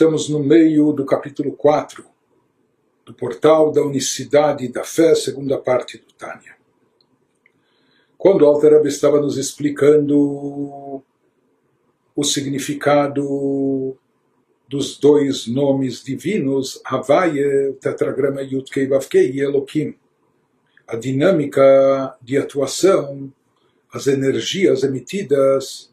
Estamos 0.00 0.30
no 0.30 0.38
meio 0.42 0.92
do 0.92 1.04
capítulo 1.04 1.52
4 1.52 2.02
do 3.04 3.12
portal 3.12 3.70
da 3.70 3.82
unicidade 3.82 4.66
da 4.68 4.82
fé, 4.82 5.14
segunda 5.14 5.58
parte 5.58 5.98
do 5.98 6.10
Tânia. 6.14 6.56
Quando 8.16 8.46
Alter 8.46 8.80
estava 8.86 9.20
nos 9.20 9.36
explicando 9.36 11.02
o 12.16 12.24
significado 12.24 13.94
dos 14.66 14.96
dois 14.98 15.46
nomes 15.46 16.02
divinos, 16.02 16.80
Havaye, 16.82 17.74
tetragrama 17.74 18.40
Yutkei 18.40 18.86
Vavkei 18.86 19.30
e 19.32 19.40
Elohim, 19.40 19.94
a 20.88 20.96
dinâmica 20.96 22.16
de 22.22 22.38
atuação, 22.38 23.30
as 23.92 24.06
energias 24.06 24.82
emitidas 24.82 25.89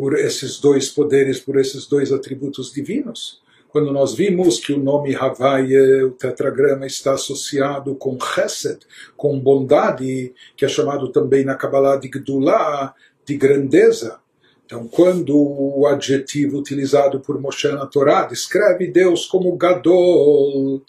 por 0.00 0.18
esses 0.18 0.58
dois 0.58 0.88
poderes, 0.88 1.40
por 1.40 1.58
esses 1.58 1.86
dois 1.86 2.10
atributos 2.10 2.72
divinos. 2.72 3.42
Quando 3.68 3.92
nós 3.92 4.14
vimos 4.14 4.58
que 4.58 4.72
o 4.72 4.82
nome 4.82 5.14
Havaye, 5.14 6.04
o 6.04 6.12
tetragrama, 6.12 6.86
está 6.86 7.12
associado 7.12 7.94
com 7.96 8.16
Chesed, 8.18 8.78
com 9.14 9.38
bondade, 9.38 10.32
que 10.56 10.64
é 10.64 10.68
chamado 10.68 11.12
também 11.12 11.44
na 11.44 11.54
Kabbalah 11.54 11.96
de 11.96 12.08
Gdullah, 12.08 12.94
de 13.26 13.36
grandeza. 13.36 14.18
Então, 14.64 14.88
quando 14.88 15.36
o 15.36 15.86
adjetivo 15.86 16.56
utilizado 16.56 17.20
por 17.20 17.38
Moshe 17.38 17.68
na 17.68 17.84
Torá 17.84 18.24
descreve 18.24 18.86
Deus 18.86 19.26
como 19.26 19.54
Gadol, 19.54 20.80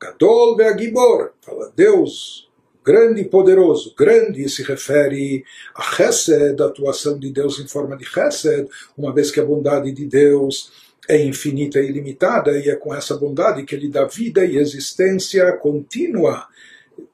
Gadol 0.00 0.56
Ve'agibor, 0.56 1.32
fala 1.42 1.70
Deus 1.76 2.50
grande 2.84 3.22
e 3.22 3.24
poderoso. 3.24 3.94
Grande 3.96 4.48
se 4.48 4.62
refere 4.62 5.44
a 5.74 5.82
Chesed, 5.82 6.60
a 6.60 6.66
atuação 6.66 7.18
de 7.18 7.30
Deus 7.30 7.58
em 7.58 7.66
forma 7.66 7.96
de 7.96 8.04
Chesed, 8.04 8.68
uma 8.96 9.12
vez 9.12 9.30
que 9.30 9.40
a 9.40 9.44
bondade 9.44 9.92
de 9.92 10.06
Deus 10.06 10.72
é 11.08 11.22
infinita 11.22 11.80
e 11.80 11.88
ilimitada, 11.88 12.58
e 12.58 12.68
é 12.70 12.76
com 12.76 12.94
essa 12.94 13.16
bondade 13.16 13.64
que 13.64 13.74
ele 13.74 13.88
dá 13.88 14.04
vida 14.04 14.44
e 14.44 14.56
existência 14.56 15.52
contínua, 15.56 16.46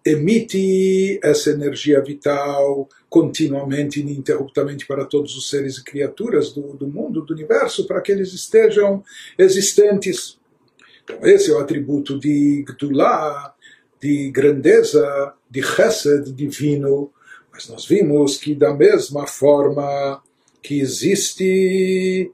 emite 0.05 1.19
essa 1.22 1.50
energia 1.50 2.03
vital 2.03 2.88
continuamente, 3.08 4.00
ininterruptamente 4.00 4.86
para 4.86 5.06
todos 5.06 5.36
os 5.36 5.48
seres 5.48 5.78
e 5.78 5.84
criaturas 5.84 6.53
do, 6.53 6.75
do 6.75 6.86
mundo, 6.86 7.22
do 7.22 7.32
universo, 7.32 7.86
para 7.86 8.00
que 8.00 8.12
eles 8.12 8.32
estejam 8.34 9.03
existentes. 9.38 10.38
Então, 11.05 11.19
esse 11.22 11.50
é 11.50 11.55
o 11.55 11.58
atributo 11.58 12.19
de 12.19 12.64
Gdullah, 12.69 13.55
de 14.00 14.30
grandeza, 14.30 15.34
de 15.50 15.62
chesed 15.62 16.32
divino, 16.32 17.10
mas 17.52 17.68
nós 17.68 17.86
vimos 17.86 18.36
que 18.36 18.54
da 18.54 18.72
mesma 18.72 19.27
forma 19.27 20.22
que 20.62 20.80
existe 20.80 22.30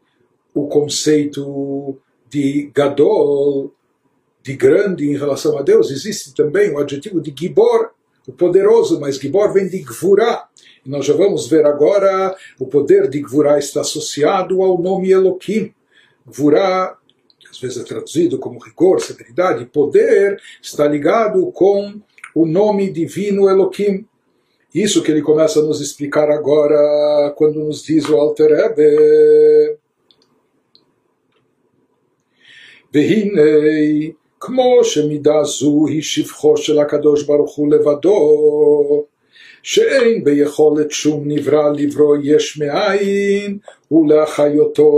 o 0.52 0.66
conceito 0.68 1.98
de 2.28 2.70
gadol, 2.74 3.72
de 4.42 4.54
grande 4.54 5.08
em 5.08 5.16
relação 5.16 5.56
a 5.56 5.62
Deus, 5.62 5.90
existe 5.90 6.34
também 6.34 6.70
o 6.70 6.78
adjetivo 6.78 7.20
de 7.20 7.34
gibor, 7.36 7.90
o 8.26 8.32
poderoso, 8.32 9.00
mas 9.00 9.16
gibor 9.16 9.52
vem 9.52 9.68
de 9.68 9.78
gvurá. 9.78 10.48
E 10.84 10.90
nós 10.90 11.06
já 11.06 11.14
vamos 11.14 11.48
ver 11.48 11.64
agora 11.64 12.36
o 12.58 12.66
poder 12.66 13.08
de 13.08 13.20
gvurá 13.20 13.58
está 13.58 13.80
associado 13.80 14.62
ao 14.62 14.80
nome 14.80 15.10
Elohim. 15.10 15.72
Gvurá 16.26 16.96
às 17.53 17.59
vezes 17.59 17.77
é 17.77 17.83
traduzido 17.83 18.37
como 18.37 18.59
rigor, 18.59 19.01
severidade, 19.01 19.65
poder, 19.65 20.39
está 20.61 20.87
ligado 20.87 21.51
com 21.51 21.99
o 22.35 22.45
nome 22.45 22.91
divino 22.91 23.49
Elohim. 23.49 24.05
Isso 24.73 25.01
que 25.01 25.11
ele 25.11 25.21
começa 25.21 25.59
a 25.59 25.63
nos 25.63 25.81
explicar 25.81 26.29
agora, 26.29 27.33
quando 27.35 27.59
nos 27.59 27.83
diz 27.83 28.07
o 28.07 28.15
Alter 28.15 28.51
Rebbe. 28.51 29.77
והנה, 32.93 33.41
כמו 34.39 34.83
שמידה 34.83 35.43
זו 35.43 35.87
היא 35.87 36.01
שבחו 36.01 36.57
של 36.57 36.79
הקדוש 36.79 37.23
ברוך 37.23 37.55
הוא 37.55 37.71
לבדו, 37.71 39.05
שאין 39.63 40.23
ביכולת 40.23 40.91
שום 40.91 41.23
נברא 41.25 41.71
לברוא 41.75 42.17
יש 42.23 42.57
מאין 42.57 43.57
ולהחיותו 43.91 44.91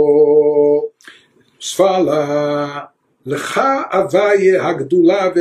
fala 1.73 2.91
Lecha 3.25 3.89
Avaye 3.91 4.55
Hagdulá. 4.55 5.33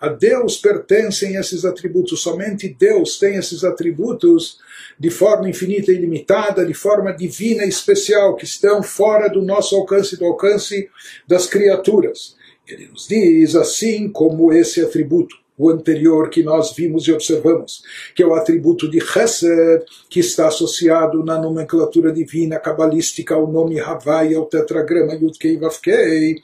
A 0.00 0.08
Deus 0.08 0.56
pertencem 0.56 1.36
esses 1.36 1.64
atributos, 1.64 2.20
somente 2.20 2.68
Deus 2.68 3.18
tem 3.18 3.36
esses 3.36 3.62
atributos 3.62 4.58
de 4.98 5.10
forma 5.10 5.48
infinita 5.48 5.92
e 5.92 5.94
ilimitada, 5.94 6.66
de 6.66 6.74
forma 6.74 7.12
divina 7.12 7.64
e 7.64 7.68
especial, 7.68 8.34
que 8.34 8.44
estão 8.44 8.82
fora 8.82 9.28
do 9.28 9.42
nosso 9.42 9.76
alcance, 9.76 10.16
do 10.16 10.24
alcance 10.24 10.88
das 11.26 11.46
criaturas. 11.46 12.36
Ele 12.66 12.88
nos 12.88 13.06
diz 13.06 13.54
assim 13.54 14.08
como 14.08 14.52
esse 14.52 14.80
atributo 14.80 15.41
o 15.62 15.70
anterior 15.70 16.28
que 16.28 16.42
nós 16.42 16.72
vimos 16.74 17.06
e 17.06 17.12
observamos, 17.12 17.82
que 18.14 18.22
é 18.22 18.26
o 18.26 18.34
atributo 18.34 18.90
de 18.90 19.00
Chesed, 19.00 19.84
que 20.10 20.20
está 20.20 20.48
associado 20.48 21.24
na 21.24 21.38
nomenclatura 21.38 22.12
divina 22.12 22.58
cabalística 22.58 23.34
ao 23.34 23.50
nome 23.50 23.78
Havai, 23.78 24.34
ao 24.34 24.46
tetragrama 24.46 25.14
Yudkei 25.14 25.56
Vavkei, 25.56 26.42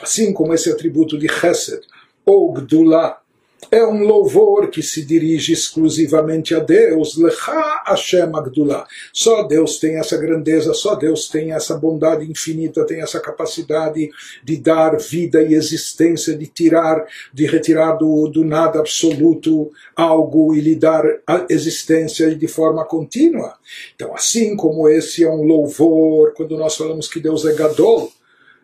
assim 0.00 0.32
como 0.32 0.54
esse 0.54 0.70
atributo 0.70 1.18
de 1.18 1.28
Chesed, 1.28 1.80
ou 2.24 2.52
Gdullah, 2.52 3.19
é 3.70 3.84
um 3.84 4.04
louvor 4.04 4.68
que 4.68 4.82
se 4.82 5.04
dirige 5.04 5.52
exclusivamente 5.52 6.54
a 6.54 6.60
Deus. 6.60 7.16
Lecha 7.16 7.82
Hashem 7.86 8.34
Agdullah. 8.34 8.86
Só 9.12 9.42
Deus 9.42 9.78
tem 9.78 9.96
essa 9.96 10.16
grandeza, 10.16 10.72
só 10.74 10.94
Deus 10.94 11.28
tem 11.28 11.52
essa 11.52 11.76
bondade 11.76 12.30
infinita, 12.30 12.86
tem 12.86 13.00
essa 13.00 13.20
capacidade 13.20 14.10
de 14.42 14.56
dar 14.56 14.96
vida 14.96 15.42
e 15.42 15.54
existência, 15.54 16.36
de 16.36 16.46
tirar, 16.46 17.04
de 17.32 17.46
retirar 17.46 17.92
do, 17.92 18.28
do 18.28 18.44
nada 18.44 18.78
absoluto 18.78 19.70
algo 19.94 20.54
e 20.54 20.60
lhe 20.60 20.74
dar 20.74 21.04
existência 21.48 22.34
de 22.34 22.48
forma 22.48 22.84
contínua. 22.84 23.54
Então, 23.94 24.14
assim 24.14 24.56
como 24.56 24.88
esse 24.88 25.24
é 25.24 25.30
um 25.30 25.42
louvor, 25.42 26.32
quando 26.34 26.56
nós 26.56 26.76
falamos 26.76 27.08
que 27.08 27.20
Deus 27.20 27.44
é 27.44 27.52
Gadol, 27.52 28.12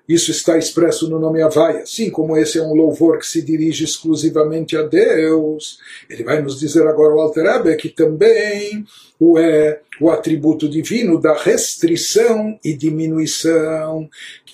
isso 0.09 0.31
está 0.31 0.56
expresso 0.56 1.11
no 1.11 1.19
nome 1.19 1.43
Havaia. 1.43 1.83
Assim 1.83 2.11
como 2.11 2.37
esse 2.37 2.59
é 2.59 2.62
um 2.62 2.75
louvor 2.75 3.19
que 3.19 3.27
se 3.27 3.43
dirige 3.43 3.84
exclusivamente 3.84 4.77
a 4.77 4.83
Deus, 4.83 5.78
ele 6.09 6.22
vai 6.22 6.41
nos 6.41 6.59
dizer 6.59 6.87
agora 6.87 7.15
o 7.15 7.21
Alter 7.21 7.77
que 7.77 7.89
também 7.89 8.84
o 9.19 9.39
é 9.39 9.81
o 10.00 10.11
atributo 10.11 10.69
divino 10.69 11.19
da 11.19 11.34
restrição 11.34 12.59
e 12.62 12.75
diminuição, 12.75 14.09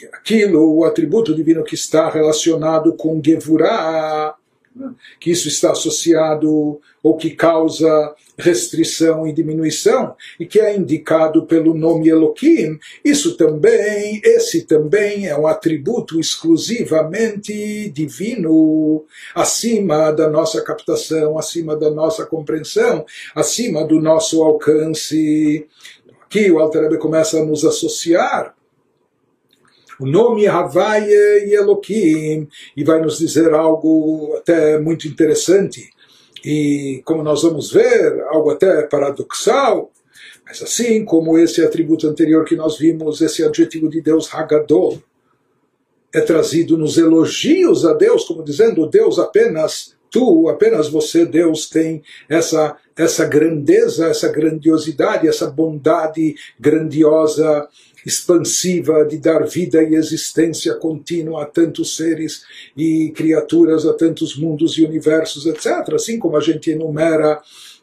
é 0.04 0.16
aquilo, 0.16 0.76
o 0.76 0.84
atributo 0.84 1.34
divino 1.34 1.64
que 1.64 1.74
está 1.74 2.08
relacionado 2.08 2.94
com 2.94 3.20
Gevurah, 3.22 4.36
que 5.21 5.31
isso 5.31 5.49
está 5.49 5.72
associado 5.72 6.81
ou 7.03 7.16
que 7.16 7.31
causa 7.31 8.15
restrição 8.38 9.27
e 9.27 9.33
diminuição 9.33 10.15
e 10.38 10.47
que 10.47 10.60
é 10.60 10.77
indicado 10.77 11.47
pelo 11.47 11.75
nome 11.75 12.09
Elohim, 12.09 12.78
isso 13.05 13.37
também, 13.37 14.21
esse 14.25 14.62
também 14.62 15.27
é 15.27 15.37
um 15.37 15.47
atributo 15.47 16.19
exclusivamente 16.19 17.91
divino, 17.91 19.05
acima 19.34 20.10
da 20.12 20.28
nossa 20.28 20.62
captação, 20.62 21.39
acima 21.39 21.77
da 21.77 21.91
nossa 21.91 22.25
compreensão, 22.25 23.04
acima 23.34 23.84
do 23.84 24.00
nosso 24.00 24.43
alcance. 24.43 25.66
Aqui 26.25 26.50
o 26.50 26.59
Alter 26.59 26.99
começa 26.99 27.39
a 27.39 27.44
nos 27.44 27.65
associar 27.65 28.54
o 30.02 30.06
nome 30.06 30.48
Havaye 30.48 31.46
e 31.46 31.54
Elohim, 31.54 32.48
e 32.76 32.82
vai 32.82 33.00
nos 33.00 33.18
dizer 33.18 33.54
algo 33.54 34.34
até 34.36 34.78
muito 34.78 35.06
interessante, 35.06 35.90
e 36.44 37.00
como 37.04 37.22
nós 37.22 37.42
vamos 37.42 37.72
ver, 37.72 38.20
algo 38.28 38.50
até 38.50 38.82
paradoxal, 38.82 39.92
mas 40.44 40.60
assim 40.60 41.04
como 41.04 41.38
esse 41.38 41.65
atributo 41.65 42.09
anterior 42.09 42.44
que 42.44 42.56
nós 42.56 42.77
vimos, 42.77 43.21
esse 43.21 43.44
adjetivo 43.44 43.88
de 43.88 44.00
Deus 44.00 44.28
Hagadol, 44.34 45.00
é 46.12 46.21
trazido 46.21 46.77
nos 46.77 46.98
elogios 46.98 47.86
a 47.86 47.94
Deus, 47.94 48.24
como 48.24 48.42
dizendo, 48.42 48.86
Deus 48.88 49.18
apenas 49.21 49.94
tu, 50.12 50.48
apenas 50.48 50.88
você, 50.88 51.24
Deus, 51.24 51.68
tem 51.68 52.03
essa, 52.28 52.76
essa 52.94 53.24
grandeza, 53.24 54.06
essa 54.06 54.28
grandiosidade, 54.28 55.26
essa 55.26 55.50
bondade 55.50 56.36
grandiosa 56.60 57.66
expansiva 58.04 59.04
de 59.04 59.16
dar 59.16 59.47
vida 59.47 59.82
e 59.82 59.94
existência 59.94 60.74
contínua 60.74 61.44
a 61.44 61.47
tantos 61.47 61.97
seres 61.97 62.42
e 62.76 63.10
criaturas, 63.16 63.86
a 63.86 63.94
tantos 63.94 64.36
mundos 64.36 64.76
e 64.76 64.84
universos, 64.84 65.47
etc. 65.47 65.94
Assim 65.94 66.18
como 66.18 66.36
a 66.36 66.41
gente 66.41 66.70
enumera 66.70 67.41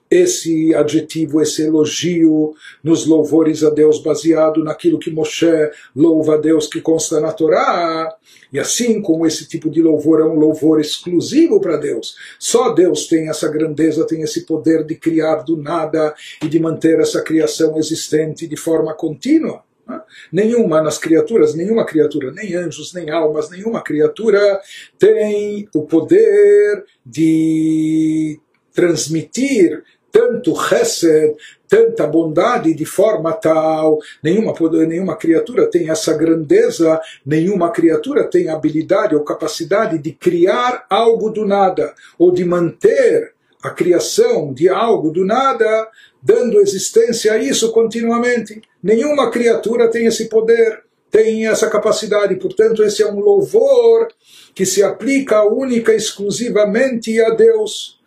esse 0.09 0.73
adjetivo, 0.73 1.41
esse 1.41 1.61
elogio 1.63 2.53
nos 2.83 3.05
louvores 3.05 3.63
a 3.63 3.69
Deus 3.69 4.01
baseado 4.01 4.63
naquilo 4.63 4.97
que 4.97 5.11
Moshe 5.11 5.69
louva 5.95 6.35
a 6.35 6.37
Deus 6.37 6.67
que 6.67 6.81
consta 6.81 7.19
na 7.19 7.31
Torá. 7.31 8.15
E 8.51 8.59
assim 8.59 9.01
como 9.01 9.27
esse 9.27 9.47
tipo 9.47 9.69
de 9.69 9.81
louvor 9.81 10.21
é 10.21 10.23
um 10.23 10.39
louvor 10.39 10.79
exclusivo 10.79 11.61
para 11.61 11.77
Deus, 11.77 12.15
só 12.39 12.71
Deus 12.71 13.07
tem 13.07 13.29
essa 13.29 13.47
grandeza, 13.47 14.07
tem 14.07 14.21
esse 14.21 14.45
poder 14.45 14.83
de 14.83 14.95
criar 14.95 15.43
do 15.43 15.55
nada 15.55 16.15
e 16.43 16.47
de 16.47 16.59
manter 16.59 16.99
essa 16.99 17.21
criação 17.21 17.77
existente 17.77 18.47
de 18.47 18.57
forma 18.57 18.95
contínua. 18.95 19.63
Né? 19.87 20.01
Nenhuma 20.31 20.81
nas 20.81 20.97
criaturas, 20.97 21.53
nenhuma 21.53 21.85
criatura, 21.85 22.31
nem 22.31 22.55
anjos, 22.55 22.91
nem 22.93 23.11
almas, 23.11 23.51
nenhuma 23.51 23.83
criatura 23.83 24.59
tem 24.97 25.69
o 25.75 25.83
poder 25.83 26.83
de 27.05 28.39
transmitir 28.73 29.83
tanto 30.11 30.55
chesed, 30.55 31.35
tanta 31.67 32.07
bondade 32.07 32.73
de 32.73 32.85
forma 32.85 33.31
tal, 33.33 33.99
nenhuma, 34.23 34.53
nenhuma 34.87 35.15
criatura 35.15 35.67
tem 35.67 35.89
essa 35.89 36.13
grandeza, 36.13 36.99
nenhuma 37.25 37.71
criatura 37.71 38.23
tem 38.23 38.49
habilidade 38.49 39.15
ou 39.15 39.23
capacidade 39.23 39.97
de 39.97 40.11
criar 40.11 40.85
algo 40.89 41.29
do 41.29 41.45
nada, 41.45 41.93
ou 42.17 42.31
de 42.31 42.43
manter 42.43 43.33
a 43.61 43.69
criação 43.69 44.53
de 44.53 44.69
algo 44.69 45.11
do 45.11 45.25
nada, 45.25 45.87
dando 46.21 46.59
existência 46.59 47.33
a 47.33 47.37
isso 47.37 47.71
continuamente. 47.71 48.61
Nenhuma 48.81 49.29
criatura 49.29 49.89
tem 49.89 50.05
esse 50.05 50.29
poder, 50.29 50.83
tem 51.11 51.47
essa 51.47 51.69
capacidade, 51.69 52.35
portanto, 52.35 52.83
esse 52.83 53.03
é 53.03 53.11
um 53.11 53.19
louvor 53.19 54.07
que 54.55 54.65
se 54.65 54.81
aplica 54.81 55.43
única 55.43 55.93
e 55.93 55.97
exclusivamente 55.97 57.19
a 57.21 57.31
Deus. 57.31 57.98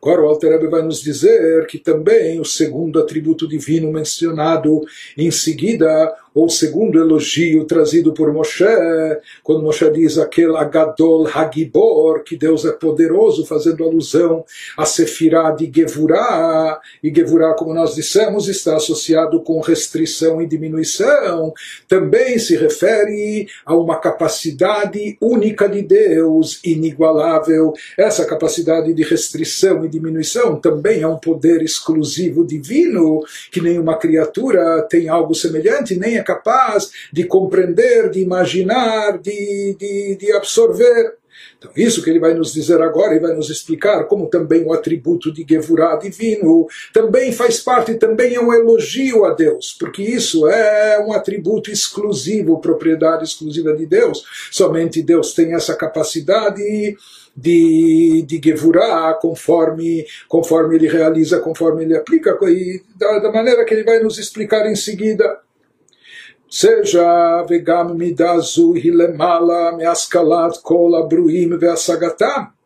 Agora 0.00 0.22
o 0.22 0.26
Alter 0.26 0.70
vai 0.70 0.82
nos 0.82 1.02
dizer 1.02 1.66
que 1.66 1.78
também 1.78 2.40
o 2.40 2.44
segundo 2.44 3.00
atributo 3.00 3.48
divino 3.48 3.90
mencionado 3.92 4.82
em 5.16 5.30
seguida 5.30 6.14
ou 6.34 6.48
segundo 6.48 6.98
elogio 6.98 7.64
trazido 7.64 8.12
por 8.12 8.32
Moshe, 8.32 8.64
quando 9.42 9.62
Moshe 9.62 9.90
diz 9.90 10.18
aquele 10.18 10.56
Agadol 10.56 11.26
Hagibor, 11.26 12.22
que 12.22 12.36
Deus 12.36 12.64
é 12.64 12.72
poderoso, 12.72 13.46
fazendo 13.46 13.84
alusão 13.84 14.44
a 14.76 14.84
Sefirah 14.84 15.50
de 15.50 15.70
Gevurah, 15.74 16.80
e 17.02 17.12
Gevurah, 17.14 17.54
como 17.54 17.74
nós 17.74 17.94
dissemos, 17.94 18.48
está 18.48 18.76
associado 18.76 19.40
com 19.42 19.60
restrição 19.60 20.40
e 20.40 20.46
diminuição, 20.46 21.52
também 21.86 22.38
se 22.38 22.56
refere 22.56 23.46
a 23.64 23.74
uma 23.74 23.96
capacidade 23.96 25.16
única 25.20 25.68
de 25.68 25.82
Deus, 25.82 26.60
inigualável. 26.64 27.72
Essa 27.96 28.24
capacidade 28.24 28.92
de 28.92 29.02
restrição 29.02 29.84
e 29.84 29.88
diminuição 29.88 30.56
também 30.56 31.02
é 31.02 31.08
um 31.08 31.18
poder 31.18 31.62
exclusivo 31.62 32.46
divino, 32.46 33.20
que 33.50 33.60
nenhuma 33.60 33.96
criatura 33.96 34.82
tem 34.88 35.08
algo 35.08 35.34
semelhante, 35.34 35.98
nem 35.98 36.16
é 36.16 36.22
capaz 36.28 36.90
de 37.10 37.24
compreender, 37.24 38.10
de 38.10 38.20
imaginar, 38.20 39.18
de, 39.18 39.74
de, 39.78 40.16
de 40.16 40.32
absorver. 40.32 41.14
Então, 41.56 41.70
isso 41.76 42.02
que 42.02 42.10
ele 42.10 42.20
vai 42.20 42.34
nos 42.34 42.52
dizer 42.52 42.80
agora 42.82 43.14
e 43.14 43.20
vai 43.20 43.34
nos 43.34 43.48
explicar 43.48 44.04
como 44.04 44.28
também 44.28 44.64
o 44.64 44.72
atributo 44.72 45.32
de 45.32 45.44
Gevurah 45.48 45.96
divino 45.96 46.66
também 46.92 47.32
faz 47.32 47.60
parte, 47.60 47.94
também 47.94 48.34
é 48.34 48.40
um 48.40 48.52
elogio 48.52 49.24
a 49.24 49.34
Deus, 49.34 49.76
porque 49.78 50.02
isso 50.02 50.48
é 50.48 51.04
um 51.04 51.12
atributo 51.12 51.70
exclusivo, 51.70 52.60
propriedade 52.60 53.24
exclusiva 53.24 53.72
de 53.72 53.86
Deus. 53.86 54.24
Somente 54.50 55.02
Deus 55.02 55.32
tem 55.32 55.54
essa 55.54 55.74
capacidade 55.74 56.62
de, 57.36 58.24
de 58.26 58.40
Gevurah 58.42 59.16
conforme, 59.20 60.04
conforme 60.28 60.76
ele 60.76 60.88
realiza, 60.88 61.40
conforme 61.40 61.84
ele 61.84 61.96
aplica, 61.96 62.36
e 62.42 62.82
da, 62.96 63.20
da 63.20 63.32
maneira 63.32 63.64
que 63.64 63.74
ele 63.74 63.84
vai 63.84 64.00
nos 64.00 64.18
explicar 64.18 64.68
em 64.68 64.76
seguida 64.76 65.38
seja 66.50 67.44
vegam 67.48 67.94
midazu 67.96 68.72
hilemala 68.74 69.76
measkalat 69.76 70.62
kol 70.62 70.96
abruim 70.96 71.58
veasagatam. 71.60 72.57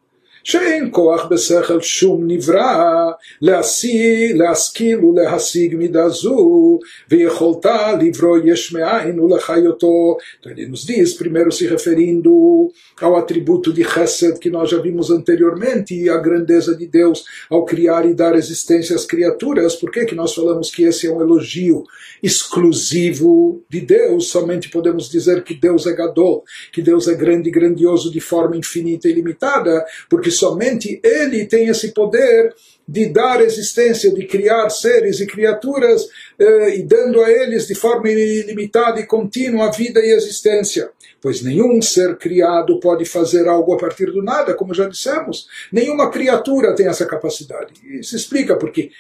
שאין 0.48 0.90
כוח 0.92 1.26
בשכל 1.26 1.82
שום 1.82 2.24
נברא 2.28 3.12
להשיא, 3.42 4.34
להשכיל 4.34 5.06
ולהשיג 5.06 5.76
מידה 5.76 6.10
זו, 6.10 6.80
ויכולתה 7.10 7.96
לברוא 8.02 8.38
יש 8.46 8.74
מאין 8.74 9.20
ולחיותו. 9.20 10.18
Então 10.40 10.52
ele 10.52 10.68
nos 10.68 10.86
diz, 10.86 11.14
primeiro 11.14 11.52
se 11.52 11.68
referindo 11.68 12.72
ao 13.02 13.18
atributo 13.18 13.74
de 13.74 13.84
Chesed 13.84 14.40
que 14.40 14.50
nós 14.50 14.70
já 14.70 14.80
vimos 14.80 15.12
anteriormente, 15.12 15.94
e 15.94 16.10
a 16.10 16.18
grandeza 16.18 16.74
de 16.78 16.88
Deus 16.88 17.26
ao 17.50 17.66
criar 17.66 18.06
e 18.06 18.14
dar 18.14 18.34
existência 18.34 18.96
às 18.96 19.06
criaturas. 19.06 19.76
Por 19.76 19.92
que, 19.92 20.06
que 20.06 20.16
nós 20.16 20.34
falamos 20.34 20.72
que 20.72 20.84
esse 20.84 21.08
é 21.08 21.12
um 21.12 21.20
elogio 21.20 21.84
exclusivo 22.24 23.62
de 23.70 23.82
Deus? 23.82 24.30
Somente 24.30 24.70
podemos 24.70 25.10
dizer 25.10 25.44
que 25.44 25.54
Deus 25.54 25.86
é 25.86 25.94
Gadol, 25.94 26.46
que 26.72 26.82
Deus 26.82 27.10
é 27.10 27.16
grande 27.16 27.50
e 27.50 27.52
grandioso 27.52 28.10
de 28.10 28.22
forma 28.22 28.56
infinita 28.56 29.10
e 29.10 29.14
limitada, 29.14 29.86
porque 30.10 30.31
somente 30.33 31.01
Ele 31.05 31.47
tem 31.47 31.69
esse 31.69 31.93
poder 31.93 32.53
de 32.87 33.07
dar 33.07 33.41
existência, 33.41 34.13
de 34.13 34.27
criar 34.27 34.69
seres 34.69 35.21
e 35.21 35.27
criaturas 35.27 36.09
eh, 36.39 36.79
e 36.79 36.83
dando 36.83 37.23
a 37.23 37.31
eles 37.31 37.69
de 37.69 37.75
forma 37.75 38.11
ilimitada 38.11 39.01
e 39.01 39.07
contínua 39.07 39.71
vida 39.71 40.01
e 40.01 40.11
existência. 40.11 40.91
Pois 41.21 41.43
nenhum 41.43 41.81
ser 41.81 42.17
criado 42.17 42.81
pode 42.81 43.05
fazer 43.05 43.47
algo 43.47 43.73
a 43.75 43.79
partir 43.79 44.07
do 44.07 44.23
nada, 44.23 44.55
como 44.55 44.75
já 44.75 44.89
dissemos. 44.89 45.47
Nenhuma 45.71 46.11
criatura 46.11 46.75
tem 46.75 46.89
essa 46.89 47.07
capacidade. 47.07 47.73
Se 48.03 48.17
explica 48.17 48.57
porque 48.57 48.91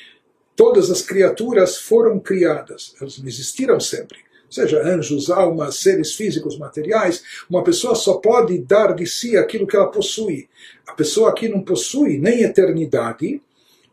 todas 0.55 0.88
as 0.88 1.02
criaturas 1.02 1.76
foram 1.76 2.20
criadas, 2.20 2.94
elas 3.00 3.20
existiram 3.26 3.81
sempre 3.81 4.19
seja 4.53 4.83
anjos, 4.83 5.31
almas, 5.31 5.77
seres 5.77 6.15
físicos, 6.15 6.59
materiais, 6.59 7.23
uma 7.49 7.65
pessoa 7.65 7.95
só 7.95 8.15
pode 8.15 8.59
dar 8.59 8.95
de 8.95 9.07
si 9.07 9.37
aquilo 9.37 9.67
que 9.67 9.77
ela 9.77 9.91
possui. 9.91 10.49
A 10.87 10.93
pessoa 10.93 11.31
aqui 11.31 11.49
não 11.49 11.63
possui 11.63 12.19
nem 12.19 12.43
eternidade 12.43 13.41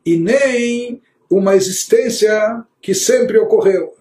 e 0.05 0.17
nem 0.17 1.01
uma 1.29 1.55
existência 1.55 2.63
que 2.81 2.93
sempre 2.93 3.37
ocorreu. 3.37 3.93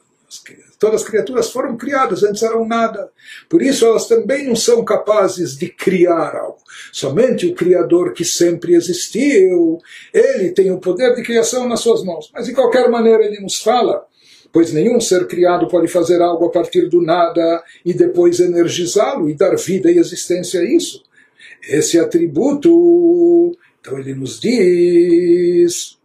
Todas 0.78 1.02
as 1.02 1.08
criaturas 1.08 1.50
foram 1.50 1.76
criadas, 1.76 2.22
antes 2.22 2.42
eram 2.42 2.66
nada. 2.66 3.10
Por 3.48 3.60
isso 3.60 3.84
elas 3.84 4.06
também 4.06 4.46
não 4.46 4.54
são 4.54 4.84
capazes 4.84 5.56
de 5.56 5.68
criar 5.68 6.36
algo. 6.36 6.58
Somente 6.92 7.46
o 7.46 7.54
Criador 7.54 8.12
que 8.12 8.24
sempre 8.24 8.74
existiu, 8.74 9.80
ele 10.14 10.50
tem 10.50 10.70
o 10.70 10.78
poder 10.78 11.16
de 11.16 11.22
criação 11.22 11.68
nas 11.68 11.80
suas 11.80 12.04
mãos. 12.04 12.30
Mas 12.32 12.46
de 12.46 12.52
qualquer 12.52 12.88
maneira 12.88 13.24
ele 13.24 13.40
nos 13.40 13.60
fala 13.60 14.06
pois 14.52 14.72
nenhum 14.72 15.00
ser 15.00 15.26
criado 15.26 15.68
pode 15.68 15.88
fazer 15.88 16.20
algo 16.20 16.46
a 16.46 16.50
partir 16.50 16.88
do 16.88 17.02
nada 17.02 17.62
e 17.84 17.92
depois 17.92 18.40
energizá-lo 18.40 19.28
e 19.28 19.34
dar 19.34 19.56
vida 19.56 19.90
e 19.90 19.98
existência 19.98 20.60
a 20.60 20.64
isso. 20.64 21.02
Esse 21.68 21.98
atributo, 21.98 23.56
então 23.80 23.98
ele 23.98 24.14
nos 24.14 24.40
diz, 24.40 25.98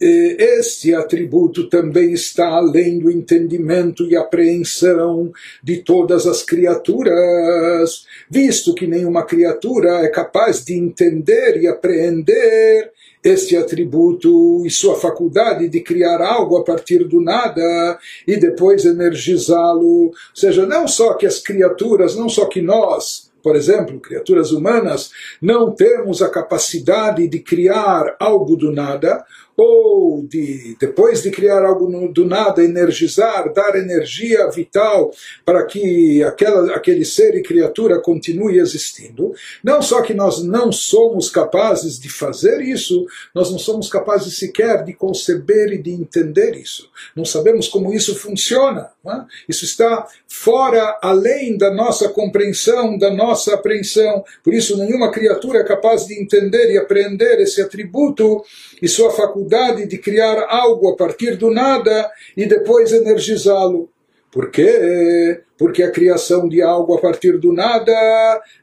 este 0.00 0.94
atributo 0.94 1.68
também 1.68 2.12
está 2.12 2.46
além 2.48 2.98
do 2.98 3.10
entendimento 3.10 4.04
e 4.06 4.16
apreensão 4.16 5.32
de 5.62 5.78
todas 5.78 6.26
as 6.26 6.42
criaturas, 6.42 8.04
visto 8.28 8.74
que 8.74 8.86
nenhuma 8.86 9.24
criatura 9.24 10.04
é 10.04 10.08
capaz 10.08 10.64
de 10.64 10.74
entender 10.74 11.62
e 11.62 11.66
apreender 11.66 12.92
este 13.24 13.56
atributo 13.56 14.66
e 14.66 14.70
sua 14.70 14.96
faculdade 14.96 15.66
de 15.68 15.80
criar 15.80 16.20
algo 16.20 16.58
a 16.58 16.62
partir 16.62 17.04
do 17.04 17.22
nada 17.22 17.98
e 18.28 18.36
depois 18.36 18.84
energizá-lo. 18.84 20.08
Ou 20.08 20.14
seja, 20.34 20.66
não 20.66 20.86
só 20.86 21.14
que 21.14 21.24
as 21.24 21.38
criaturas, 21.38 22.14
não 22.14 22.28
só 22.28 22.44
que 22.44 22.60
nós, 22.60 23.32
por 23.42 23.56
exemplo, 23.56 23.98
criaturas 23.98 24.52
humanas, 24.52 25.10
não 25.40 25.70
temos 25.70 26.20
a 26.20 26.28
capacidade 26.28 27.26
de 27.26 27.38
criar 27.38 28.14
algo 28.20 28.56
do 28.56 28.70
nada, 28.70 29.24
ou 29.56 30.26
de 30.26 30.76
depois 30.80 31.22
de 31.22 31.30
criar 31.30 31.64
algo 31.64 31.88
no, 31.88 32.12
do 32.12 32.24
nada 32.24 32.62
energizar, 32.62 33.52
dar 33.52 33.76
energia 33.76 34.48
vital 34.50 35.12
para 35.44 35.64
que 35.64 36.22
aquela, 36.22 36.74
aquele 36.74 37.04
ser 37.04 37.34
e 37.36 37.42
criatura 37.42 38.00
continue 38.00 38.58
existindo. 38.58 39.32
Não 39.62 39.80
só 39.80 40.02
que 40.02 40.14
nós 40.14 40.42
não 40.42 40.72
somos 40.72 41.30
capazes 41.30 41.98
de 41.98 42.08
fazer 42.08 42.60
isso, 42.60 43.06
nós 43.34 43.50
não 43.50 43.58
somos 43.58 43.88
capazes 43.88 44.38
sequer 44.38 44.84
de 44.84 44.92
conceber 44.92 45.72
e 45.72 45.78
de 45.78 45.90
entender 45.90 46.56
isso. 46.56 46.90
Não 47.14 47.24
sabemos 47.24 47.68
como 47.68 47.92
isso 47.92 48.14
funciona. 48.16 48.90
É? 49.06 49.24
Isso 49.48 49.64
está 49.66 50.06
fora, 50.26 50.98
além 51.02 51.58
da 51.58 51.72
nossa 51.72 52.08
compreensão, 52.08 52.96
da 52.96 53.12
nossa 53.12 53.54
apreensão. 53.54 54.24
Por 54.42 54.54
isso, 54.54 54.78
nenhuma 54.78 55.12
criatura 55.12 55.58
é 55.58 55.64
capaz 55.64 56.06
de 56.06 56.18
entender 56.20 56.72
e 56.72 56.78
apreender 56.78 57.38
esse 57.40 57.60
atributo 57.60 58.42
e 58.84 58.88
sua 58.88 59.10
faculdade 59.10 59.86
de 59.86 59.96
criar 59.96 60.44
algo 60.46 60.90
a 60.90 60.94
partir 60.94 61.36
do 61.36 61.50
nada 61.50 62.10
e 62.36 62.44
depois 62.44 62.92
energizá-lo. 62.92 63.88
Por 64.30 64.50
quê? 64.50 65.40
Porque 65.56 65.82
a 65.82 65.90
criação 65.90 66.48
de 66.48 66.60
algo 66.60 66.94
a 66.94 67.00
partir 67.00 67.38
do 67.38 67.52
nada 67.52 67.92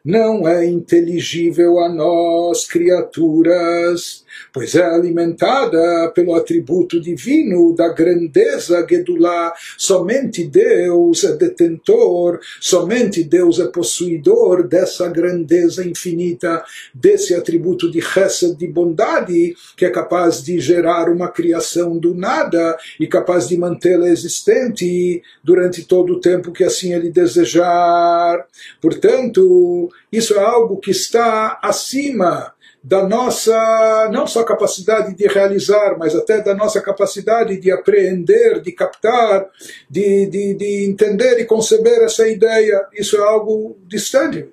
não 0.03 0.48
é 0.48 0.65
inteligível 0.65 1.79
a 1.79 1.89
nós, 1.89 2.67
criaturas, 2.67 4.25
pois 4.53 4.75
é 4.75 4.83
alimentada 4.83 6.12
pelo 6.13 6.36
atributo 6.36 7.00
divino 7.00 7.74
da 7.75 7.89
grandeza 7.89 8.86
Gedulá. 8.89 9.53
Somente 9.77 10.43
Deus 10.43 11.24
é 11.24 11.36
detentor, 11.36 12.39
somente 12.60 13.24
Deus 13.24 13.60
é 13.60 13.67
possuidor 13.67 14.67
dessa 14.67 15.07
grandeza 15.07 15.88
infinita, 15.88 16.63
desse 16.93 17.33
atributo 17.33 17.89
de 17.89 18.01
Chesed, 18.01 18.57
de 18.57 18.67
bondade, 18.67 19.55
que 19.77 19.86
é 19.86 19.89
capaz 19.89 20.43
de 20.43 20.60
gerar 20.60 21.10
uma 21.10 21.29
criação 21.29 21.98
do 21.98 22.13
nada 22.13 22.77
e 23.00 23.07
capaz 23.07 23.48
de 23.48 23.57
mantê-la 23.57 24.10
existente 24.10 25.21
durante 25.43 25.86
todo 25.86 26.13
o 26.13 26.19
tempo 26.19 26.51
que 26.51 26.63
assim 26.63 26.81
ele 26.90 27.10
desejar. 27.10 28.46
Portanto, 28.82 29.92
isso 30.12 30.34
é 30.36 30.44
algo 30.44 30.78
que 30.78 30.92
está 30.92 31.60
acima 31.62 32.54
da 32.84 33.08
nossa, 33.08 34.10
não 34.12 34.26
só 34.26 34.44
capacidade 34.44 35.16
de 35.16 35.28
realizar, 35.28 35.98
mas 36.00 36.16
até 36.16 36.42
da 36.42 36.56
nossa 36.56 36.82
capacidade 36.82 37.58
de 37.58 37.72
apreender, 37.72 38.60
de 38.60 38.72
captar, 38.72 39.48
de, 39.90 40.26
de, 40.26 40.54
de 40.56 40.86
entender 40.90 41.40
e 41.40 41.46
conceber 41.46 42.02
essa 42.02 42.28
ideia. 42.28 42.88
Isso 42.94 43.18
é 43.18 43.20
algo 43.20 43.78
distante. 43.86 44.50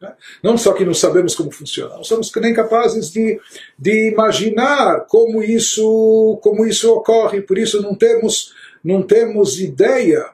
Né? 0.00 0.12
Não 0.42 0.58
só 0.58 0.74
que 0.74 0.84
não 0.84 0.92
sabemos 0.92 1.34
como 1.34 1.50
funciona, 1.50 1.94
não 1.94 2.04
somos 2.04 2.30
nem 2.36 2.52
capazes 2.52 3.10
de, 3.10 3.40
de 3.78 4.10
imaginar 4.10 5.06
como 5.08 5.42
isso, 5.42 6.38
como 6.42 6.66
isso 6.66 6.92
ocorre, 6.92 7.40
por 7.40 7.56
isso 7.56 7.80
não 7.80 7.94
temos, 7.94 8.52
não 8.84 9.02
temos 9.02 9.58
ideia 9.58 10.26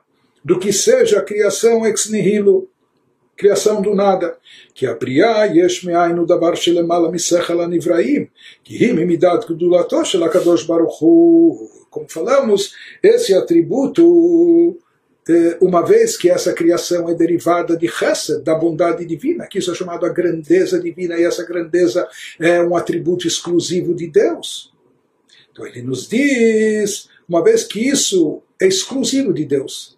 do 0.48 0.58
que 0.58 0.72
seja 0.72 1.18
a 1.18 1.22
criação 1.22 1.84
ex 1.84 2.08
nihilo, 2.08 2.70
criação 3.36 3.82
do 3.82 3.94
nada. 3.94 4.38
Que 4.72 4.86
a 4.86 4.96
yesh 5.44 5.84
me'ainu 5.84 6.24
dabar 6.24 6.56
shelemala 6.56 7.12
misechel 7.12 7.60
anivraim, 7.60 8.30
que 8.64 8.82
him 8.82 8.98
imidat 8.98 9.46
gdulato 9.46 10.02
shel 10.06 10.22
baruchu, 10.66 11.68
Como 11.90 12.08
falamos, 12.08 12.72
esse 13.02 13.34
atributo 13.34 14.78
eh, 15.28 15.58
uma 15.60 15.82
vez 15.84 16.16
que 16.16 16.30
essa 16.30 16.54
criação 16.54 17.10
é 17.10 17.14
derivada 17.14 17.76
de 17.76 17.86
Hesed, 17.86 18.42
da 18.42 18.54
bondade 18.54 19.04
divina, 19.04 19.46
que 19.46 19.58
isso 19.58 19.70
é 19.70 19.74
chamado 19.74 20.06
a 20.06 20.08
grandeza 20.08 20.80
divina, 20.80 21.18
e 21.18 21.24
essa 21.24 21.44
grandeza 21.44 22.08
é 22.40 22.62
um 22.62 22.74
atributo 22.74 23.26
exclusivo 23.26 23.94
de 23.94 24.06
Deus. 24.08 24.72
Então 25.52 25.66
ele 25.66 25.82
nos 25.82 26.08
diz, 26.08 27.10
uma 27.28 27.44
vez 27.44 27.64
que 27.64 27.86
isso 27.86 28.40
é 28.58 28.66
exclusivo 28.66 29.34
de 29.34 29.44
Deus, 29.44 29.97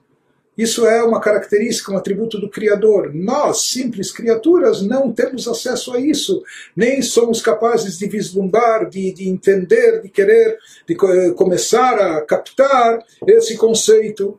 isso 0.57 0.87
é 0.87 1.02
uma 1.02 1.21
característica, 1.21 1.92
um 1.92 1.97
atributo 1.97 2.38
do 2.38 2.49
Criador. 2.49 3.14
Nós, 3.14 3.69
simples 3.69 4.12
criaturas, 4.12 4.83
não 4.83 5.11
temos 5.12 5.49
acesso 5.49 5.95
a 5.95 6.00
isso, 6.00 6.42
nem 6.76 7.00
somos 7.00 7.40
capazes 7.40 7.99
de 7.99 8.07
vislumbrar, 8.07 8.88
de, 8.88 9.12
de 9.12 9.28
entender, 9.28 10.02
de 10.02 10.09
querer, 10.09 10.59
de 10.87 10.95
começar 11.35 11.99
a 11.99 12.21
captar 12.23 12.99
esse 13.26 13.57
conceito 13.57 14.38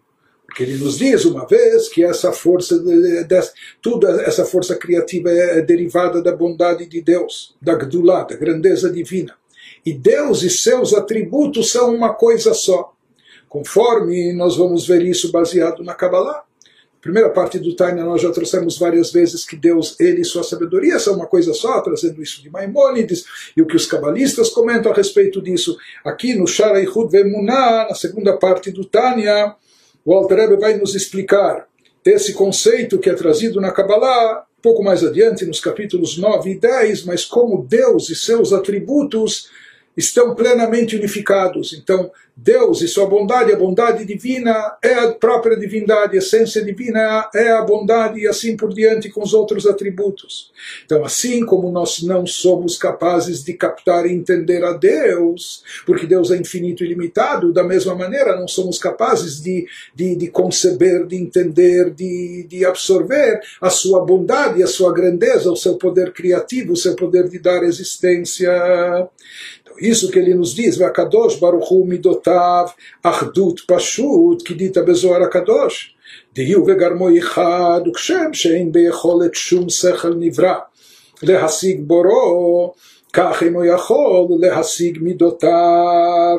que 0.55 0.63
ele 0.63 0.77
nos 0.77 0.97
diz 0.97 1.23
uma 1.23 1.47
vez 1.47 1.87
que 1.87 2.03
essa 2.03 2.31
força, 2.33 2.75
tudo 3.81 4.07
essa 4.21 4.45
força 4.45 4.75
criativa 4.75 5.31
é, 5.31 5.59
é 5.59 5.61
derivada 5.61 6.21
da 6.21 6.35
bondade 6.35 6.85
de 6.85 7.01
Deus, 7.01 7.55
da 7.61 7.73
Gdulá, 7.73 8.23
da 8.23 8.35
grandeza 8.35 8.91
divina. 8.91 9.33
E 9.85 9.93
Deus 9.93 10.43
e 10.43 10.49
seus 10.49 10.93
atributos 10.93 11.71
são 11.71 11.95
uma 11.95 12.13
coisa 12.13 12.53
só 12.53 12.93
conforme 13.51 14.31
nós 14.31 14.55
vamos 14.55 14.87
ver 14.87 15.01
isso 15.01 15.29
baseado 15.29 15.83
na 15.83 15.93
Kabbalah. 15.93 16.41
Primeira 17.01 17.29
parte 17.29 17.59
do 17.59 17.75
Taina 17.75 18.05
nós 18.05 18.21
já 18.21 18.31
trouxemos 18.31 18.77
várias 18.77 19.11
vezes 19.11 19.43
que 19.43 19.57
Deus, 19.57 19.99
Ele 19.99 20.21
e 20.21 20.25
sua 20.25 20.41
sabedoria 20.41 20.97
são 20.97 21.15
uma 21.15 21.27
coisa 21.27 21.53
só, 21.53 21.81
trazendo 21.81 22.23
isso 22.23 22.41
de 22.41 22.49
Maimônides 22.49 23.25
e 23.57 23.61
o 23.61 23.65
que 23.65 23.75
os 23.75 23.85
cabalistas 23.85 24.49
comentam 24.49 24.89
a 24.89 24.95
respeito 24.95 25.41
disso. 25.41 25.77
Aqui 26.05 26.33
no 26.33 26.47
Shara 26.47 26.81
Ichud 26.81 27.11
Vemuná, 27.11 27.87
na 27.89 27.93
segunda 27.95 28.37
parte 28.37 28.71
do 28.71 28.85
Tânia, 28.85 29.53
o 30.05 30.13
Alter 30.13 30.37
Rebbe 30.37 30.55
vai 30.55 30.77
nos 30.77 30.95
explicar 30.95 31.67
esse 32.05 32.31
conceito 32.31 32.99
que 32.99 33.09
é 33.09 33.13
trazido 33.13 33.59
na 33.59 33.73
Kabbalah, 33.73 34.45
pouco 34.61 34.81
mais 34.81 35.03
adiante, 35.03 35.45
nos 35.45 35.59
capítulos 35.59 36.17
9 36.17 36.51
e 36.51 36.57
10, 36.57 37.03
mas 37.03 37.25
como 37.25 37.65
Deus 37.67 38.09
e 38.09 38.15
seus 38.15 38.53
atributos 38.53 39.49
estão 39.95 40.35
plenamente 40.35 40.95
unificados. 40.95 41.73
Então, 41.73 42.11
Deus 42.35 42.81
e 42.81 42.87
sua 42.87 43.05
bondade, 43.05 43.51
a 43.51 43.57
bondade 43.57 44.05
divina 44.05 44.75
é 44.81 44.93
a 44.93 45.11
própria 45.11 45.57
divindade, 45.57 46.15
a 46.15 46.19
essência 46.19 46.63
divina 46.63 47.29
é 47.35 47.51
a 47.51 47.61
bondade 47.61 48.19
e 48.19 48.27
assim 48.27 48.55
por 48.55 48.73
diante 48.73 49.09
com 49.09 49.21
os 49.21 49.33
outros 49.33 49.67
atributos. 49.67 50.51
Então, 50.85 51.03
assim 51.03 51.45
como 51.45 51.71
nós 51.71 52.01
não 52.01 52.25
somos 52.25 52.77
capazes 52.77 53.43
de 53.43 53.53
captar 53.53 54.05
e 54.05 54.13
entender 54.13 54.63
a 54.63 54.73
Deus, 54.73 55.63
porque 55.85 56.07
Deus 56.07 56.31
é 56.31 56.37
infinito 56.37 56.83
e 56.83 56.87
limitado, 56.87 57.53
da 57.53 57.63
mesma 57.63 57.93
maneira 57.93 58.35
não 58.35 58.47
somos 58.47 58.79
capazes 58.79 59.41
de, 59.41 59.67
de, 59.93 60.15
de 60.15 60.27
conceber, 60.27 61.05
de 61.05 61.17
entender, 61.17 61.91
de, 61.91 62.47
de 62.49 62.65
absorver 62.65 63.39
a 63.61 63.69
sua 63.69 64.03
bondade, 64.03 64.63
a 64.63 64.67
sua 64.67 64.93
grandeza, 64.93 65.51
o 65.51 65.55
seu 65.55 65.75
poder 65.75 66.11
criativo, 66.13 66.73
o 66.73 66.77
seu 66.77 66.95
poder 66.95 67.29
de 67.29 67.37
dar 67.37 67.63
existência. 67.63 68.51
Isso 69.80 70.10
que 70.10 70.18
ele 70.18 70.34
nos 70.34 70.54
diz, 70.54 70.76
Vakadosh 70.76 71.36
Baruchu 71.36 71.84
Midotav 71.84 72.72
Achdut 73.02 73.66
Pashut, 73.66 74.42
que 74.44 74.54
dita 74.54 74.82
Bezoar 74.82 75.22
Akadosh. 75.22 75.96
דיהו 76.34 76.66
וגרמו 76.66 77.18
אחד, 77.18 77.80
וכשם 77.86 78.32
שאין 78.32 78.72
ביכולת 78.72 79.34
שום 79.34 79.68
שכל 79.68 80.14
נברא 80.18 80.54
להשיג 81.22 81.80
בורו, 81.86 82.72
כך 83.12 83.42
אינו 83.42 83.64
יכול 83.64 84.26
להשיג 84.40 84.98
מידותיו. 85.02 86.38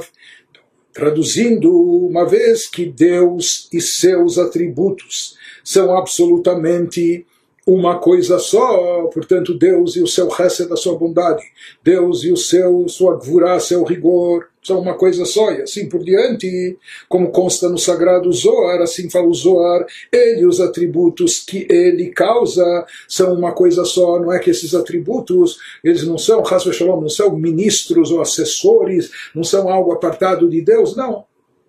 Traduzindo, 0.97 1.71
uma 2.09 2.25
vez 2.25 2.65
que 2.65 2.83
Deus 2.83 3.69
e 3.71 3.79
seus 3.79 4.39
atributos 4.39 5.35
são 5.63 5.95
absolutamente 5.95 7.23
uma 7.66 7.98
coisa 7.98 8.38
só, 8.38 9.04
portanto, 9.12 9.54
Deus 9.54 9.94
e 9.94 10.02
o 10.02 10.06
seu 10.06 10.28
resto 10.28 10.68
da 10.68 10.76
sua 10.76 10.96
bondade, 10.96 11.42
Deus 11.82 12.24
e 12.24 12.32
o 12.32 12.36
seu 12.36 12.88
sua 12.88 13.16
gvurá, 13.16 13.60
seu 13.60 13.84
rigor, 13.84 14.48
são 14.62 14.80
uma 14.80 14.94
coisa 14.94 15.24
só, 15.24 15.50
e 15.50 15.62
assim 15.62 15.88
por 15.88 16.04
diante, 16.04 16.78
como 17.08 17.30
consta 17.30 17.68
no 17.68 17.78
sagrado 17.78 18.32
Zoar, 18.32 18.80
assim 18.80 19.10
fala 19.10 19.26
o 19.26 19.34
Zoar, 19.34 19.84
ele 20.10 20.46
os 20.46 20.60
atributos 20.60 21.40
que 21.40 21.66
ele 21.68 22.10
causa 22.10 22.86
são 23.08 23.34
uma 23.34 23.52
coisa 23.52 23.84
só, 23.84 24.20
não 24.20 24.32
é 24.32 24.38
que 24.38 24.50
esses 24.50 24.74
atributos, 24.74 25.58
eles 25.82 26.04
não 26.04 26.16
são, 26.16 26.42
Shalom, 26.44 27.00
não 27.00 27.08
são 27.08 27.36
ministros 27.36 28.12
ou 28.12 28.20
assessores, 28.20 29.10
não 29.34 29.42
são 29.42 29.68
algo 29.68 29.92
apartado 29.92 30.48
de 30.48 30.60
Deus, 30.60 30.94
não, 30.94 31.24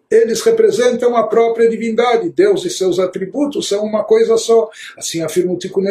eles 0.10 0.42
representam 0.42 1.16
a 1.16 1.28
própria 1.28 1.70
divindade. 1.70 2.30
Deus 2.30 2.66
e 2.66 2.70
seus 2.70 3.00
atributos 3.00 3.68
são 3.68 3.84
uma 3.84 4.04
coisa 4.04 4.38
só. 4.38 4.70
Assim 4.98 5.22
afirma 5.22 5.54
o 5.54 5.58
Tikkun 5.58 5.84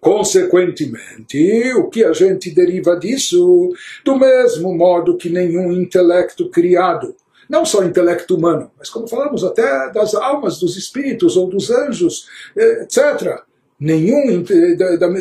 Consequentemente, 0.00 1.72
o 1.74 1.88
que 1.88 2.04
a 2.04 2.12
gente 2.12 2.50
deriva 2.50 2.96
disso? 2.96 3.72
Do 4.04 4.16
mesmo 4.16 4.72
modo 4.72 5.16
que 5.16 5.28
nenhum 5.28 5.72
intelecto 5.72 6.48
criado, 6.50 7.16
não 7.50 7.64
só 7.64 7.82
intelecto 7.82 8.36
humano, 8.36 8.70
mas 8.78 8.88
como 8.90 9.08
falamos 9.08 9.42
até 9.42 9.90
das 9.90 10.14
almas, 10.14 10.60
dos 10.60 10.76
espíritos 10.76 11.36
ou 11.36 11.48
dos 11.48 11.70
anjos, 11.70 12.28
etc. 12.56 13.42
Nenhum, 13.80 14.44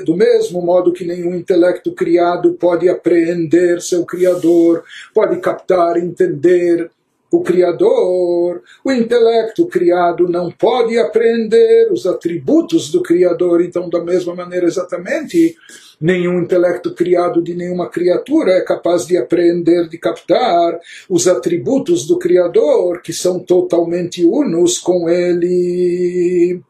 do 0.06 0.16
mesmo 0.16 0.62
modo 0.62 0.92
que 0.92 1.06
nenhum 1.06 1.36
intelecto 1.36 1.92
criado 1.92 2.54
pode 2.54 2.90
apreender 2.90 3.82
seu 3.82 4.04
Criador, 4.06 4.84
pode 5.14 5.40
captar, 5.40 5.98
entender 5.98 6.90
o 7.32 7.42
Criador, 7.42 8.64
o 8.84 8.92
intelecto 8.92 9.68
criado 9.68 10.30
não 10.30 10.50
pode 10.50 10.98
apreender 10.98 11.92
os 11.92 12.06
atributos 12.06 12.90
do 12.90 13.02
Criador, 13.02 13.62
então, 13.62 13.90
da 13.90 14.02
mesma 14.02 14.34
maneira, 14.34 14.66
exatamente, 14.66 15.56
nenhum 16.00 16.42
intelecto 16.42 16.94
criado 16.94 17.42
de 17.42 17.54
nenhuma 17.54 17.90
criatura 17.90 18.52
é 18.52 18.62
capaz 18.62 19.06
de 19.06 19.18
apreender, 19.18 19.90
de 19.90 19.98
captar 19.98 20.80
os 21.10 21.28
atributos 21.28 22.08
do 22.08 22.18
Criador, 22.18 23.02
que 23.02 23.12
são 23.12 23.40
totalmente 23.40 24.24
unos 24.26 24.80
com 24.80 25.10
ele. 25.10 26.62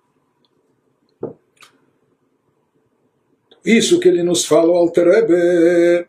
Isso 3.64 4.00
que 4.00 4.08
ele 4.08 4.24
nos 4.24 4.46
fala, 4.46 4.76
Alter 4.76 5.08
Rebbe, 5.08 6.08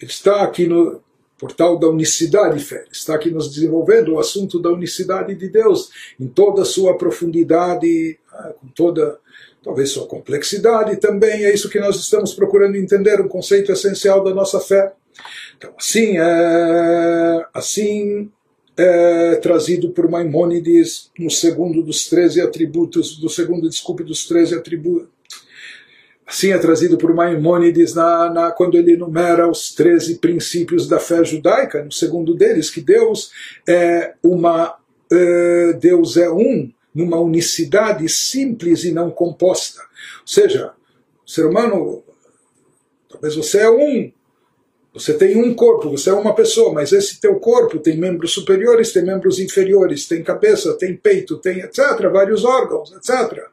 está 0.00 0.42
aqui 0.42 0.66
no 0.66 1.05
portal 1.38 1.78
da 1.78 1.88
unicidade 1.88 2.58
fé. 2.60 2.84
Está 2.90 3.14
aqui 3.14 3.30
nos 3.30 3.52
desenvolvendo 3.52 4.14
o 4.14 4.18
assunto 4.18 4.58
da 4.58 4.70
unicidade 4.70 5.34
de 5.34 5.48
Deus 5.48 5.90
em 6.18 6.26
toda 6.26 6.62
a 6.62 6.64
sua 6.64 6.96
profundidade, 6.96 8.18
ah, 8.32 8.54
com 8.60 8.68
toda 8.68 9.18
talvez 9.62 9.90
sua 9.90 10.06
complexidade 10.06 10.96
também. 10.96 11.44
É 11.44 11.52
isso 11.52 11.68
que 11.68 11.80
nós 11.80 11.96
estamos 11.96 12.32
procurando 12.32 12.76
entender, 12.76 13.20
um 13.20 13.28
conceito 13.28 13.72
essencial 13.72 14.22
da 14.22 14.32
nossa 14.32 14.60
fé. 14.60 14.92
Então, 15.56 15.72
assim, 15.76 16.18
é, 16.18 17.46
assim 17.52 18.30
é 18.76 19.36
trazido 19.36 19.90
por 19.90 20.08
Maimônides 20.08 21.10
no 21.18 21.30
segundo 21.30 21.82
dos 21.82 22.06
13 22.08 22.42
atributos, 22.42 23.16
do 23.18 23.28
segundo, 23.28 23.68
desculpe, 23.68 24.04
dos 24.04 24.26
13 24.26 24.54
atributos. 24.54 25.08
Assim 26.26 26.50
é 26.50 26.58
trazido 26.58 26.98
por 26.98 27.14
Maimônides 27.14 27.94
na, 27.94 28.28
na, 28.30 28.50
quando 28.50 28.76
ele 28.76 28.94
enumera 28.94 29.48
os 29.48 29.72
13 29.72 30.16
princípios 30.16 30.88
da 30.88 30.98
fé 30.98 31.24
judaica, 31.24 31.84
no 31.84 31.92
segundo 31.92 32.34
deles, 32.34 32.68
que 32.68 32.80
Deus 32.80 33.30
é 33.68 34.14
uma 34.22 34.76
é, 35.10 35.72
Deus 35.74 36.16
é 36.16 36.28
um, 36.28 36.70
numa 36.92 37.20
unicidade 37.20 38.08
simples 38.08 38.82
e 38.84 38.90
não 38.90 39.10
composta. 39.10 39.80
Ou 39.80 40.26
seja, 40.26 40.72
o 41.24 41.30
ser 41.30 41.46
humano, 41.46 42.02
talvez 43.08 43.36
você 43.36 43.58
é 43.58 43.70
um, 43.70 44.10
você 44.92 45.12
tem 45.14 45.36
um 45.36 45.54
corpo, 45.54 45.90
você 45.90 46.10
é 46.10 46.12
uma 46.14 46.34
pessoa, 46.34 46.72
mas 46.72 46.90
esse 46.90 47.20
teu 47.20 47.38
corpo 47.38 47.78
tem 47.78 47.96
membros 47.96 48.32
superiores, 48.32 48.92
tem 48.92 49.04
membros 49.04 49.38
inferiores, 49.38 50.08
tem 50.08 50.22
cabeça, 50.22 50.72
tem 50.74 50.96
peito, 50.96 51.36
tem 51.36 51.60
etc., 51.60 51.80
vários 52.10 52.44
órgãos, 52.44 52.92
etc. 52.92 53.44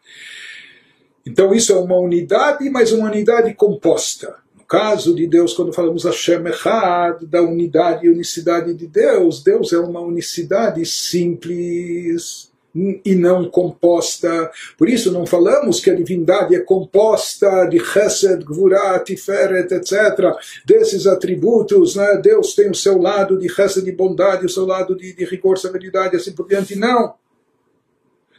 Então 1.26 1.54
isso 1.54 1.72
é 1.72 1.76
uma 1.76 1.98
unidade, 1.98 2.70
mas 2.70 2.92
uma 2.92 3.10
unidade 3.10 3.54
composta. 3.54 4.36
No 4.56 4.66
caso 4.66 5.16
de 5.16 5.28
Deus, 5.28 5.54
quando 5.54 5.74
falamos 5.74 6.04
Hashem 6.04 6.48
Echad, 6.48 7.26
da 7.26 7.42
unidade 7.42 8.06
e 8.06 8.10
unicidade 8.10 8.74
de 8.74 8.88
Deus, 8.88 9.44
Deus 9.44 9.72
é 9.72 9.80
uma 9.80 10.02
unicidade 10.02 10.86
simples 10.86 12.52
e 12.76 13.16
não 13.16 13.50
composta. 13.50 14.52
Por 14.78 14.90
isso 14.90 15.12
não 15.12 15.26
falamos 15.26 15.80
que 15.80 15.92
a 15.92 15.96
divindade 15.96 16.56
é 16.56 16.60
composta 16.60 17.66
de 17.66 17.80
Chesed, 17.80 18.44
Gvurah, 18.44 19.00
Tiferet, 19.00 19.72
etc. 19.74 20.36
Desses 20.66 21.06
atributos, 21.06 21.96
né? 21.96 22.18
Deus 22.18 22.56
tem 22.56 22.70
o 22.70 22.76
seu 22.76 22.98
lado 22.98 23.38
de 23.38 23.48
Chesed, 23.48 23.86
de 23.86 23.92
bondade, 23.92 24.46
o 24.46 24.50
seu 24.50 24.66
lado 24.66 24.96
de, 24.96 25.14
de 25.14 25.26
rigor, 25.26 25.58
severidade, 25.58 26.16
assim 26.16 26.32
por 26.32 26.48
diante. 26.48 26.76
Não. 26.76 27.14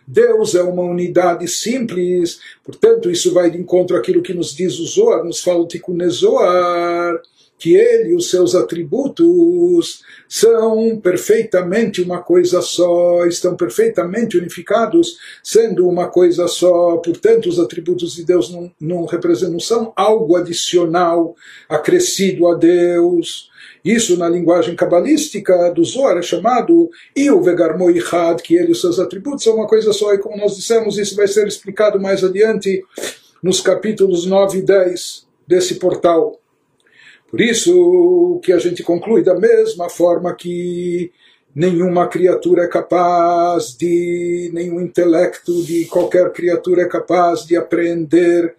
Deus 0.07 0.55
é 0.55 0.63
uma 0.63 0.83
unidade 0.83 1.49
simples, 1.49 2.41
portanto, 2.63 3.11
isso 3.11 3.33
vai 3.33 3.51
de 3.51 3.59
encontro 3.59 3.97
àquilo 3.97 4.23
que 4.23 4.35
nos 4.35 4.55
diz 4.55 4.79
o 4.79 4.87
Zohar, 4.87 5.25
nos 5.25 5.41
fala 5.41 5.61
o 5.61 5.67
Tikkun 5.67 5.99
Zohar, 6.11 7.21
que 7.65 7.75
ele 7.75 8.11
e 8.11 8.15
os 8.15 8.29
seus 8.29 8.55
atributos 8.55 10.03
são 10.29 11.01
perfeitamente 11.03 12.03
uma 12.03 12.23
coisa 12.23 12.61
só, 12.61 13.25
estão 13.25 13.57
perfeitamente 13.57 14.37
unificados, 14.37 15.17
sendo 15.43 15.89
uma 15.89 16.09
coisa 16.09 16.47
só. 16.47 16.99
Portanto, 16.99 17.49
os 17.49 17.59
atributos 17.59 18.17
de 18.17 18.23
Deus 18.23 18.53
não, 18.53 18.71
não 18.79 19.07
representam, 19.07 19.53
não 19.53 19.61
são 19.61 19.95
algo 19.97 20.37
adicional, 20.37 21.35
acrescido 21.67 22.49
a 22.49 22.55
Deus. 22.55 23.49
Isso 23.83 24.19
na 24.19 24.29
linguagem 24.29 24.77
cabalística 24.77 25.71
do 25.71 25.83
Zohar 25.85 26.19
é 26.19 26.23
chamado 26.23 26.91
Il 27.17 27.41
Vegarmo 27.41 27.91
Ichad, 27.91 28.43
que 28.43 28.57
ele 28.57 28.69
e 28.69 28.73
os 28.73 28.83
seus 28.83 28.99
atributos 28.99 29.43
são 29.43 29.55
uma 29.55 29.67
coisa 29.67 29.91
só, 29.95 30.13
e 30.13 30.19
como 30.19 30.37
nós 30.37 30.55
dissemos, 30.55 30.99
isso 30.99 31.17
vai 31.17 31.27
ser 31.27 31.49
explicado 31.49 31.99
mais 31.99 32.23
adiante 32.23 32.85
nos 33.43 33.63
capítulos 33.63 34.27
9 34.27 34.59
e 34.59 34.63
10 34.63 35.27
desse 35.49 35.77
portal. 35.77 36.44
Por 37.35 37.41
isso 37.41 38.39
que 38.45 38.53
a 38.53 38.59
gente 38.61 38.85
conclui 38.85 39.21
da 39.21 39.35
mesma 39.35 39.89
forma 39.89 40.33
que 40.37 41.11
nenhuma 41.53 42.07
criatura 42.07 42.63
é 42.63 42.69
capaz 42.69 43.77
de, 43.77 44.53
nenhum 44.55 44.81
intelecto 44.81 45.65
de 45.65 45.85
qualquer 45.87 46.33
criatura 46.33 46.83
é 46.83 46.89
capaz 46.89 47.45
de 47.45 47.57
apreender, 47.57 48.55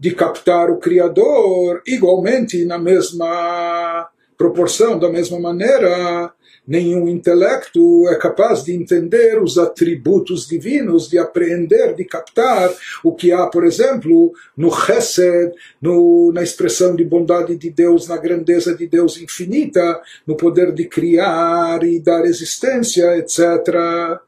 de 0.00 0.12
captar 0.12 0.70
o 0.70 0.78
Criador, 0.78 1.82
igualmente 1.86 2.64
na 2.64 2.78
mesma 2.78 4.08
proporção, 4.38 4.98
da 4.98 5.10
mesma 5.10 5.38
maneira, 5.38 6.32
nenhum 6.66 7.08
intelecto 7.08 8.08
é 8.08 8.16
capaz 8.16 8.64
de 8.64 8.72
entender 8.72 9.40
os 9.40 9.56
atributos 9.56 10.46
divinos, 10.46 11.08
de 11.08 11.18
apreender, 11.18 11.94
de 11.94 12.04
captar 12.04 12.70
o 13.04 13.14
que 13.14 13.32
há, 13.32 13.46
por 13.46 13.64
exemplo, 13.64 14.32
no 14.56 14.70
Chesed, 14.70 15.52
no, 15.80 16.32
na 16.32 16.42
expressão 16.42 16.96
de 16.96 17.04
bondade 17.04 17.56
de 17.56 17.70
Deus, 17.70 18.08
na 18.08 18.16
grandeza 18.16 18.74
de 18.74 18.86
Deus 18.86 19.20
infinita, 19.20 20.00
no 20.26 20.36
poder 20.36 20.72
de 20.72 20.86
criar 20.86 21.82
e 21.84 22.00
dar 22.00 22.24
existência, 22.24 23.16
etc. 23.16 24.20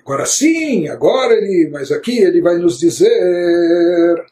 Agora 0.00 0.26
sim, 0.26 0.88
agora 0.88 1.34
ele, 1.34 1.70
mas 1.72 1.90
aqui 1.90 2.18
ele 2.18 2.42
vai 2.42 2.58
nos 2.58 2.78
dizer 2.78 4.23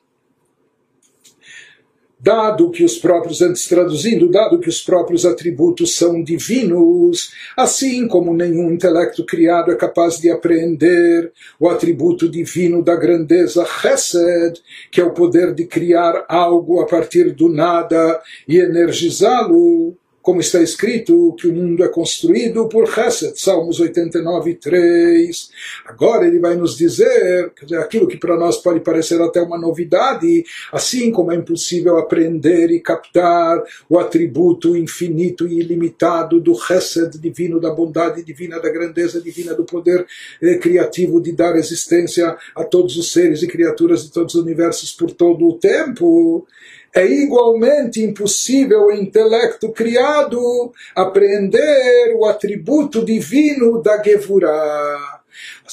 dado 2.22 2.70
que 2.70 2.84
os 2.84 2.98
próprios, 2.98 3.42
antes 3.42 3.66
traduzindo, 3.66 4.30
dado 4.30 4.60
que 4.60 4.68
os 4.68 4.80
próprios 4.80 5.26
atributos 5.26 5.96
são 5.96 6.22
divinos, 6.22 7.32
assim 7.56 8.06
como 8.06 8.32
nenhum 8.32 8.70
intelecto 8.70 9.26
criado 9.26 9.72
é 9.72 9.74
capaz 9.74 10.18
de 10.18 10.30
apreender 10.30 11.32
o 11.58 11.68
atributo 11.68 12.28
divino 12.28 12.80
da 12.80 12.94
grandeza 12.94 13.66
Chesed, 13.66 14.62
que 14.92 15.00
é 15.00 15.04
o 15.04 15.10
poder 15.10 15.52
de 15.52 15.66
criar 15.66 16.24
algo 16.28 16.80
a 16.80 16.86
partir 16.86 17.32
do 17.32 17.48
nada 17.48 18.22
e 18.46 18.56
energizá-lo, 18.56 19.96
como 20.22 20.40
está 20.40 20.62
escrito, 20.62 21.34
que 21.36 21.48
o 21.48 21.52
mundo 21.52 21.82
é 21.82 21.88
construído 21.88 22.68
por 22.68 22.88
Chesed, 22.88 23.38
Salmos 23.38 23.80
89, 23.80 24.54
3. 24.54 25.50
Agora 25.84 26.26
ele 26.26 26.38
vai 26.38 26.54
nos 26.54 26.76
dizer, 26.76 27.52
dizer, 27.60 27.78
aquilo 27.78 28.06
que 28.06 28.16
para 28.16 28.36
nós 28.36 28.56
pode 28.56 28.80
parecer 28.80 29.20
até 29.20 29.42
uma 29.42 29.58
novidade, 29.58 30.44
assim 30.72 31.10
como 31.10 31.32
é 31.32 31.34
impossível 31.34 31.98
aprender 31.98 32.70
e 32.70 32.78
captar 32.78 33.62
o 33.88 33.98
atributo 33.98 34.76
infinito 34.76 35.46
e 35.46 35.58
ilimitado 35.58 36.40
do 36.40 36.54
Chesed 36.54 37.18
divino, 37.18 37.60
da 37.60 37.70
bondade 37.70 38.22
divina, 38.22 38.60
da 38.60 38.70
grandeza 38.70 39.20
divina, 39.20 39.54
do 39.54 39.64
poder 39.64 40.06
eh, 40.40 40.56
criativo 40.56 41.20
de 41.20 41.32
dar 41.32 41.56
existência 41.56 42.36
a 42.54 42.62
todos 42.62 42.96
os 42.96 43.12
seres 43.12 43.42
e 43.42 43.48
criaturas 43.48 44.04
de 44.04 44.12
todos 44.12 44.36
os 44.36 44.42
universos 44.42 44.92
por 44.92 45.10
todo 45.10 45.48
o 45.48 45.58
tempo 45.58 46.46
é 46.94 47.06
igualmente 47.06 48.02
impossível 48.02 48.86
o 48.86 48.92
intelecto 48.92 49.72
criado 49.72 50.72
apreender 50.94 52.14
o 52.16 52.26
atributo 52.26 53.04
divino 53.04 53.82
da 53.82 54.02
Gevurah. 54.02 55.20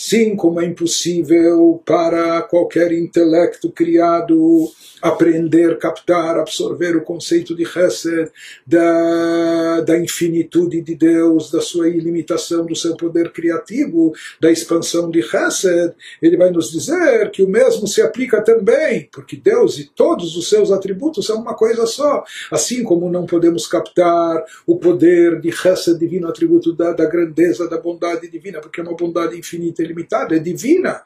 Assim 0.01 0.33
como 0.33 0.61
é 0.61 0.65
impossível 0.65 1.83
para 1.85 2.41
qualquer 2.43 2.93
intelecto 2.93 3.69
criado 3.69 4.71
aprender, 5.01 5.77
captar, 5.77 6.37
absorver 6.39 6.95
o 6.95 7.03
conceito 7.03 7.53
de 7.55 7.65
Chesed, 7.65 8.31
da, 8.65 9.81
da 9.81 9.99
infinitude 9.99 10.81
de 10.81 10.95
Deus, 10.95 11.51
da 11.51 11.61
sua 11.61 11.89
ilimitação, 11.89 12.65
do 12.65 12.75
seu 12.75 12.95
poder 12.95 13.31
criativo, 13.31 14.13
da 14.39 14.49
expansão 14.49 15.11
de 15.11 15.21
Chesed, 15.21 15.93
ele 16.21 16.37
vai 16.37 16.49
nos 16.49 16.71
dizer 16.71 17.29
que 17.31 17.43
o 17.43 17.49
mesmo 17.49 17.85
se 17.85 18.01
aplica 18.01 18.41
também, 18.41 19.09
porque 19.11 19.35
Deus 19.35 19.79
e 19.79 19.89
todos 19.93 20.35
os 20.37 20.47
seus 20.47 20.71
atributos 20.71 21.25
são 21.25 21.41
uma 21.41 21.55
coisa 21.55 21.85
só. 21.85 22.23
Assim 22.49 22.83
como 22.83 23.09
não 23.09 23.25
podemos 23.25 23.67
captar 23.67 24.43
o 24.65 24.77
poder 24.77 25.41
de 25.41 25.51
Chesed 25.51 25.99
divino, 25.99 26.29
atributo 26.29 26.73
da, 26.73 26.93
da 26.93 27.05
grandeza, 27.05 27.69
da 27.69 27.77
bondade 27.77 28.29
divina, 28.29 28.61
porque 28.61 28.79
é 28.79 28.83
uma 28.83 28.95
bondade 28.95 29.37
infinita 29.37 29.88
é 30.35 30.39
divina 30.39 31.01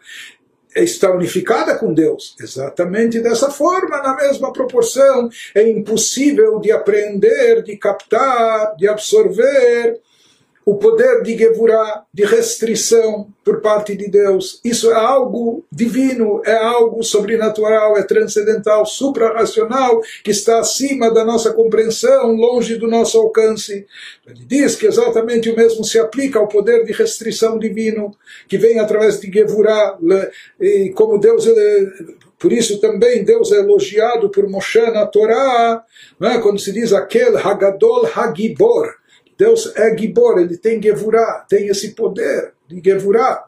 está 0.76 1.12
unificada 1.12 1.76
com 1.76 1.94
Deus. 1.94 2.36
Exatamente 2.40 3.20
dessa 3.20 3.50
forma, 3.50 4.02
na 4.02 4.16
mesma 4.16 4.52
proporção, 4.52 5.30
é 5.54 5.70
impossível 5.70 6.60
de 6.60 6.72
aprender, 6.72 7.62
de 7.62 7.78
captar, 7.78 8.76
de 8.76 8.88
absorver 8.88 10.00
o 10.66 10.76
poder 10.76 11.22
de 11.24 11.38
Gevurah, 11.38 12.04
de 12.14 12.24
restrição 12.24 13.28
por 13.44 13.60
parte 13.62 13.96
de 13.96 14.10
Deus. 14.10 14.62
Isso 14.64 14.90
é 14.90 14.96
algo 14.96 15.66
divino, 15.72 16.42
é 16.46 16.56
algo 16.56 17.04
sobrenatural, 17.04 17.98
é 17.98 18.04
transcendental, 18.04 18.86
suprarracional, 18.86 20.02
que 20.24 20.32
está 20.32 20.60
acima 20.60 21.14
da 21.14 21.26
nossa 21.26 21.52
compreensão, 21.52 22.34
longe 22.34 22.78
do 22.78 22.88
nosso 22.88 23.18
alcance. 23.20 23.86
Ele 24.26 24.46
diz 24.46 24.76
que 24.76 24.88
exatamente 24.88 25.50
o 25.50 25.56
mesmo 25.56 25.84
se 25.84 26.00
aplica 26.00 26.40
ao 26.40 26.48
poder 26.48 26.86
de 26.86 26.94
restrição 26.94 27.60
divino, 27.60 28.16
que 28.48 28.58
vem 28.58 28.80
através 28.80 29.20
de 29.20 29.32
Gevurah, 29.32 29.98
e 30.60 30.92
como 30.96 31.20
Deus 31.20 31.46
por 32.44 32.52
isso 32.52 32.78
também 32.82 33.24
Deus 33.24 33.54
é 33.54 33.60
elogiado 33.60 34.30
por 34.30 34.50
Moshe 34.50 34.82
na 34.92 35.06
Torá, 35.06 35.82
é? 36.22 36.38
quando 36.40 36.60
se 36.60 36.74
diz 36.74 36.92
aquele 36.92 37.38
Hagadol 37.38 38.06
Hagibor, 38.14 38.94
Deus 39.44 39.74
é 39.76 39.98
Gibor, 39.98 40.40
ele 40.40 40.58
tem 40.58 40.82
Gevurah, 40.82 41.46
tem 41.50 41.68
esse 41.68 41.92
poder 41.92 42.54
de 42.66 42.82
Gevurah, 42.82 43.44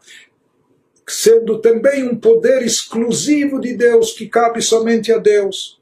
sendo 1.08 1.62
também 1.62 2.04
um 2.04 2.20
poder 2.20 2.64
exclusivo 2.64 3.62
de 3.62 3.74
Deus 3.74 4.12
que 4.12 4.28
cabe 4.28 4.62
somente 4.62 5.14
a 5.14 5.18
Deus. 5.18 5.80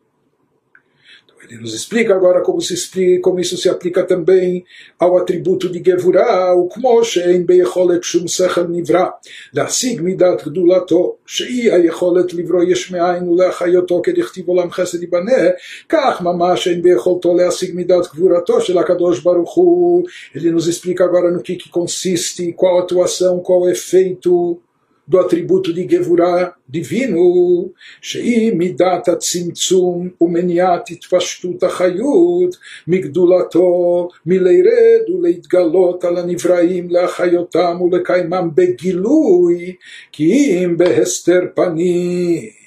Então, 1.42 1.42
Ele 1.42 1.60
nos 1.60 1.74
explica 1.74 2.14
agora 2.14 2.42
como, 2.42 2.60
se 2.60 2.74
explica, 2.74 3.20
como 3.20 3.40
isso 3.40 3.56
se 3.56 3.68
aplica 3.68 4.04
também 4.04 4.64
ao 4.98 5.16
atributo 5.16 5.68
de 5.68 5.82
Gevurah, 5.84 6.54
o 6.54 6.68
כמו 6.68 7.04
שאין 7.04 7.46
ביכולת 7.46 8.04
שום 8.04 8.28
שכל 8.28 8.66
נברא 8.68 9.06
להשיג 9.52 10.00
מידת 10.00 10.44
גדולתו, 10.44 11.16
שהיא 11.26 11.72
היכולת 11.72 12.34
לברוא 12.34 12.62
יש 12.62 12.90
מאין 12.90 13.28
ולהחיותו 13.28 14.02
כדכתיב 14.02 14.48
עולם 14.48 14.70
חסד 14.70 15.02
ייבנה, 15.02 15.48
כך 15.88 16.20
ממש 16.22 16.68
אין 16.68 16.82
ביכולתו 16.82 17.34
להשיג 17.34 17.74
מידת 17.74 18.06
גבורתו 18.14 18.60
של 18.60 18.78
הקדוש 18.78 19.20
ברוך 19.20 19.54
הוא. 19.54 20.04
Ele 20.34 20.50
nos 20.50 20.66
explica 20.68 21.04
agora 21.04 21.30
no 21.30 21.40
que, 21.42 21.56
que 21.56 21.68
consiste, 21.68 22.52
qual 22.52 22.78
a 22.78 22.82
atuação, 22.82 23.40
qual 23.40 23.62
o 23.62 23.68
efeito 23.68 24.60
do 25.08 25.18
atributo 25.18 25.72
de 25.72 25.86
Gevurah 25.86 26.52
divino, 26.68 27.70
שהיא 28.00 28.52
מידת 28.52 29.08
הצמצום 29.08 30.08
ומניעת 30.20 30.90
התפשטות 30.90 31.62
החיות 31.62 32.56
מגדולתו 32.88 34.08
מלרד 34.26 35.10
ולהתגלות 35.14 36.04
על 36.04 36.16
הנבראים 36.16 36.90
להחיותם 36.90 37.78
ולקיימם 37.80 38.50
בגילוי 38.54 39.74
כי 40.12 40.64
אם 40.64 40.76
בהסתר 40.76 41.40
פנים. 41.54 42.58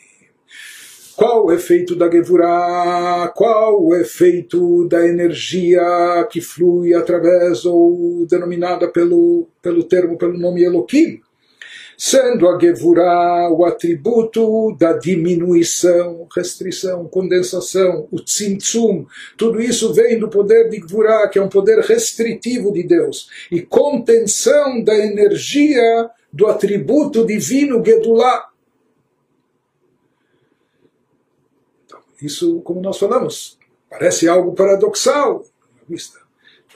Qual 1.22 1.46
o 1.46 1.52
efeito 1.52 1.96
da 1.96 2.10
Gevurah? 2.10 3.32
Qual 3.36 3.76
o 3.80 3.96
efeito 3.96 4.88
da 4.88 5.06
energia 5.06 6.28
que 6.32 6.42
flui 6.42 6.96
através 6.96 7.64
ou 7.64 8.26
denominada 8.28 8.88
pelo, 8.88 9.48
pelo 9.62 9.84
termo, 9.84 10.18
pelo 10.18 10.36
nome 10.36 10.64
Elohim? 10.64 11.22
Sendo 11.97 12.49
a 12.49 12.59
Gevurah 12.59 13.51
o 13.51 13.65
atributo 13.65 14.77
da 14.79 14.93
diminuição, 14.93 16.27
restrição, 16.35 17.07
condensação, 17.07 18.07
o 18.11 18.21
tzimtzum, 18.21 19.07
tudo 19.37 19.61
isso 19.61 19.93
vem 19.93 20.19
do 20.19 20.29
poder 20.29 20.69
de 20.69 20.79
Gevurah, 20.79 21.29
que 21.29 21.39
é 21.39 21.43
um 21.43 21.49
poder 21.49 21.81
restritivo 21.81 22.73
de 22.73 22.83
Deus, 22.83 23.29
e 23.51 23.63
contenção 23.63 24.83
da 24.83 24.95
energia 24.95 26.11
do 26.33 26.47
atributo 26.47 27.25
divino 27.25 27.83
Gedullah. 27.85 28.51
Então, 31.87 32.01
isso, 32.21 32.61
como 32.61 32.81
nós 32.81 32.99
falamos, 32.99 33.59
parece 33.89 34.29
algo 34.29 34.55
paradoxal, 34.55 35.45
vista 35.89 36.26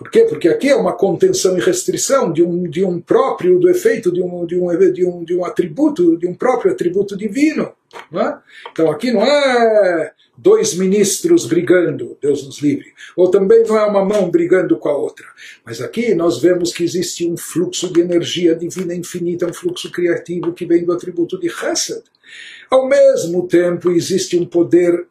por 0.01 0.11
quê? 0.11 0.25
Porque 0.25 0.49
aqui 0.49 0.71
é 0.71 0.75
uma 0.75 0.95
contenção 0.95 1.59
e 1.59 1.61
restrição 1.61 2.33
de 2.33 2.43
um, 2.43 2.63
de 2.63 2.83
um 2.83 2.99
próprio, 2.99 3.59
do 3.59 3.69
efeito 3.69 4.11
de 4.11 4.23
um, 4.23 4.47
de, 4.47 4.59
um, 4.59 4.93
de, 4.93 5.05
um, 5.05 5.23
de 5.23 5.37
um 5.37 5.45
atributo, 5.45 6.17
de 6.17 6.27
um 6.27 6.33
próprio 6.33 6.73
atributo 6.73 7.15
divino. 7.15 7.71
É? 8.15 8.39
Então 8.73 8.91
aqui 8.91 9.13
não 9.13 9.23
é 9.23 10.13
dois 10.39 10.73
ministros 10.73 11.45
brigando, 11.45 12.17
Deus 12.19 12.47
nos 12.47 12.63
livre, 12.63 12.87
ou 13.15 13.31
também 13.31 13.63
não 13.65 13.77
é 13.77 13.85
uma 13.85 14.03
mão 14.03 14.31
brigando 14.31 14.79
com 14.79 14.89
a 14.89 14.97
outra. 14.97 15.27
Mas 15.67 15.83
aqui 15.83 16.15
nós 16.15 16.41
vemos 16.41 16.73
que 16.73 16.83
existe 16.83 17.31
um 17.31 17.37
fluxo 17.37 17.93
de 17.93 18.01
energia 18.01 18.55
divina 18.55 18.95
infinita, 18.95 19.47
um 19.47 19.53
fluxo 19.53 19.93
criativo 19.93 20.55
que 20.55 20.65
vem 20.65 20.83
do 20.83 20.95
atributo 20.95 21.39
de 21.39 21.51
Chesed. 21.51 22.05
Ao 22.71 22.89
mesmo 22.89 23.47
tempo 23.47 23.91
existe 23.91 24.39
um 24.39 24.47
poder 24.47 25.10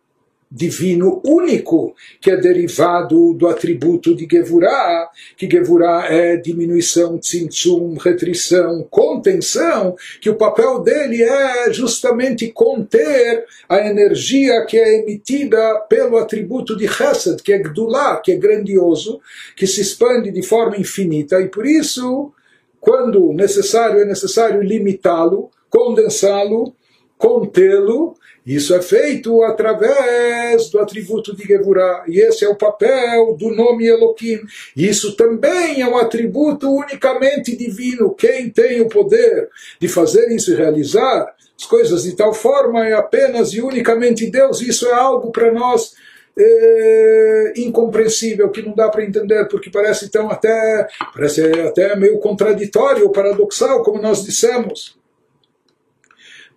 divino 0.52 1.22
único, 1.24 1.96
que 2.20 2.32
é 2.32 2.36
derivado 2.36 3.34
do 3.34 3.48
atributo 3.48 4.16
de 4.16 4.28
Gevurah, 4.30 5.10
que 5.38 5.48
Gevurah 5.50 6.08
é 6.10 6.38
diminuição, 6.38 7.20
tzimtzum, 7.20 7.96
retrição, 7.96 8.86
contenção, 8.90 9.96
que 10.20 10.30
o 10.30 10.36
papel 10.36 10.80
dele 10.80 11.22
é 11.22 11.72
justamente 11.72 12.48
conter 12.52 13.46
a 13.68 13.78
energia 13.88 14.66
que 14.66 14.78
é 14.78 15.02
emitida 15.02 15.86
pelo 15.88 16.18
atributo 16.18 16.76
de 16.76 16.88
Chesed, 16.88 17.44
que 17.44 17.54
é 17.54 17.60
Gdullah, 17.60 18.18
que 18.18 18.32
é 18.32 18.36
grandioso, 18.36 19.22
que 19.56 19.68
se 19.68 19.82
expande 19.82 20.32
de 20.32 20.42
forma 20.42 20.78
infinita, 20.78 21.40
e 21.40 21.48
por 21.48 21.68
isso, 21.68 22.34
quando 22.80 23.32
necessário, 23.34 24.00
é 24.00 24.06
necessário 24.06 24.64
limitá-lo, 24.64 25.52
condensá-lo, 25.70 26.74
contê-lo, 27.20 28.16
isso 28.56 28.74
é 28.74 28.82
feito 28.82 29.44
através 29.44 30.70
do 30.70 30.80
atributo 30.80 31.36
de 31.36 31.44
Gevurah, 31.46 32.04
e 32.08 32.20
esse 32.20 32.44
é 32.44 32.50
o 32.50 32.56
papel 32.56 33.36
do 33.36 33.50
nome 33.50 33.86
Elohim. 33.86 34.40
Isso 34.76 35.16
também 35.16 35.82
é 35.82 35.88
um 35.88 35.98
atributo 35.98 36.68
unicamente 36.68 37.56
divino. 37.56 38.16
Quem 38.16 38.50
tem 38.50 38.82
o 38.82 38.90
poder 38.90 39.50
de 39.80 39.88
fazer 39.88 40.30
isso 40.32 40.52
e 40.52 40.56
realizar 40.56 41.32
as 41.56 41.66
coisas 41.66 42.04
de 42.04 42.16
tal 42.16 42.34
forma 42.34 42.88
é 42.88 42.94
apenas 42.94 43.54
e 43.54 43.62
unicamente 43.62 44.32
Deus. 44.32 44.62
Isso 44.62 44.88
é 44.88 44.94
algo 44.94 45.32
para 45.32 45.52
nós 45.52 45.94
é, 46.36 47.54
incompreensível, 47.58 48.50
que 48.50 48.62
não 48.62 48.74
dá 48.74 48.90
para 48.90 49.04
entender, 49.04 49.48
porque 49.48 49.70
parece 49.70 50.10
tão 50.10 50.30
até, 50.32 50.88
parece 51.14 51.44
até 51.68 51.96
meio 51.96 52.18
contraditório, 52.18 53.12
paradoxal, 53.12 53.84
como 53.84 54.02
nós 54.02 54.24
dissemos. 54.24 54.99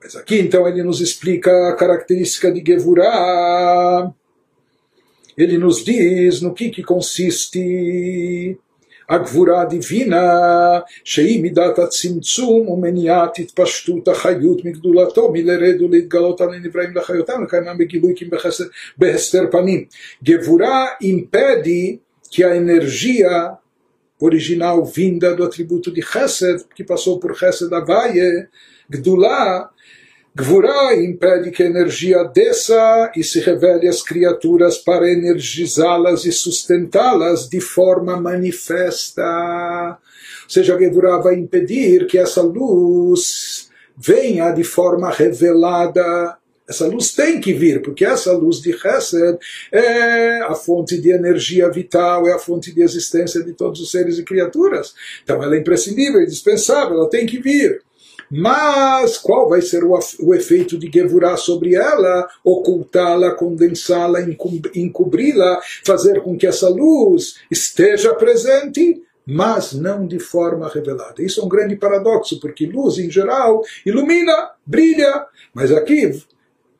Mas 0.02 0.16
aqui 0.16 0.40
então 0.40 0.68
ele 0.68 0.84
nos 0.84 1.02
explica 1.02 1.70
a 1.70 1.76
característica 1.76 2.52
de 2.52 2.64
Gevurah. 2.66 4.14
Ele 5.38 5.58
nos 5.58 5.84
diz 5.84 6.42
no 6.42 6.54
que, 6.54 6.70
que 6.70 6.84
consiste 6.84 8.58
a 9.08 9.18
גבורה 9.18 9.62
הדיבינה, 9.62 10.80
שהיא 11.04 11.42
מידת 11.42 11.80
הצמצום 11.80 12.70
ומניעת 12.70 13.40
התפשטות 13.40 14.08
החיות 14.08 14.66
מגדולתו, 14.66 15.32
מלרד 15.34 15.82
ולהתגלות 15.82 16.42
על 16.42 16.54
הנבראים 16.54 16.96
לחיותם, 16.96 17.44
לקיימם 17.44 17.78
בגילוי 17.78 18.14
כי 18.16 18.26
בהסתר 18.98 19.44
פנים. 19.52 19.86
גבורה 20.24 20.86
impede 21.04 22.00
que 22.32 22.44
a 22.44 22.56
energia 22.56 23.58
original 24.20 24.84
vinda 24.84 25.36
do 25.36 25.44
atributo 25.44 25.92
de 25.92 26.02
Chesed, 26.02 26.66
que 26.76 26.84
passou 26.84 27.20
por 27.20 27.36
Chesed 27.36 27.72
Avaye, 27.72 28.48
Gdulá, 28.90 29.70
Gvurá 30.35 30.97
impede 30.97 31.51
que 31.51 31.63
a 31.63 31.67
energia 31.67 32.25
desça 32.25 33.13
e 33.15 33.23
se 33.23 33.39
revele 33.41 33.87
às 33.87 34.03
criaturas 34.03 34.79
para 34.79 35.11
energizá-las 35.11 36.25
e 36.25 36.33
sustentá-las 36.33 37.47
de 37.49 37.61
forma 37.61 38.19
manifesta. 38.19 39.99
Ou 40.45 40.51
seja, 40.51 40.75
a 40.75 40.79
Gvurá 40.79 41.19
vai 41.19 41.35
impedir 41.35 42.07
que 42.07 42.17
essa 42.17 42.41
luz 42.41 43.69
venha 43.95 44.51
de 44.53 44.65
forma 44.65 45.11
revelada. 45.11 46.39
Essa 46.67 46.87
luz 46.87 47.13
tem 47.13 47.39
que 47.39 47.53
vir, 47.53 47.83
porque 47.83 48.03
essa 48.03 48.33
luz 48.33 48.63
de 48.63 48.73
Chesed 48.73 49.37
é 49.71 50.41
a 50.45 50.55
fonte 50.55 50.99
de 50.99 51.11
energia 51.11 51.69
vital, 51.71 52.27
é 52.27 52.33
a 52.33 52.39
fonte 52.39 52.73
de 52.73 52.81
existência 52.81 53.43
de 53.43 53.53
todos 53.53 53.83
os 53.83 53.91
seres 53.91 54.19
e 54.19 54.23
criaturas. 54.23 54.95
Então 55.23 55.43
ela 55.43 55.57
é 55.57 55.59
imprescindível, 55.59 56.23
indispensável, 56.23 56.97
ela 56.97 57.11
tem 57.11 57.27
que 57.27 57.39
vir. 57.39 57.83
Mas 58.35 59.19
qual 59.19 59.47
vai 59.47 59.61
ser 59.61 59.85
o, 59.85 59.99
o 60.21 60.35
efeito 60.35 60.79
de 60.79 60.91
Gevurah 60.91 61.37
sobre 61.37 61.75
ela? 61.75 62.27
Ocultá-la, 62.43 63.35
condensá-la, 63.35 64.21
encobri-la, 64.75 65.61
fazer 65.85 66.23
com 66.23 66.35
que 66.35 66.47
essa 66.47 66.67
luz 66.71 67.35
esteja 67.51 68.15
presente, 68.15 69.03
mas 69.27 69.75
não 69.75 70.07
de 70.07 70.19
forma 70.19 70.67
revelada. 70.67 71.23
Isso 71.23 71.43
é 71.43 71.45
um 71.45 71.49
grande 71.49 71.77
paradoxo, 71.77 72.41
porque 72.41 72.65
luz, 72.65 72.97
em 72.97 73.11
geral, 73.11 73.63
ilumina, 73.85 74.53
brilha, 74.65 75.27
mas 75.53 75.71
aqui 75.71 76.19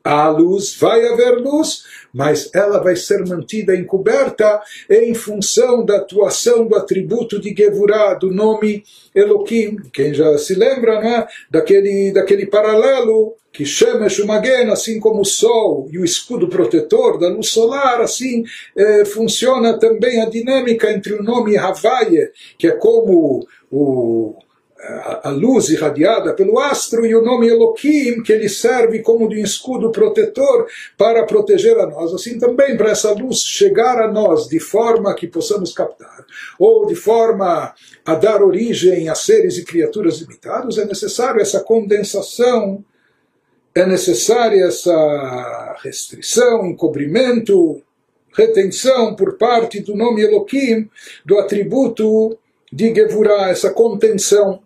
há 0.03 0.27
luz, 0.29 0.75
vai 0.75 1.07
haver 1.07 1.37
luz, 1.37 1.83
mas 2.13 2.49
ela 2.53 2.79
vai 2.79 2.95
ser 2.95 3.25
mantida 3.27 3.75
encoberta 3.75 4.61
em 4.89 5.13
função 5.15 5.83
da 5.83 5.97
atuação 5.97 6.67
do 6.67 6.75
atributo 6.75 7.39
de 7.39 7.53
Gevurah, 7.55 8.13
do 8.13 8.31
nome 8.31 8.83
Elohim. 9.15 9.77
Quem 9.91 10.13
já 10.13 10.37
se 10.37 10.53
lembra 10.53 10.99
né, 11.01 11.27
daquele, 11.49 12.11
daquele 12.13 12.45
paralelo 12.45 13.35
que 13.51 13.65
chama 13.65 14.09
Shumagen, 14.09 14.71
assim 14.71 14.99
como 14.99 15.21
o 15.21 15.25
sol 15.25 15.87
e 15.91 15.99
o 15.99 16.05
escudo 16.05 16.47
protetor 16.47 17.19
da 17.19 17.29
luz 17.29 17.49
solar, 17.49 18.01
assim 18.01 18.43
eh, 18.75 19.05
funciona 19.05 19.77
também 19.77 20.21
a 20.21 20.29
dinâmica 20.29 20.91
entre 20.91 21.13
o 21.13 21.21
nome 21.21 21.55
Havaye, 21.55 22.31
que 22.57 22.67
é 22.67 22.71
como 22.71 23.45
o 23.71 24.35
a 25.23 25.29
luz 25.29 25.69
irradiada 25.69 26.33
pelo 26.33 26.59
astro 26.59 27.05
e 27.05 27.15
o 27.15 27.21
nome 27.21 27.47
Elohim, 27.47 28.21
que 28.21 28.33
ele 28.33 28.49
serve 28.49 28.99
como 28.99 29.29
de 29.29 29.39
um 29.39 29.43
escudo 29.43 29.91
protetor 29.91 30.67
para 30.97 31.25
proteger 31.25 31.77
a 31.79 31.87
nós. 31.87 32.13
Assim 32.13 32.37
também, 32.37 32.75
para 32.75 32.91
essa 32.91 33.11
luz 33.13 33.39
chegar 33.39 34.01
a 34.01 34.11
nós 34.11 34.47
de 34.47 34.59
forma 34.59 35.15
que 35.15 35.27
possamos 35.27 35.73
captar, 35.73 36.25
ou 36.59 36.85
de 36.85 36.95
forma 36.95 37.73
a 38.05 38.15
dar 38.15 38.43
origem 38.43 39.07
a 39.07 39.15
seres 39.15 39.57
e 39.57 39.63
criaturas 39.63 40.19
limitados, 40.19 40.77
é 40.77 40.85
necessário 40.85 41.41
essa 41.41 41.61
condensação, 41.61 42.83
é 43.73 43.85
necessária 43.85 44.65
essa 44.65 45.77
restrição, 45.81 46.65
encobrimento, 46.67 47.81
retenção 48.35 49.15
por 49.15 49.37
parte 49.37 49.79
do 49.79 49.95
nome 49.95 50.21
Elohim, 50.21 50.89
do 51.25 51.39
atributo 51.39 52.37
de 52.71 52.93
Gevurah, 52.93 53.49
essa 53.49 53.71
contenção. 53.71 54.59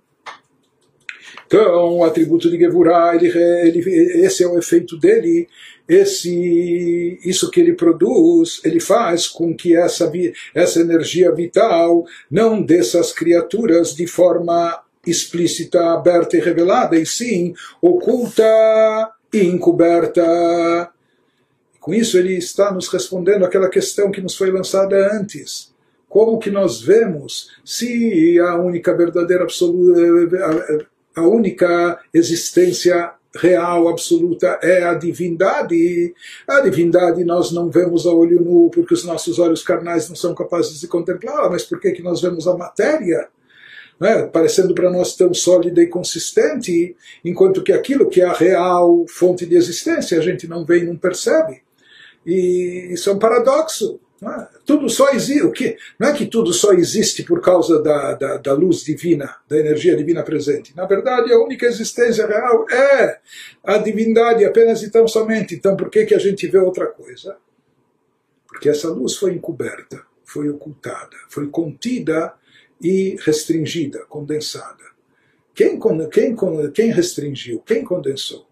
Então, 1.48 2.00
o 2.00 2.04
atributo 2.04 2.50
de 2.50 2.58
Gevurah, 2.58 3.16
ele, 3.16 3.28
ele, 3.30 3.80
esse 4.26 4.44
é 4.44 4.48
o 4.48 4.60
efeito 4.60 4.98
dele, 4.98 5.48
esse 5.88 7.18
isso 7.24 7.50
que 7.50 7.62
ele 7.62 7.74
produz, 7.74 8.60
ele 8.66 8.82
faz 8.82 9.30
com 9.30 9.56
que 9.56 9.74
essa, 9.74 10.12
essa 10.54 10.82
energia 10.82 11.32
vital 11.32 12.06
não 12.30 12.62
desça 12.62 13.00
às 13.00 13.14
criaturas 13.14 13.96
de 13.96 14.06
forma 14.06 14.78
explícita, 15.06 15.94
aberta 15.94 16.36
e 16.36 16.42
revelada, 16.42 16.98
e 16.98 17.06
sim 17.06 17.54
oculta 17.82 18.44
e 19.34 19.44
encoberta. 19.44 20.92
Com 21.80 21.94
isso 21.94 22.18
ele 22.18 22.36
está 22.36 22.74
nos 22.74 22.90
respondendo 22.90 23.46
aquela 23.46 23.70
questão 23.70 24.12
que 24.12 24.20
nos 24.20 24.36
foi 24.36 24.52
lançada 24.52 25.18
antes. 25.18 25.74
Como 26.10 26.40
que 26.40 26.52
nós 26.52 26.82
vemos 26.82 27.52
se 27.64 28.38
a 28.42 28.58
única 28.58 28.94
verdadeira 28.94 29.44
absoluta, 29.44 30.88
a 31.18 31.28
única 31.28 32.00
existência 32.14 33.12
real, 33.36 33.88
absoluta, 33.88 34.60
é 34.62 34.84
a 34.84 34.94
divindade. 34.94 36.14
A 36.48 36.62
divindade 36.62 37.24
nós 37.24 37.52
não 37.52 37.70
vemos 37.70 38.06
a 38.06 38.12
olho 38.12 38.40
nu 38.40 38.70
porque 38.70 38.94
os 38.94 39.04
nossos 39.04 39.40
olhos 39.40 39.64
carnais 39.64 40.08
não 40.08 40.16
são 40.16 40.36
capazes 40.36 40.80
de 40.80 40.88
contemplá-la, 40.88 41.50
mas 41.50 41.64
por 41.64 41.80
que, 41.80 41.92
que 41.92 42.04
nós 42.04 42.22
vemos 42.22 42.48
a 42.48 42.56
matéria? 42.56 43.30
Né, 44.00 44.28
parecendo 44.28 44.76
para 44.76 44.92
nós 44.92 45.16
tão 45.16 45.34
sólida 45.34 45.82
e 45.82 45.88
consistente, 45.88 46.96
enquanto 47.26 47.64
que 47.64 47.74
aquilo 47.74 48.08
que 48.08 48.22
é 48.22 48.26
a 48.26 48.34
real 48.34 49.06
fonte 49.10 49.44
de 49.44 49.56
existência 49.56 50.20
a 50.20 50.22
gente 50.22 50.48
não 50.48 50.64
vê 50.64 50.82
e 50.82 50.86
não 50.86 50.96
percebe. 50.96 51.64
E 52.24 52.90
isso 52.92 53.10
é 53.10 53.14
um 53.14 53.18
paradoxo. 53.18 54.00
É? 54.22 54.48
Tudo 54.66 54.90
só 54.90 55.12
existe. 55.12 55.44
O 55.44 55.52
que, 55.52 55.78
não 56.00 56.10
é 56.10 56.14
que 56.14 56.26
tudo 56.26 56.52
só 56.52 56.74
existe 56.74 57.24
por 57.24 57.40
causa 57.40 57.82
da, 57.82 58.14
da, 58.14 58.38
da, 58.38 58.54
luz 58.54 58.84
divina, 58.84 59.36
da 59.48 59.58
energia 59.58 59.96
divina 59.96 60.24
presente. 60.24 60.76
Na 60.76 60.86
verdade, 60.86 61.32
a 61.32 61.40
única 61.40 61.66
existência 61.66 62.26
real 62.26 62.66
é 62.70 63.20
a 63.64 63.78
divindade 63.78 64.44
apenas 64.44 64.82
e 64.82 64.90
tão 64.90 65.08
somente. 65.08 65.56
Então, 65.56 65.76
por 65.76 65.90
que, 65.90 66.06
que 66.06 66.16
a 66.16 66.20
gente 66.20 66.48
vê 66.48 66.58
outra 66.58 66.88
coisa? 66.88 67.38
Porque 68.48 68.70
essa 68.70 68.90
luz 68.90 69.16
foi 69.16 69.34
encoberta, 69.34 70.02
foi 70.26 70.50
ocultada, 70.50 71.16
foi 71.30 71.48
contida 71.48 72.34
e 72.82 73.18
restringida, 73.20 74.06
condensada. 74.06 74.84
Quem, 75.54 75.80
quem, 76.12 76.36
quem 76.74 76.92
restringiu? 76.92 77.60
Quem 77.60 77.84
condensou? 77.84 78.48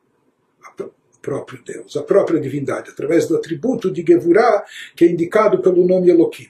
Próprio 1.26 1.60
Deus, 1.66 1.98
a 1.98 2.04
própria 2.04 2.40
divindade, 2.40 2.92
através 2.92 3.28
do 3.28 3.36
atributo 3.36 3.92
de 3.92 4.06
Gevurah, 4.06 4.64
que 4.96 5.06
é 5.06 5.10
indicado 5.10 5.58
pelo 5.60 5.86
nome 5.86 6.12
Elohim. 6.12 6.48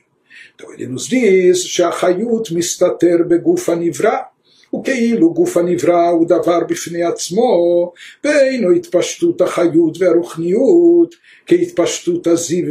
Então 0.54 0.74
ele 0.74 0.88
nos 0.88 1.08
diz, 1.08 1.66
Shachayut 1.66 2.54
mistater 2.54 3.26
begufa 3.26 3.74
nivra, 3.74 4.28
וכאילו 4.75 5.35
גוף 5.35 5.57
הנברא 5.57 6.09
הוא 6.09 6.27
דבר 6.29 6.61
בפני 6.69 7.03
עצמו, 7.03 7.93
ואינו 8.25 8.71
התפשטות 8.71 9.41
החיות 9.41 9.99
והרוחניות 9.99 11.15
כהתפשטות 11.47 12.27
הזיו 12.27 12.65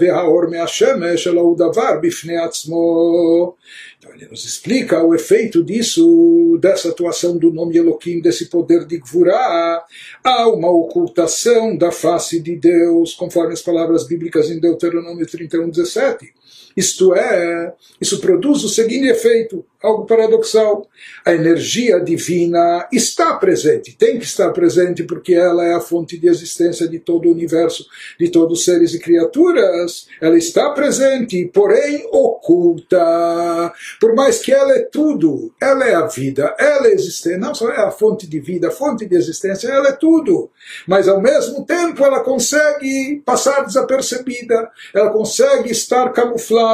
והאור 0.00 0.42
מהשמש, 0.50 1.26
אלא 1.26 1.40
הוא 1.40 1.58
דבר 1.58 1.92
בפני 2.02 2.36
עצמו. 2.36 3.54
Então 3.98 4.12
ele 4.14 4.26
nos 4.26 4.44
explica 4.44 5.00
o 5.00 5.14
efeito 5.14 5.62
disso, 5.62 6.58
dessa 6.60 6.88
atuação 6.88 7.38
do 7.38 7.52
nome 7.52 7.76
Elohim, 7.76 8.20
desse 8.20 8.46
poder 8.50 8.84
de 8.84 8.98
Gvurá. 8.98 9.84
Há 10.24 10.48
uma 10.48 10.70
ocultação 10.70 11.76
da 11.76 11.92
face 11.92 12.40
de 12.40 12.56
Deus, 12.56 13.14
conforme 13.14 13.52
as 13.52 13.62
palavras 13.62 14.04
bíblicas 14.04 14.50
em 14.50 14.58
Deuteronômio 14.58 15.24
31, 15.24 15.70
17. 15.70 16.34
Isto 16.77 17.15
é, 17.15 17.73
isso 17.99 18.19
produz 18.19 18.63
o 18.63 18.69
seguinte 18.69 19.07
efeito, 19.07 19.65
algo 19.81 20.05
paradoxal. 20.05 20.87
A 21.25 21.33
energia 21.33 21.99
divina 21.99 22.87
está 22.93 23.33
presente, 23.33 23.95
tem 23.97 24.19
que 24.19 24.25
estar 24.25 24.51
presente, 24.51 25.03
porque 25.03 25.33
ela 25.33 25.65
é 25.65 25.73
a 25.73 25.81
fonte 25.81 26.19
de 26.19 26.27
existência 26.27 26.87
de 26.87 26.99
todo 26.99 27.27
o 27.27 27.31
universo, 27.31 27.83
de 28.19 28.29
todos 28.29 28.59
os 28.59 28.65
seres 28.65 28.93
e 28.93 28.99
criaturas. 28.99 30.07
Ela 30.21 30.37
está 30.37 30.69
presente, 30.69 31.49
porém 31.51 32.07
oculta. 32.11 33.73
Por 33.99 34.13
mais 34.13 34.37
que 34.37 34.53
ela 34.53 34.73
é 34.73 34.83
tudo, 34.83 35.51
ela 35.59 35.83
é 35.83 35.95
a 35.95 36.05
vida, 36.05 36.55
ela 36.59 36.87
é 36.87 36.93
existência, 36.93 37.39
não 37.39 37.55
só 37.55 37.71
é 37.71 37.81
a 37.81 37.89
fonte 37.89 38.27
de 38.27 38.39
vida, 38.39 38.67
a 38.67 38.71
fonte 38.71 39.07
de 39.07 39.15
existência, 39.15 39.67
ela 39.67 39.89
é 39.89 39.93
tudo. 39.93 40.51
Mas 40.87 41.07
ao 41.07 41.19
mesmo 41.19 41.65
tempo 41.65 42.03
ela 42.03 42.19
consegue 42.19 43.23
passar 43.25 43.65
desapercebida, 43.65 44.69
ela 44.93 45.09
consegue 45.09 45.71
estar 45.71 46.13
camuflada. 46.13 46.66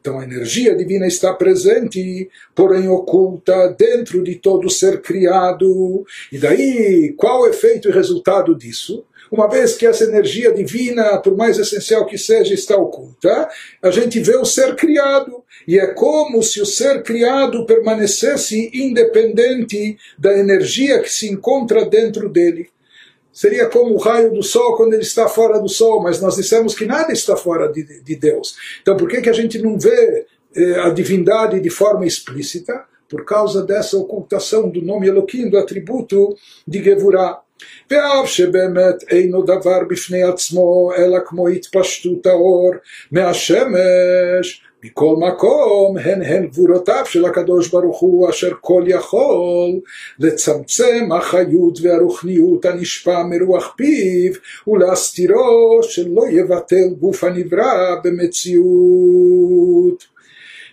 Então 0.00 0.18
a 0.18 0.24
energia 0.24 0.74
divina 0.74 1.06
está 1.06 1.32
presente, 1.32 2.28
porém 2.54 2.88
oculta 2.88 3.68
dentro 3.68 4.22
de 4.22 4.36
todo 4.36 4.68
ser 4.68 5.00
criado. 5.00 6.04
E 6.30 6.38
daí, 6.38 7.14
qual 7.16 7.42
o 7.42 7.46
efeito 7.46 7.88
e 7.88 7.92
resultado 7.92 8.56
disso? 8.56 9.04
uma 9.32 9.48
vez 9.48 9.74
que 9.74 9.86
essa 9.86 10.04
energia 10.04 10.52
divina, 10.52 11.16
por 11.16 11.34
mais 11.34 11.58
essencial 11.58 12.04
que 12.04 12.18
seja, 12.18 12.52
está 12.52 12.76
oculta, 12.76 13.48
a 13.80 13.90
gente 13.90 14.20
vê 14.20 14.36
o 14.36 14.44
ser 14.44 14.76
criado. 14.76 15.42
E 15.66 15.78
é 15.78 15.86
como 15.86 16.42
se 16.42 16.60
o 16.60 16.66
ser 16.66 17.02
criado 17.02 17.64
permanecesse 17.64 18.70
independente 18.74 19.96
da 20.18 20.36
energia 20.36 21.00
que 21.00 21.10
se 21.10 21.30
encontra 21.30 21.86
dentro 21.86 22.28
dele. 22.28 22.68
Seria 23.31 23.67
como 23.67 23.93
o 23.93 23.97
raio 23.97 24.33
do 24.33 24.41
sol 24.41 24.75
quando 24.75 24.93
ele 24.93 25.03
está 25.03 25.27
fora 25.27 25.59
do 25.59 25.69
sol, 25.69 26.01
mas 26.01 26.19
nós 26.19 26.35
dissemos 26.35 26.73
que 26.73 26.85
nada 26.85 27.13
está 27.13 27.35
fora 27.37 27.71
de, 27.71 28.01
de 28.01 28.15
Deus. 28.15 28.55
Então 28.81 28.97
por 28.97 29.07
que, 29.07 29.21
que 29.21 29.29
a 29.29 29.33
gente 29.33 29.61
não 29.61 29.77
vê 29.77 30.25
eh, 30.55 30.79
a 30.79 30.89
divindade 30.89 31.59
de 31.59 31.69
forma 31.69 32.05
explícita? 32.05 32.83
Por 33.07 33.23
causa 33.23 33.63
dessa 33.63 33.95
ocultação 33.97 34.69
do 34.69 34.81
nome 34.81 35.07
Elohim, 35.07 35.49
do 35.49 35.57
atributo 35.57 36.35
de 36.67 36.83
Gevurah. 36.83 37.41
ואף 37.91 38.29
שבאמת 38.29 38.95
אינו 39.11 39.41
דבר 39.41 39.79
בפני 39.89 40.23
עצמו, 40.23 40.91
אלא 40.97 41.17
כמו 41.25 41.47
התפשטות 41.47 42.25
האור 42.25 42.71
מהשמש, 43.11 44.63
מכל 44.83 45.15
מקום 45.19 45.97
הן 45.97 46.21
הן 46.21 46.47
גבורותיו 46.47 47.03
של 47.05 47.25
הקדוש 47.25 47.67
ברוך 47.69 47.99
הוא 47.99 48.29
אשר 48.29 48.51
כל 48.61 48.83
יכול 48.87 49.79
לצמצם 50.19 51.09
החיות 51.11 51.79
והרוחניות 51.81 52.65
הנשפע 52.65 53.23
מרוח 53.23 53.73
פיו 53.77 54.33
ולהסתירו 54.67 55.79
שלא 55.81 56.23
יבטל 56.29 56.89
גוף 56.99 57.23
הנברא 57.23 57.95
במציאות. 58.03 59.37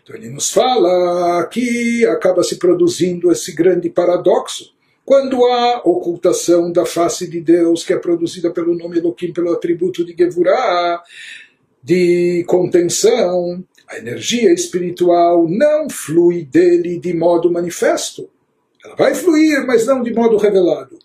Então 0.06 0.16
ele 0.16 0.28
nos 0.28 0.52
fala 0.52 1.46
que 1.46 2.04
acaba 2.04 2.42
se 2.44 2.56
produzindo 2.58 3.32
esse 3.32 3.52
grande 3.54 3.88
paradoxo 3.88 4.74
Quando 5.04 5.44
há 5.44 5.82
ocultação 5.84 6.72
da 6.72 6.86
face 6.86 7.28
de 7.28 7.38
Deus, 7.38 7.84
que 7.84 7.92
é 7.92 7.98
produzida 7.98 8.50
pelo 8.50 8.74
nome 8.74 8.98
Elohim, 8.98 9.34
pelo 9.34 9.52
atributo 9.52 10.02
de 10.02 10.14
Gevurah, 10.16 11.02
de 11.82 12.42
contenção, 12.46 13.62
a 13.89 13.97
energia 13.97 14.53
espiritual 14.53 15.47
não 15.49 15.89
flui 15.89 16.45
dele 16.45 16.99
de 16.99 17.13
modo 17.13 17.51
manifesto. 17.51 18.29
Ela 18.83 18.95
vai 18.95 19.15
fluir, 19.15 19.65
mas 19.65 19.85
não 19.85 20.03
de 20.03 20.13
modo 20.13 20.37
revelado. 20.37 20.97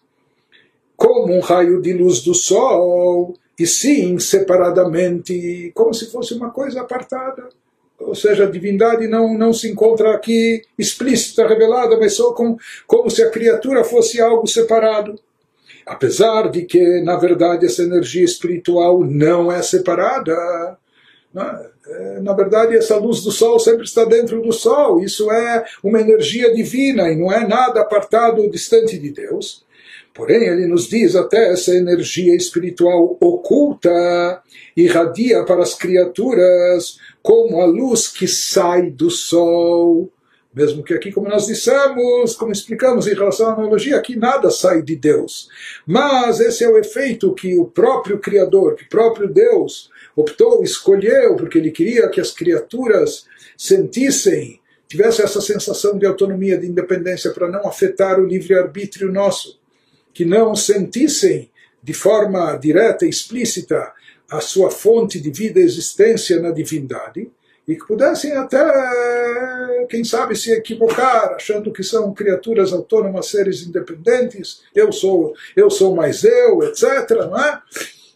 Como 0.97 1.35
um 1.35 1.40
raio 1.40 1.81
de 1.81 1.92
luz 1.92 2.20
do 2.20 2.35
sol, 2.35 3.35
e 3.59 3.66
sim 3.66 4.18
separadamente, 4.18 5.73
como 5.75 5.92
se 5.94 6.11
fosse 6.11 6.35
uma 6.35 6.51
coisa 6.51 6.83
apartada 6.83 7.49
ou 7.99 8.14
seja, 8.14 8.44
a 8.44 8.51
divindade 8.51 9.07
não, 9.07 9.37
não 9.37 9.53
se 9.53 9.70
encontra 9.70 10.14
aqui 10.14 10.62
explícita, 10.79 11.47
revelada, 11.47 11.97
mas 11.99 12.14
só 12.14 12.33
com, 12.33 12.57
como 12.87 13.11
se 13.11 13.23
a 13.23 13.31
criatura 13.31 13.85
fosse 13.85 14.20
algo 14.20 14.47
separado. 14.47 15.18
Apesar 15.87 16.51
de 16.51 16.62
que, 16.62 17.01
na 17.03 17.16
verdade, 17.16 17.66
essa 17.66 17.83
energia 17.83 18.25
espiritual 18.25 19.03
não 19.05 19.53
é 19.53 19.62
separada. 19.62 20.79
Né? 21.35 21.66
É, 21.87 22.20
na 22.20 22.33
verdade, 22.33 22.77
essa 22.77 22.97
luz 22.97 23.23
do 23.23 23.33
sol 23.33 23.59
sempre 23.59 23.83
está 23.83 24.05
dentro 24.05 24.40
do 24.40 24.53
sol. 24.53 25.01
Isso 25.01 25.31
é 25.33 25.64
uma 25.83 26.01
energia 26.01 26.55
divina 26.55 27.11
e 27.11 27.16
não 27.16 27.31
é 27.31 27.47
nada 27.47 27.81
apartado 27.81 28.49
distante 28.49 28.97
de 28.97 29.11
Deus. 29.11 29.64
Porém, 30.14 30.44
ele 30.44 30.68
nos 30.68 30.88
diz 30.88 31.16
até 31.16 31.53
essa 31.53 31.75
energia 31.75 32.37
espiritual 32.37 33.16
oculta 33.20 34.40
irradia 34.77 35.42
para 35.44 35.62
as 35.62 35.75
criaturas 35.75 36.99
como 37.20 37.61
a 37.61 37.66
luz 37.66 38.07
que 38.07 38.29
sai 38.29 38.90
do 38.90 39.11
sol. 39.11 40.09
Mesmo 40.55 40.85
que 40.85 40.94
aqui, 40.94 41.11
como 41.11 41.29
nós 41.29 41.47
dissemos, 41.47 42.37
como 42.37 42.53
explicamos 42.53 43.09
em 43.09 43.14
relação 43.14 43.49
à 43.49 43.53
analogia, 43.55 43.97
aqui 43.97 44.14
nada 44.14 44.53
sai 44.53 44.83
de 44.83 44.94
Deus. 44.94 45.49
Mas 45.85 46.38
esse 46.38 46.62
é 46.62 46.68
o 46.68 46.79
efeito 46.79 47.35
que 47.35 47.59
o 47.59 47.64
próprio 47.64 48.20
Criador, 48.20 48.77
que 48.77 48.85
o 48.85 48.88
próprio 48.88 49.27
Deus 49.27 49.90
optou, 50.16 50.62
escolheu, 50.62 51.37
porque 51.37 51.59
ele 51.59 51.70
queria 51.70 52.09
que 52.09 52.20
as 52.20 52.31
criaturas 52.31 53.27
sentissem, 53.57 54.61
tivessem 54.88 55.24
essa 55.24 55.40
sensação 55.40 55.98
de 55.98 56.07
autonomia, 56.07 56.59
de 56.59 56.66
independência, 56.66 57.31
para 57.33 57.48
não 57.48 57.66
afetar 57.66 58.20
o 58.20 58.27
livre-arbítrio 58.27 59.12
nosso 59.12 59.59
que 60.14 60.24
não 60.24 60.55
sentissem 60.55 61.50
de 61.83 61.92
forma 61.92 62.57
direta 62.57 63.05
e 63.05 63.11
explícita 63.11 63.92
a 64.31 64.40
sua 64.40 64.70
fonte 64.70 65.20
de 65.20 65.31
vida 65.31 65.61
e 65.61 65.64
existência 65.64 66.40
na 66.40 66.50
divindade 66.50 67.29
e 67.66 67.74
que 67.77 67.87
pudessem 67.87 68.33
até, 68.33 69.87
quem 69.88 70.05
sabe, 70.05 70.37
se 70.37 70.53
equivocar, 70.53 71.33
achando 71.35 71.72
que 71.72 71.83
são 71.83 72.12
criaturas 72.12 72.72
autônomas, 72.72 73.27
seres 73.27 73.62
independentes, 73.62 74.62
eu 74.74 74.92
sou, 74.92 75.35
eu 75.57 75.70
sou 75.70 75.94
mais 75.96 76.24
eu, 76.24 76.62
etc. 76.62 77.11
Não 77.11 77.38
é? 77.38 77.61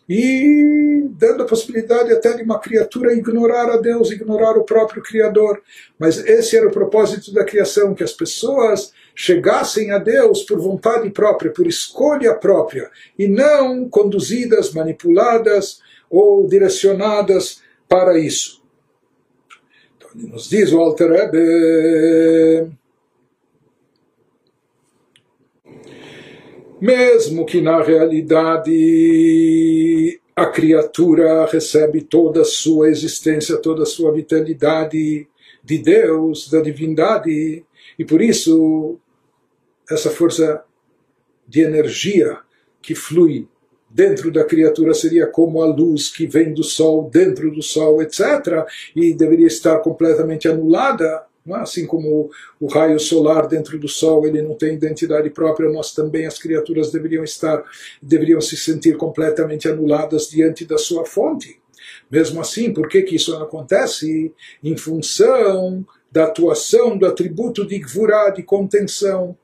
E 0.09 1.07
dando 1.11 1.43
a 1.43 1.47
possibilidade 1.47 2.13
até 2.13 2.35
de 2.35 2.43
uma 2.43 2.59
criatura 2.59 3.13
ignorar 3.13 3.69
a 3.71 3.77
Deus, 3.77 4.11
ignorar 4.11 4.57
o 4.57 4.65
próprio 4.65 5.03
Criador. 5.03 5.61
Mas 5.99 6.19
esse 6.19 6.57
era 6.57 6.67
o 6.67 6.73
propósito 6.73 7.33
da 7.33 7.45
criação, 7.45 7.95
que 7.95 8.05
as 8.05 8.13
pessoas 8.13 8.93
chegassem 9.15 9.91
a 9.91 9.99
Deus 9.99 10.45
por 10.45 10.59
vontade 10.59 11.11
própria, 11.11 11.51
por 11.51 11.67
escolha 11.67 12.35
própria, 12.35 12.91
e 13.19 13.29
não 13.29 13.89
conduzidas, 13.89 14.73
manipuladas 14.73 15.81
ou 16.09 16.47
direcionadas 16.47 17.61
para 17.89 18.19
isso. 18.19 18.63
Então, 19.97 20.11
nos 20.15 20.49
diz 20.49 20.73
o 20.73 20.79
Alter 20.79 21.11
mesmo 26.81 27.45
que 27.45 27.61
na 27.61 27.83
realidade 27.83 28.71
a 30.35 30.47
criatura 30.47 31.45
recebe 31.47 32.01
toda 32.03 32.43
a 32.43 32.45
sua 32.45 32.89
existência, 32.89 33.57
toda 33.57 33.83
a 33.83 33.87
sua 33.87 34.13
vitalidade 34.13 35.27
de 35.65 35.79
Deus, 35.79 36.49
da 36.49 36.61
divindade, 36.61 37.65
e 37.99 38.05
por 38.05 38.23
isso 38.23 38.99
essa 39.91 40.11
força 40.11 40.63
de 41.47 41.63
energia 41.63 42.39
que 42.81 42.95
flui 42.95 43.49
dentro 43.91 44.31
da 44.31 44.45
criatura 44.45 44.93
seria 44.95 45.27
como 45.27 45.63
a 45.63 45.67
luz 45.67 46.11
que 46.11 46.27
vem 46.27 46.53
do 46.53 46.63
sol 46.63 47.09
dentro 47.11 47.51
do 47.51 47.63
sol, 47.63 48.03
etc., 48.03 48.67
e 48.95 49.15
deveria 49.15 49.47
estar 49.47 49.79
completamente 49.79 50.47
anulada? 50.47 51.25
Assim 51.55 51.87
como 51.87 52.31
o 52.61 52.67
raio 52.67 52.99
solar 52.99 53.47
dentro 53.47 53.79
do 53.79 53.89
Sol 53.89 54.27
ele 54.27 54.43
não 54.43 54.55
tem 54.55 54.75
identidade 54.75 55.31
própria, 55.31 55.71
nós 55.71 55.93
também 55.93 56.27
as 56.27 56.39
criaturas 56.39 56.91
deveriam 56.91 57.25
estar, 57.25 57.63
deveriam 58.03 58.41
se 58.41 58.57
sentir 58.57 58.97
completamente 58.97 59.69
anuladas 59.69 60.29
diante 60.29 60.65
da 60.65 60.79
sua 60.79 61.05
fonte. 61.05 61.61
Mesmo 62.11 62.41
assim, 62.41 62.73
por 62.73 62.89
que, 62.89 63.03
que 63.03 63.17
isso 63.17 63.37
acontece? 63.37 64.33
Em 64.63 64.77
função 64.77 65.85
da 66.11 66.25
atuação 66.25 66.97
do 66.97 67.07
atributo 67.07 67.67
de 67.67 67.79
Gvurá, 67.79 68.31
de 68.31 68.43
contenção, 68.43 69.37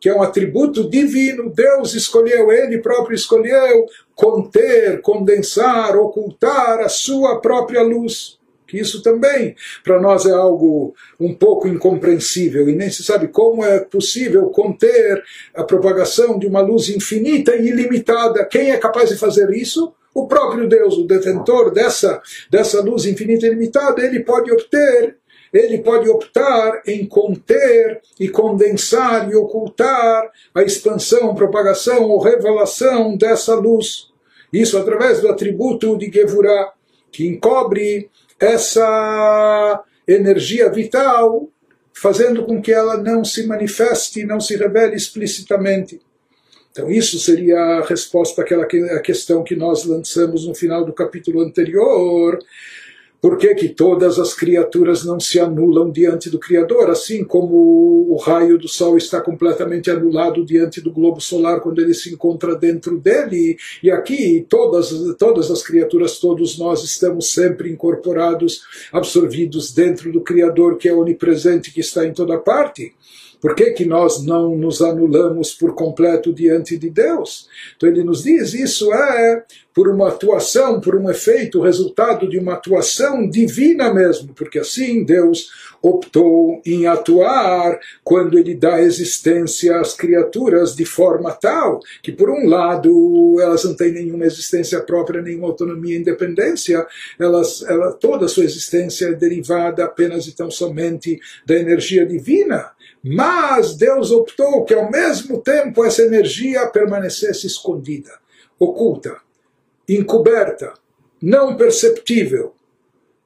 que 0.00 0.08
é 0.08 0.14
um 0.14 0.22
atributo 0.22 0.88
divino. 0.88 1.50
Deus 1.50 1.94
escolheu, 1.94 2.50
Ele 2.50 2.78
próprio 2.78 3.14
escolheu 3.14 3.86
conter, 4.14 5.00
condensar, 5.00 5.96
ocultar 5.96 6.80
a 6.80 6.88
sua 6.88 7.40
própria 7.40 7.82
luz 7.82 8.38
que 8.72 8.78
isso 8.78 9.02
também 9.02 9.54
para 9.84 10.00
nós 10.00 10.24
é 10.24 10.32
algo 10.32 10.94
um 11.20 11.34
pouco 11.34 11.68
incompreensível 11.68 12.70
e 12.70 12.74
nem 12.74 12.88
se 12.88 13.04
sabe 13.04 13.28
como 13.28 13.62
é 13.62 13.80
possível 13.80 14.46
conter 14.46 15.22
a 15.54 15.62
propagação 15.62 16.38
de 16.38 16.46
uma 16.46 16.62
luz 16.62 16.88
infinita 16.88 17.54
e 17.54 17.68
ilimitada. 17.68 18.46
Quem 18.46 18.70
é 18.70 18.78
capaz 18.78 19.10
de 19.10 19.18
fazer 19.18 19.50
isso? 19.50 19.92
O 20.14 20.26
próprio 20.26 20.66
Deus, 20.66 20.96
o 20.96 21.06
detentor 21.06 21.70
dessa, 21.70 22.22
dessa 22.50 22.80
luz 22.80 23.04
infinita 23.04 23.44
e 23.44 23.50
ilimitada, 23.50 24.02
ele 24.02 24.20
pode 24.20 24.50
obter 24.50 25.16
ele 25.52 25.82
pode 25.82 26.08
optar 26.08 26.80
em 26.86 27.04
conter 27.04 28.00
e 28.18 28.26
condensar 28.26 29.30
e 29.30 29.36
ocultar 29.36 30.30
a 30.54 30.62
expansão, 30.62 31.34
propagação 31.34 32.04
ou 32.04 32.22
revelação 32.22 33.18
dessa 33.18 33.54
luz. 33.54 34.10
Isso 34.50 34.78
através 34.78 35.20
do 35.20 35.28
atributo 35.28 35.98
de 35.98 36.10
Gevurah, 36.10 36.72
que 37.12 37.26
encobre 37.26 38.10
essa 38.42 39.84
energia 40.06 40.68
vital, 40.68 41.48
fazendo 41.94 42.44
com 42.44 42.60
que 42.60 42.72
ela 42.72 42.96
não 42.96 43.24
se 43.24 43.46
manifeste, 43.46 44.26
não 44.26 44.40
se 44.40 44.56
revele 44.56 44.96
explicitamente. 44.96 46.00
Então, 46.72 46.90
isso 46.90 47.18
seria 47.20 47.58
a 47.58 47.86
resposta 47.86 48.42
àquela 48.42 48.66
questão 49.00 49.44
que 49.44 49.54
nós 49.54 49.84
lançamos 49.84 50.46
no 50.46 50.54
final 50.54 50.84
do 50.84 50.92
capítulo 50.92 51.42
anterior, 51.42 52.38
por 53.22 53.38
que, 53.38 53.54
que 53.54 53.68
todas 53.68 54.18
as 54.18 54.34
criaturas 54.34 55.04
não 55.04 55.20
se 55.20 55.38
anulam 55.38 55.92
diante 55.92 56.28
do 56.28 56.40
Criador, 56.40 56.90
assim 56.90 57.22
como 57.22 57.54
o 58.10 58.16
raio 58.16 58.58
do 58.58 58.66
Sol 58.66 58.98
está 58.98 59.20
completamente 59.20 59.88
anulado 59.92 60.44
diante 60.44 60.80
do 60.80 60.90
globo 60.90 61.20
solar 61.20 61.60
quando 61.60 61.80
ele 61.80 61.94
se 61.94 62.12
encontra 62.12 62.56
dentro 62.56 62.98
dele? 62.98 63.56
E 63.80 63.92
aqui 63.92 64.44
todas, 64.48 64.90
todas 65.16 65.52
as 65.52 65.62
criaturas, 65.62 66.18
todos 66.18 66.58
nós 66.58 66.82
estamos 66.82 67.32
sempre 67.32 67.70
incorporados, 67.70 68.62
absorvidos 68.92 69.72
dentro 69.72 70.10
do 70.10 70.20
Criador 70.20 70.76
que 70.76 70.88
é 70.88 70.92
onipresente, 70.92 71.72
que 71.72 71.80
está 71.80 72.04
em 72.04 72.12
toda 72.12 72.36
parte. 72.38 72.92
Por 73.42 73.56
que, 73.56 73.72
que 73.72 73.84
nós 73.84 74.24
não 74.24 74.56
nos 74.56 74.80
anulamos 74.80 75.52
por 75.52 75.74
completo 75.74 76.32
diante 76.32 76.78
de 76.78 76.88
Deus? 76.88 77.48
Então 77.76 77.88
ele 77.88 78.04
nos 78.04 78.22
diz: 78.22 78.54
isso 78.54 78.94
é 78.94 79.44
por 79.74 79.88
uma 79.88 80.08
atuação, 80.08 80.80
por 80.80 80.94
um 80.94 81.10
efeito, 81.10 81.60
resultado 81.60 82.28
de 82.28 82.38
uma 82.38 82.52
atuação 82.52 83.28
divina 83.28 83.92
mesmo, 83.92 84.32
porque 84.32 84.60
assim 84.60 85.02
Deus 85.02 85.50
optou 85.82 86.62
em 86.64 86.86
atuar 86.86 87.80
quando 88.04 88.38
ele 88.38 88.54
dá 88.54 88.80
existência 88.80 89.80
às 89.80 89.94
criaturas 89.94 90.76
de 90.76 90.84
forma 90.84 91.32
tal 91.32 91.80
que, 92.00 92.12
por 92.12 92.30
um 92.30 92.46
lado, 92.46 93.36
elas 93.40 93.64
não 93.64 93.74
têm 93.74 93.90
nenhuma 93.90 94.24
existência 94.24 94.80
própria, 94.80 95.20
nenhuma 95.20 95.48
autonomia, 95.48 95.98
independência, 95.98 96.86
elas, 97.18 97.62
ela, 97.62 97.92
toda 97.92 98.26
a 98.26 98.28
sua 98.28 98.44
existência 98.44 99.06
é 99.06 99.12
derivada 99.12 99.84
apenas 99.84 100.28
e 100.28 100.32
tão 100.36 100.50
somente 100.50 101.18
da 101.44 101.56
energia 101.56 102.06
divina. 102.06 102.70
Mas 103.02 103.76
Deus 103.76 104.10
optou 104.10 104.64
que 104.64 104.74
ao 104.74 104.90
mesmo 104.90 105.40
tempo 105.40 105.84
essa 105.84 106.02
energia 106.02 106.66
permanecesse 106.68 107.46
escondida, 107.46 108.12
oculta, 108.58 109.16
encoberta, 109.88 110.72
não 111.20 111.56
perceptível, 111.56 112.54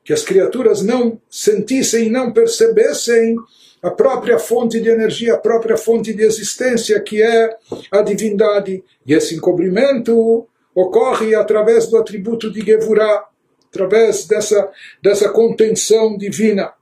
que 0.02 0.12
as 0.12 0.22
criaturas 0.22 0.82
não 0.82 1.20
sentissem, 1.28 2.08
não 2.08 2.32
percebessem 2.32 3.36
a 3.82 3.90
própria 3.90 4.38
fonte 4.38 4.80
de 4.80 4.88
energia, 4.88 5.34
a 5.34 5.38
própria 5.38 5.76
fonte 5.76 6.14
de 6.14 6.22
existência, 6.22 7.00
que 7.00 7.22
é 7.22 7.56
a 7.90 8.02
divindade. 8.02 8.82
E 9.04 9.12
esse 9.12 9.34
encobrimento 9.34 10.46
ocorre 10.74 11.34
através 11.34 11.88
do 11.88 11.96
atributo 11.96 12.50
de 12.52 12.60
Gevurah, 12.60 13.24
através 13.68 14.26
dessa, 14.26 14.70
dessa 15.02 15.28
contenção 15.28 16.16
divina. 16.16 16.72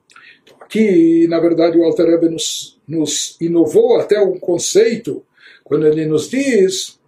Aqui, 0.75 1.29
na 1.29 1.39
verdade, 1.39 1.79
o 1.79 1.85
Alter 1.85 2.07
Rebbe 2.07 2.29
nos 2.29 2.75
nos 2.87 3.37
inovou 3.41 3.97
até 4.01 4.21
um 4.21 4.41
conceito 4.41 5.25
quando 5.63 5.87
ele 5.87 6.05
nos 6.05 6.29
diz 6.29 6.99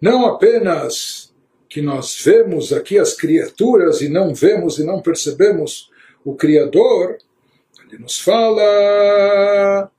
não 0.00 0.24
apenas 0.24 1.30
que 1.68 1.82
nós 1.82 2.18
vemos 2.24 2.72
aqui 2.72 2.98
as 2.98 3.12
criaturas 3.12 4.00
e 4.00 4.08
não 4.08 4.34
vemos 4.34 4.78
e 4.78 4.84
não 4.84 5.02
percebemos 5.02 5.90
o 6.24 6.34
Criador, 6.34 7.18
ele 7.86 7.98
nos 7.98 8.18
fala 8.18 9.90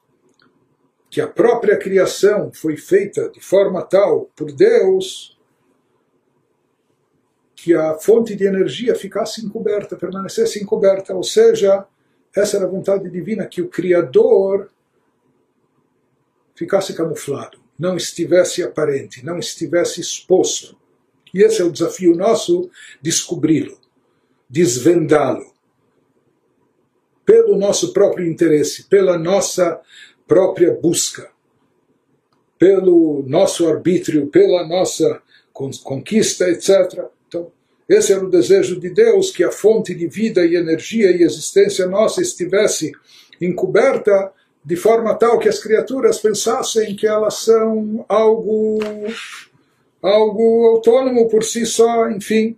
que 1.12 1.22
a 1.22 1.28
própria 1.28 1.78
criação 1.78 2.52
foi 2.52 2.76
feita 2.76 3.30
de 3.30 3.39
forma 3.39 3.84
tal 3.84 4.32
por 4.36 4.52
Deus 4.52 5.38
que 7.56 7.76
a 7.76 7.93
fonte 8.00 8.36
de 8.36 8.45
energia 8.45 8.95
ficasse 8.95 9.45
encoberta, 9.45 9.95
permanecesse 9.95 10.63
encoberta, 10.63 11.13
ou 11.13 11.24
seja, 11.24 11.86
essa 12.35 12.57
era 12.57 12.65
a 12.65 12.69
vontade 12.69 13.09
divina, 13.09 13.45
que 13.45 13.61
o 13.61 13.69
Criador 13.69 14.69
ficasse 16.55 16.93
camuflado, 16.93 17.59
não 17.77 17.95
estivesse 17.95 18.61
aparente, 18.61 19.25
não 19.25 19.39
estivesse 19.39 20.01
exposto. 20.01 20.77
E 21.33 21.41
esse 21.41 21.61
é 21.61 21.65
o 21.65 21.71
desafio 21.71 22.15
nosso, 22.15 22.69
descobri-lo, 23.01 23.79
desvendá-lo, 24.49 25.53
pelo 27.25 27.55
nosso 27.55 27.93
próprio 27.93 28.27
interesse, 28.27 28.85
pela 28.85 29.17
nossa 29.17 29.79
própria 30.27 30.73
busca, 30.73 31.31
pelo 32.57 33.23
nosso 33.27 33.67
arbítrio, 33.67 34.27
pela 34.27 34.67
nossa 34.67 35.21
conquista, 35.53 36.49
etc. 36.49 37.05
Esse 37.89 38.13
era 38.13 38.23
o 38.23 38.30
desejo 38.30 38.80
de 38.80 38.89
Deus, 38.91 39.32
que 39.32 39.43
a 39.43 39.52
fonte 39.52 39.95
de 39.95 40.08
vida 40.08 40.45
e 40.45 40.56
energia 40.56 41.12
e 41.12 41.23
existência 41.23 41.88
nossa 41.88 42.21
estivesse 42.21 42.91
encoberta 43.41 44.32
de 44.63 44.75
forma 44.75 45.15
tal 45.15 45.39
que 45.39 45.49
as 45.49 45.58
criaturas 45.58 46.19
pensassem 46.19 46.95
que 46.95 47.08
elas 47.08 47.36
são 47.36 48.06
algo 48.08 48.80
algo 50.02 50.67
autônomo 50.67 51.28
por 51.28 51.43
si 51.43 51.65
só, 51.65 52.10
enfim 52.10 52.56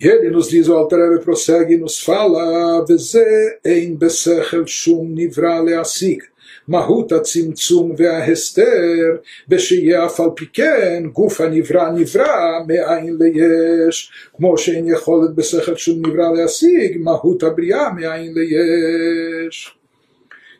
E 0.00 0.06
ele 0.06 0.30
nos 0.30 0.48
diz, 0.48 0.68
o 0.68 0.74
Altareve 0.74 1.24
prossegue, 1.24 1.78
nos 1.78 1.98
fala, 1.98 2.84
Veze 2.84 3.58
ein 3.64 3.96
besechel 3.96 4.66
shum 4.66 5.14
nivra 5.14 5.60
leasig. 5.60 6.22
מהות 6.68 7.12
הצמצום 7.12 7.94
וההסתר, 7.96 9.16
ושיהיה 9.48 10.06
אף 10.06 10.20
על 10.20 10.30
פי 10.36 10.46
כן 10.52 11.02
גוף 11.12 11.40
הנברא 11.40 11.90
נברא 11.90 12.60
מאין 12.66 13.16
ליש, 13.20 14.12
כמו 14.36 14.58
שאין 14.58 14.86
יכולת 14.88 15.34
בשכל 15.34 15.76
שום 15.76 16.06
נברא 16.06 16.32
להשיג 16.32 16.98
מהות 17.00 17.42
הבריאה 17.42 17.92
מאין 17.92 18.34
ליש. 18.34 19.72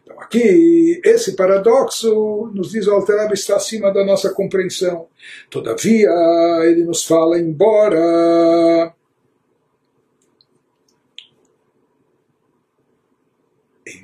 Então, 0.08 0.20
aqui, 0.20 1.00
esse 1.04 1.34
paradoxo, 1.34 2.48
nos 2.54 2.70
diz 2.70 2.86
o 2.86 2.92
Alterab, 2.92 3.34
está 3.34 3.56
acima 3.56 3.92
da 3.92 4.04
nossa 4.04 4.30
compreensão. 4.30 5.08
Todavia, 5.50 6.10
ele 6.62 6.84
nos 6.84 7.04
fala, 7.04 7.40
embora. 7.40 8.94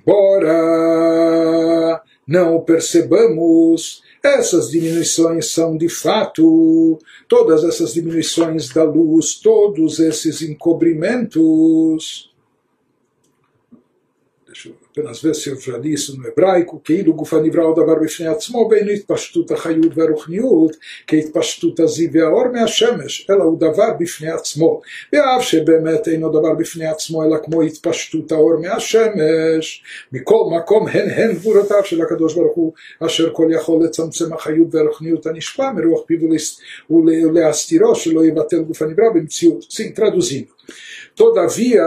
Embora 0.07 2.01
não 2.25 2.61
percebamos, 2.61 4.01
essas 4.23 4.69
diminuições 4.71 5.47
são 5.51 5.77
de 5.77 5.89
fato, 5.89 6.97
todas 7.27 7.65
essas 7.65 7.93
diminuições 7.93 8.69
da 8.69 8.83
luz, 8.83 9.35
todos 9.35 9.99
esses 9.99 10.41
encobrimentos 10.41 12.31
apenas 14.96 15.22
ver 15.22 15.34
se 15.34 15.48
eu 15.48 15.58
já 15.58 15.78
li 15.78 15.92
isso 15.94 16.16
no 16.16 16.26
hebraico, 16.26 16.80
כאילו 16.84 17.14
גוף 17.14 17.34
הנברא 17.34 17.62
הוא 17.62 17.76
דבר 17.76 17.94
בפני 18.02 18.26
עצמו, 18.26 18.68
בין 18.68 18.88
התפשטות 18.88 19.50
החיות 19.50 19.92
והרוחניות 19.98 20.76
כהתפשטות 21.06 21.80
הזיו 21.80 22.12
והאור 22.12 22.48
מהשמש, 22.52 23.30
אלא 23.30 23.44
הוא 23.44 23.58
דבר 23.58 23.88
בפני 23.98 24.30
עצמו. 24.30 24.80
ואף 25.12 25.42
שבאמת 25.42 26.08
אינו 26.08 26.28
דבר 26.28 26.54
בפני 26.54 26.86
עצמו, 26.86 27.24
אלא 27.24 27.36
כמו 27.44 27.62
התפשטות 27.62 28.32
האור 28.32 28.56
מהשמש, 28.60 29.82
מכל 30.12 30.44
מקום 30.56 30.88
הן 30.88 31.10
הן 31.10 31.32
גבורותיו 31.32 31.84
של 31.84 32.02
הקדוש 32.02 32.34
ברוך 32.34 32.54
הוא, 32.54 32.72
אשר 33.00 33.32
כל 33.32 33.48
יכול 33.52 33.84
לצמצם 33.84 34.32
החיות 34.32 34.74
והרוחניות 34.74 35.26
הנשפע 35.26 35.72
מרוח 35.72 36.00
פיו 36.06 36.18
ולהסתירו, 36.90 37.94
שלא 37.94 38.24
יבטל 38.24 38.62
גוף 38.62 38.82
הנברא 38.82 39.08
במציאות. 39.14 39.62
Sim, 39.70 39.92
traduzindo. 39.94 40.55
Todavia, 41.15 41.83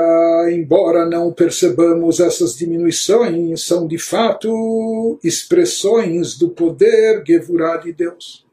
embora 0.51 1.07
não 1.07 1.33
percebamos 1.33 2.19
essas 2.19 2.57
diminuições, 2.57 3.65
são 3.65 3.87
de 3.87 3.99
fato 3.99 5.19
expressões 5.23 6.37
do 6.37 6.51
poder 6.51 7.23
Gevurah 7.25 7.77
de 7.77 7.93
Deus. 7.93 8.45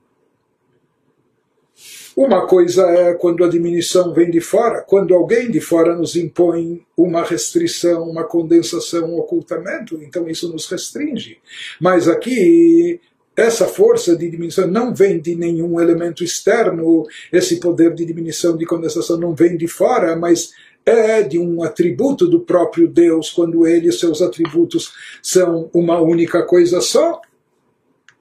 Uma 2.15 2.47
coisa 2.47 2.82
é 2.84 3.13
quando 3.13 3.43
a 3.43 3.47
diminuição 3.47 4.11
vem 4.11 4.32
de 4.32 4.41
fora, 4.41 4.82
quando 4.82 5.13
alguém 5.13 5.51
de 5.51 5.61
fora 5.61 5.95
nos 5.95 6.15
impõe 6.15 6.84
uma 6.97 7.23
restrição, 7.23 8.09
uma 8.09 8.23
condensação, 8.23 9.11
um 9.11 9.19
ocultamento, 9.19 10.01
então 10.01 10.28
isso 10.28 10.51
nos 10.51 10.67
restringe. 10.67 11.38
Mas 11.80 12.07
aqui 12.07 12.99
essa 13.38 13.67
força 13.67 14.15
de 14.15 14.27
diminuição 14.27 14.67
não 14.67 14.95
vem 14.95 15.19
de 15.19 15.35
nenhum 15.35 15.79
elemento 15.79 16.23
externo, 16.23 17.05
esse 17.31 17.59
poder 17.59 17.93
de 17.93 18.03
diminuição, 18.03 18.57
de 18.57 18.65
condensação 18.65 19.15
não 19.19 19.35
vem 19.35 19.55
de 19.55 19.67
fora, 19.67 20.15
mas 20.15 20.51
é 20.83 21.21
de 21.21 21.38
um 21.38 21.61
atributo 21.61 22.27
do 22.27 22.39
próprio 22.39 22.88
Deus, 22.88 23.29
quando 23.29 23.67
ele 23.67 23.89
e 23.89 23.93
seus 23.93 24.23
atributos 24.23 24.91
são 25.21 25.69
uma 25.71 26.01
única 26.01 26.43
coisa 26.43 26.81
só. 26.81 27.21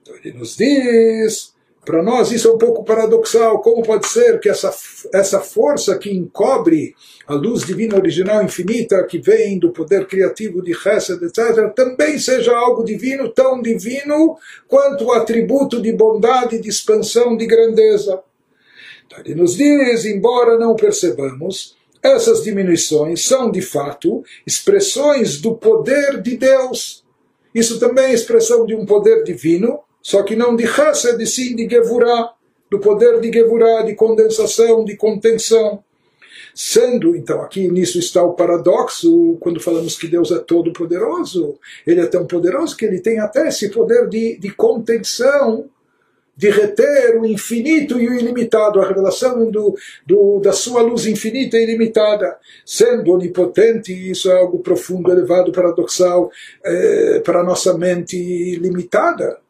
Então 0.03 0.15
ele 0.17 0.37
nos 0.37 0.55
diz, 0.55 1.55
para 1.87 2.03
nós 2.03 2.33
isso 2.33 2.49
é 2.49 2.53
um 2.53 2.59
pouco 2.59 2.85
paradoxal, 2.85 3.61
como 3.63 3.81
pode 3.81 4.09
ser 4.09 4.41
que 4.41 4.49
essa, 4.49 4.75
essa 5.15 5.39
força 5.39 5.97
que 5.97 6.11
encobre 6.11 6.97
a 7.29 7.35
luz 7.35 7.65
divina 7.65 7.97
original 7.97 8.43
infinita, 8.43 9.05
que 9.05 9.19
vem 9.19 9.57
do 9.57 9.71
poder 9.71 10.07
criativo 10.07 10.61
de 10.61 10.75
Chesed, 10.75 11.25
etc., 11.25 11.73
também 11.75 12.19
seja 12.19 12.55
algo 12.57 12.85
divino, 12.85 13.29
tão 13.29 13.63
divino 13.63 14.37
quanto 14.67 15.05
o 15.05 15.13
atributo 15.13 15.81
de 15.81 15.93
bondade, 15.93 16.59
de 16.59 16.69
expansão, 16.69 17.37
de 17.37 17.47
grandeza. 17.47 18.21
Então 19.07 19.21
ele 19.21 19.37
nos 19.37 19.57
diz, 19.57 20.05
embora 20.05 20.59
não 20.59 20.75
percebamos, 20.75 21.77
essas 22.03 22.43
diminuições 22.43 23.25
são, 23.25 23.49
de 23.49 23.63
fato, 23.63 24.25
expressões 24.45 25.41
do 25.41 25.55
poder 25.55 26.21
de 26.21 26.37
Deus. 26.37 27.05
Isso 27.55 27.79
também 27.79 28.07
é 28.07 28.13
expressão 28.13 28.67
de 28.67 28.75
um 28.75 28.85
poder 28.85 29.23
divino, 29.23 29.86
só 30.07 30.23
que 30.23 30.37
não 30.37 30.55
de 30.55 30.63
Hesed, 30.63 31.27
sim 31.27 31.57
de 31.57 31.69
Gevurah, 31.69 32.31
do 32.71 32.79
poder 32.79 33.19
de 33.21 33.29
Gevurah, 33.33 33.83
de 33.83 33.97
condensação, 33.97 34.85
de 34.85 34.95
contenção. 34.95 35.83
Sendo, 36.55 37.17
então, 37.17 37.43
aqui 37.43 37.67
nisso 37.67 37.99
está 37.99 38.23
o 38.23 38.35
paradoxo, 38.35 39.37
quando 39.41 39.59
falamos 39.59 39.99
que 39.99 40.07
Deus 40.07 40.31
é 40.31 40.39
todo 40.39 40.73
poderoso, 40.73 41.59
ele 41.85 42.01
é 42.01 42.07
tão 42.07 42.25
poderoso 42.25 42.77
que 42.77 42.85
ele 42.85 43.01
tem 43.01 43.19
até 43.19 43.49
esse 43.49 43.69
poder 43.69 44.09
de, 44.09 44.39
de 44.39 44.51
contenção 44.51 45.69
de 46.37 46.51
reter 46.51 47.19
o 47.19 47.27
infinito 47.27 47.99
e 47.99 48.09
o 48.09 48.15
ilimitado, 48.15 48.81
a 48.81 48.87
revelação 48.87 49.51
do, 49.51 49.75
do, 50.07 50.39
da 50.39 50.53
sua 50.53 50.83
luz 50.83 51.05
infinita 51.05 51.57
e 51.57 51.65
ilimitada, 51.65 52.37
sendo 52.65 53.13
onipotente, 53.13 53.93
isso 53.93 54.31
é 54.31 54.39
algo 54.39 54.61
profundo, 54.61 55.11
elevado, 55.11 55.51
paradoxal, 55.51 56.31
é, 56.65 57.21
para 57.25 57.41
a 57.41 57.45
nossa 57.45 57.77
mente 57.77 58.55
limitada, 58.57 59.45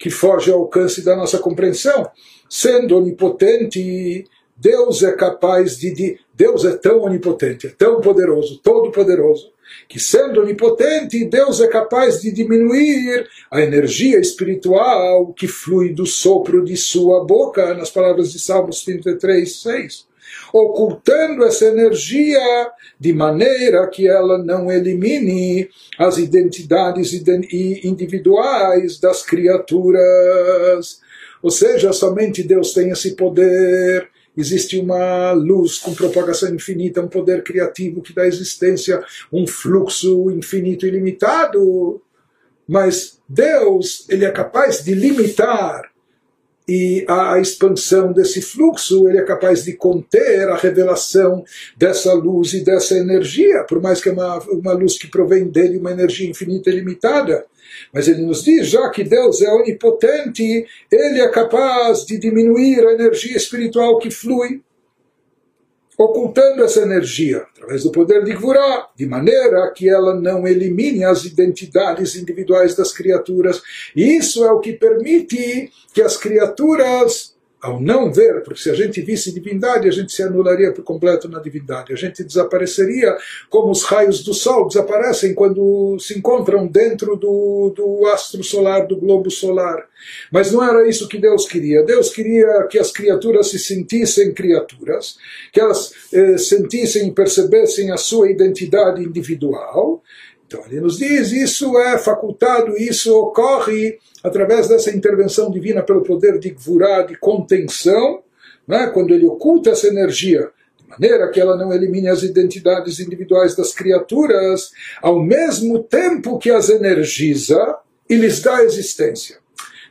que 0.00 0.08
foge 0.08 0.50
ao 0.50 0.60
alcance 0.60 1.04
da 1.04 1.14
nossa 1.14 1.38
compreensão. 1.38 2.10
Sendo 2.48 2.96
onipotente, 2.96 4.24
Deus 4.56 5.02
é 5.02 5.12
capaz 5.12 5.76
de, 5.78 5.92
de 5.92 6.18
Deus 6.34 6.64
é 6.64 6.74
tão 6.74 7.02
onipotente, 7.02 7.66
é 7.66 7.70
tão 7.70 8.00
poderoso, 8.00 8.58
todo 8.62 8.90
poderoso, 8.90 9.52
que 9.86 10.00
sendo 10.00 10.40
onipotente, 10.40 11.22
Deus 11.26 11.60
é 11.60 11.68
capaz 11.68 12.22
de 12.22 12.32
diminuir 12.32 13.28
a 13.50 13.60
energia 13.60 14.18
espiritual 14.18 15.34
que 15.34 15.46
flui 15.46 15.92
do 15.92 16.06
sopro 16.06 16.64
de 16.64 16.78
sua 16.78 17.22
boca, 17.24 17.74
nas 17.74 17.90
palavras 17.90 18.32
de 18.32 18.38
Salmos 18.40 18.82
33, 18.82 19.60
6 19.60 20.09
ocultando 20.52 21.44
essa 21.44 21.66
energia 21.66 22.70
de 22.98 23.12
maneira 23.12 23.88
que 23.88 24.08
ela 24.08 24.38
não 24.38 24.70
elimine 24.70 25.68
as 25.98 26.18
identidades 26.18 27.12
individuais 27.84 28.98
das 28.98 29.24
criaturas. 29.24 31.00
Ou 31.42 31.50
seja, 31.50 31.92
somente 31.92 32.42
Deus 32.42 32.72
tem 32.72 32.90
esse 32.90 33.12
poder 33.12 34.08
existe 34.36 34.78
uma 34.78 35.32
luz 35.32 35.78
com 35.78 35.94
propagação 35.94 36.54
infinita, 36.54 37.02
um 37.02 37.08
poder 37.08 37.42
criativo 37.42 38.00
que 38.00 38.14
dá 38.14 38.26
existência, 38.26 39.02
um 39.32 39.46
fluxo 39.46 40.30
infinito 40.30 40.86
e 40.86 40.88
ilimitado. 40.88 42.00
Mas 42.66 43.20
Deus, 43.28 44.06
ele 44.08 44.24
é 44.24 44.30
capaz 44.30 44.82
de 44.84 44.94
limitar 44.94 45.89
e 46.70 47.04
a, 47.08 47.40
expansão 47.40 48.12
desse 48.12 48.40
fluxo, 48.40 49.08
ele 49.08 49.18
é 49.18 49.24
capaz 49.24 49.64
de 49.64 49.72
conter 49.72 50.48
a 50.48 50.54
revelação 50.54 51.42
dessa 51.76 52.12
luz 52.14 52.52
e 52.52 52.62
dessa 52.62 52.96
energia, 52.96 53.64
por 53.64 53.82
mais 53.82 54.00
que 54.00 54.08
é 54.08 54.12
uma, 54.12 54.38
uma 54.50 54.72
luz 54.72 54.96
que 54.96 55.08
provém 55.08 55.48
dele, 55.48 55.78
uma 55.78 55.90
energia 55.90 56.30
infinita 56.30 56.70
e 56.70 56.74
limitada. 56.74 57.44
Mas 57.92 58.06
ele 58.06 58.22
nos 58.22 58.44
diz, 58.44 58.68
já 58.68 58.88
que 58.90 59.02
Deus 59.02 59.42
é 59.42 59.50
onipotente, 59.50 60.64
ele 60.92 61.20
é 61.20 61.28
capaz 61.28 62.06
de 62.06 62.16
diminuir 62.18 62.86
a 62.86 62.92
energia 62.92 63.36
espiritual 63.36 63.98
que 63.98 64.12
flui, 64.12 64.62
ocultando 66.02 66.64
essa 66.64 66.80
energia 66.80 67.44
através 67.54 67.84
do 67.84 67.92
poder 67.92 68.24
de 68.24 68.32
Gvurá, 68.32 68.88
de 68.96 69.04
maneira 69.04 69.70
que 69.70 69.86
ela 69.86 70.14
não 70.14 70.48
elimine 70.48 71.04
as 71.04 71.26
identidades 71.26 72.16
individuais 72.16 72.74
das 72.74 72.90
criaturas. 72.90 73.60
E 73.94 74.16
isso 74.16 74.42
é 74.42 74.50
o 74.50 74.60
que 74.60 74.72
permite 74.72 75.70
que 75.92 76.00
as 76.00 76.16
criaturas 76.16 77.36
ao 77.60 77.78
não 77.80 78.10
ver, 78.10 78.42
porque 78.42 78.60
se 78.60 78.70
a 78.70 78.74
gente 78.74 79.02
visse 79.02 79.32
divindade, 79.32 79.86
a 79.86 79.90
gente 79.90 80.12
se 80.12 80.22
anularia 80.22 80.72
por 80.72 80.82
completo 80.82 81.28
na 81.28 81.38
divindade. 81.38 81.92
A 81.92 81.96
gente 81.96 82.24
desapareceria 82.24 83.16
como 83.50 83.70
os 83.70 83.82
raios 83.82 84.24
do 84.24 84.32
sol 84.32 84.66
desaparecem 84.66 85.34
quando 85.34 85.98
se 85.98 86.16
encontram 86.16 86.66
dentro 86.66 87.16
do, 87.16 87.72
do 87.76 88.06
astro 88.06 88.42
solar, 88.42 88.86
do 88.86 88.96
globo 88.96 89.30
solar. 89.30 89.86
Mas 90.32 90.50
não 90.50 90.66
era 90.66 90.88
isso 90.88 91.08
que 91.08 91.18
Deus 91.18 91.46
queria. 91.46 91.82
Deus 91.82 92.10
queria 92.10 92.66
que 92.70 92.78
as 92.78 92.90
criaturas 92.90 93.50
se 93.50 93.58
sentissem 93.58 94.32
criaturas, 94.32 95.18
que 95.52 95.60
elas 95.60 95.92
eh, 96.12 96.38
sentissem 96.38 97.08
e 97.08 97.12
percebessem 97.12 97.90
a 97.90 97.98
sua 97.98 98.30
identidade 98.30 99.02
individual. 99.02 100.02
Então 100.50 100.64
ele 100.66 100.80
nos 100.80 100.98
diz, 100.98 101.30
isso 101.30 101.78
é 101.78 101.96
facultado, 101.96 102.76
isso 102.76 103.16
ocorre 103.16 104.00
através 104.20 104.66
dessa 104.66 104.90
intervenção 104.90 105.48
divina 105.48 105.80
pelo 105.80 106.02
poder 106.02 106.40
de 106.40 106.50
Gvurá, 106.50 107.02
de 107.02 107.16
contenção, 107.16 108.20
né, 108.66 108.88
quando 108.92 109.14
ele 109.14 109.24
oculta 109.26 109.70
essa 109.70 109.86
energia, 109.86 110.50
de 110.76 110.88
maneira 110.88 111.30
que 111.30 111.40
ela 111.40 111.56
não 111.56 111.72
elimine 111.72 112.08
as 112.08 112.24
identidades 112.24 112.98
individuais 112.98 113.54
das 113.54 113.72
criaturas, 113.72 114.72
ao 115.00 115.22
mesmo 115.22 115.84
tempo 115.84 116.36
que 116.36 116.50
as 116.50 116.68
energiza 116.68 117.76
e 118.08 118.16
lhes 118.16 118.42
dá 118.42 118.64
existência. 118.64 119.38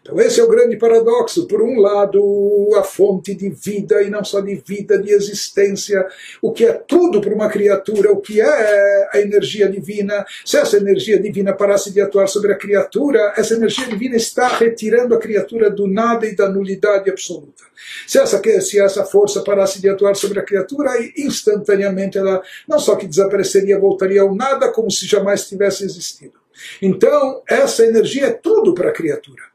Então 0.10 0.20
esse 0.22 0.39
é 0.39 0.43
o 0.43 0.49
grande 0.49 0.76
paradoxo. 0.76 1.47
Por 1.47 1.62
um 1.62 1.80
lado, 1.80 2.72
a 2.76 2.84
fonte 2.84 3.36
de 3.36 3.47
vida, 3.49 4.01
e 4.01 4.10
não 4.10 4.24
só 4.24 4.41
de 4.41 4.55
vida, 4.55 4.97
de 4.97 5.12
existência, 5.12 6.03
o 6.41 6.51
que 6.51 6.66
é 6.66 6.74
tudo 6.74 7.22
para 7.22 7.34
uma 7.34 7.47
criatura, 7.47 8.12
o 8.12 8.20
que 8.20 8.41
é 8.41 9.10
a 9.14 9.20
energia 9.20 9.70
divina. 9.70 10.26
Se 10.43 10.57
essa 10.57 10.78
energia 10.78 11.20
divina 11.20 11.53
parasse 11.53 11.91
de 11.91 12.01
atuar 12.01 12.26
sobre 12.26 12.51
a 12.51 12.57
criatura, 12.57 13.34
essa 13.38 13.53
energia 13.53 13.86
divina 13.86 14.16
está 14.16 14.47
retirando 14.47 15.14
a 15.14 15.20
criatura 15.20 15.70
do 15.70 15.86
nada 15.86 16.26
e 16.26 16.36
da 16.36 16.49
nulidade 16.49 17.07
absoluta. 17.07 17.64
Se 18.07 18.18
essa, 18.18 18.41
se 18.62 18.80
essa 18.80 19.05
força 19.05 19.41
parasse 19.43 19.80
de 19.80 19.89
atuar 19.89 20.16
sobre 20.16 20.39
a 20.39 20.43
criatura, 20.43 20.91
instantaneamente 21.16 22.18
ela 22.18 22.41
não 22.68 22.80
só 22.80 22.95
que 22.95 23.05
desapareceria, 23.05 23.78
voltaria 23.78 24.22
ao 24.22 24.34
nada, 24.34 24.72
como 24.72 24.89
se 24.89 25.05
jamais 25.05 25.47
tivesse 25.47 25.84
existido. 25.84 26.34
Então, 26.82 27.43
essa 27.47 27.86
energia 27.86 28.26
é 28.26 28.32
tudo 28.32 28.74
para 28.74 28.89
a 28.89 28.93
criatura. 28.93 29.49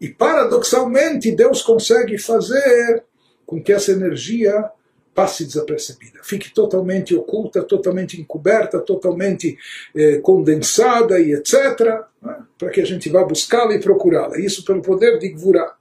E 0.00 0.08
paradoxalmente, 0.08 1.30
Deus 1.32 1.62
consegue 1.62 2.18
fazer 2.18 3.04
com 3.46 3.62
que 3.62 3.72
essa 3.72 3.92
energia 3.92 4.70
passe 5.14 5.44
desapercebida, 5.44 6.18
fique 6.24 6.52
totalmente 6.52 7.14
oculta, 7.14 7.62
totalmente 7.62 8.20
encoberta, 8.20 8.80
totalmente 8.80 9.56
eh, 9.94 10.18
condensada 10.18 11.20
e 11.20 11.32
etc., 11.32 12.02
né, 12.20 12.36
para 12.58 12.70
que 12.70 12.80
a 12.80 12.84
gente 12.84 13.08
vá 13.08 13.22
buscá-la 13.22 13.74
e 13.74 13.80
procurá-la. 13.80 14.38
Isso 14.40 14.64
pelo 14.64 14.82
poder 14.82 15.18
de 15.20 15.28
Gvurah. 15.28 15.76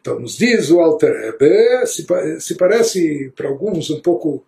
Então, 0.00 0.18
nos 0.18 0.38
diz 0.38 0.70
o 0.70 0.80
Alter 0.80 1.32
Rebbe, 1.32 1.86
se, 1.86 2.06
se 2.40 2.54
parece 2.56 3.32
para 3.36 3.48
alguns 3.48 3.90
um 3.90 4.00
pouco 4.00 4.44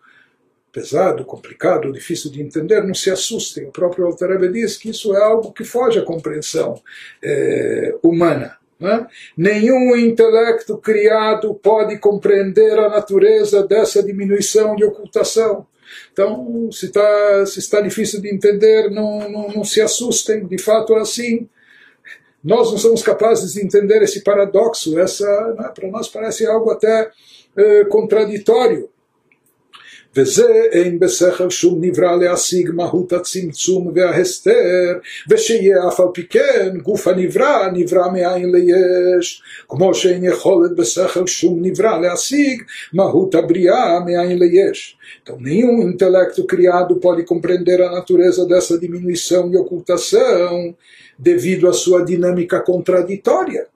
pesado, 0.73 1.25
complicado, 1.25 1.93
difícil 1.93 2.31
de 2.31 2.43
entender, 2.43 2.85
não 2.85 2.95
se 2.95 3.11
assustem. 3.11 3.67
O 3.67 3.73
próprio 3.73 4.07
Alter 4.07 4.31
Rebbe 4.31 4.53
diz 4.61 4.77
que 4.77 4.91
isso 4.91 5.15
é 5.15 5.23
algo 5.23 5.53
que 5.53 5.65
foge 5.65 5.99
à 5.99 6.03
compreensão 6.03 6.83
eh, 7.23 7.95
humana. 8.03 8.57
Né? 8.79 9.07
Nenhum 9.37 9.97
intelecto 9.97 10.77
criado 10.77 11.55
pode 11.55 11.99
compreender 11.99 12.79
a 12.79 12.89
natureza 12.89 13.67
dessa 13.67 14.03
diminuição 14.03 14.77
de 14.77 14.85
ocultação. 14.85 15.67
Então, 16.13 16.71
se, 16.73 16.91
tá, 16.91 17.47
se 17.47 17.59
está 17.59 17.81
difícil 17.81 18.21
de 18.21 18.33
entender, 18.33 18.91
não, 18.91 19.29
não, 19.29 19.49
não 19.49 19.65
se 19.65 19.81
assustem, 19.81 20.47
de 20.47 20.59
fato 20.59 20.95
é 20.95 21.01
assim. 21.01 21.49
Nós 22.43 22.71
não 22.71 22.79
somos 22.79 23.03
capazes 23.03 23.55
de 23.55 23.65
entender 23.65 24.03
esse 24.03 24.23
paradoxo, 24.23 24.99
essa 24.99 25.55
né, 25.59 25.71
para 25.75 25.89
nós 25.89 26.09
parece 26.09 26.47
algo 26.47 26.71
até 26.71 27.11
eh, 27.57 27.85
contraditório. 27.87 28.89
וזה 30.16 30.64
אין 30.72 31.00
בשכל 31.00 31.50
שום 31.50 31.84
נברא 31.84 32.16
להשיג 32.16 32.72
מהות 32.72 33.14
הצמצום 33.14 33.92
וההסתר, 33.96 34.94
ושיהיה 35.30 35.88
אף 35.88 36.00
על 36.00 36.08
פי 36.14 36.28
כן 36.30 36.78
גוף 36.84 37.08
הנברא 37.08 37.68
נברא 37.74 38.12
מאין 38.12 38.52
ליש, 38.52 39.44
כמו 39.68 39.94
שאין 39.94 40.24
יכולת 40.24 40.76
בשכל 40.76 41.28
שום 41.28 41.60
נברא 41.62 42.00
להשיג 42.00 42.64
מהות 42.94 43.36
הבריאה 43.36 44.00
מאין 44.06 44.40
ליש. 44.40 44.98
Então, 45.24 45.38
nenhum 45.40 45.82
intelecto 45.92 46.46
criado 46.46 46.96
pode 46.96 47.24
compreender 47.24 47.82
a 47.82 47.92
natureza 47.92 48.46
dessa 48.46 48.80
diminuição 48.80 49.52
e 49.52 49.58
ocultação 49.58 50.74
devido 51.20 51.68
à 51.68 51.74
sua 51.74 52.04
dinâmica 52.04 52.60
contraditória 52.62 53.68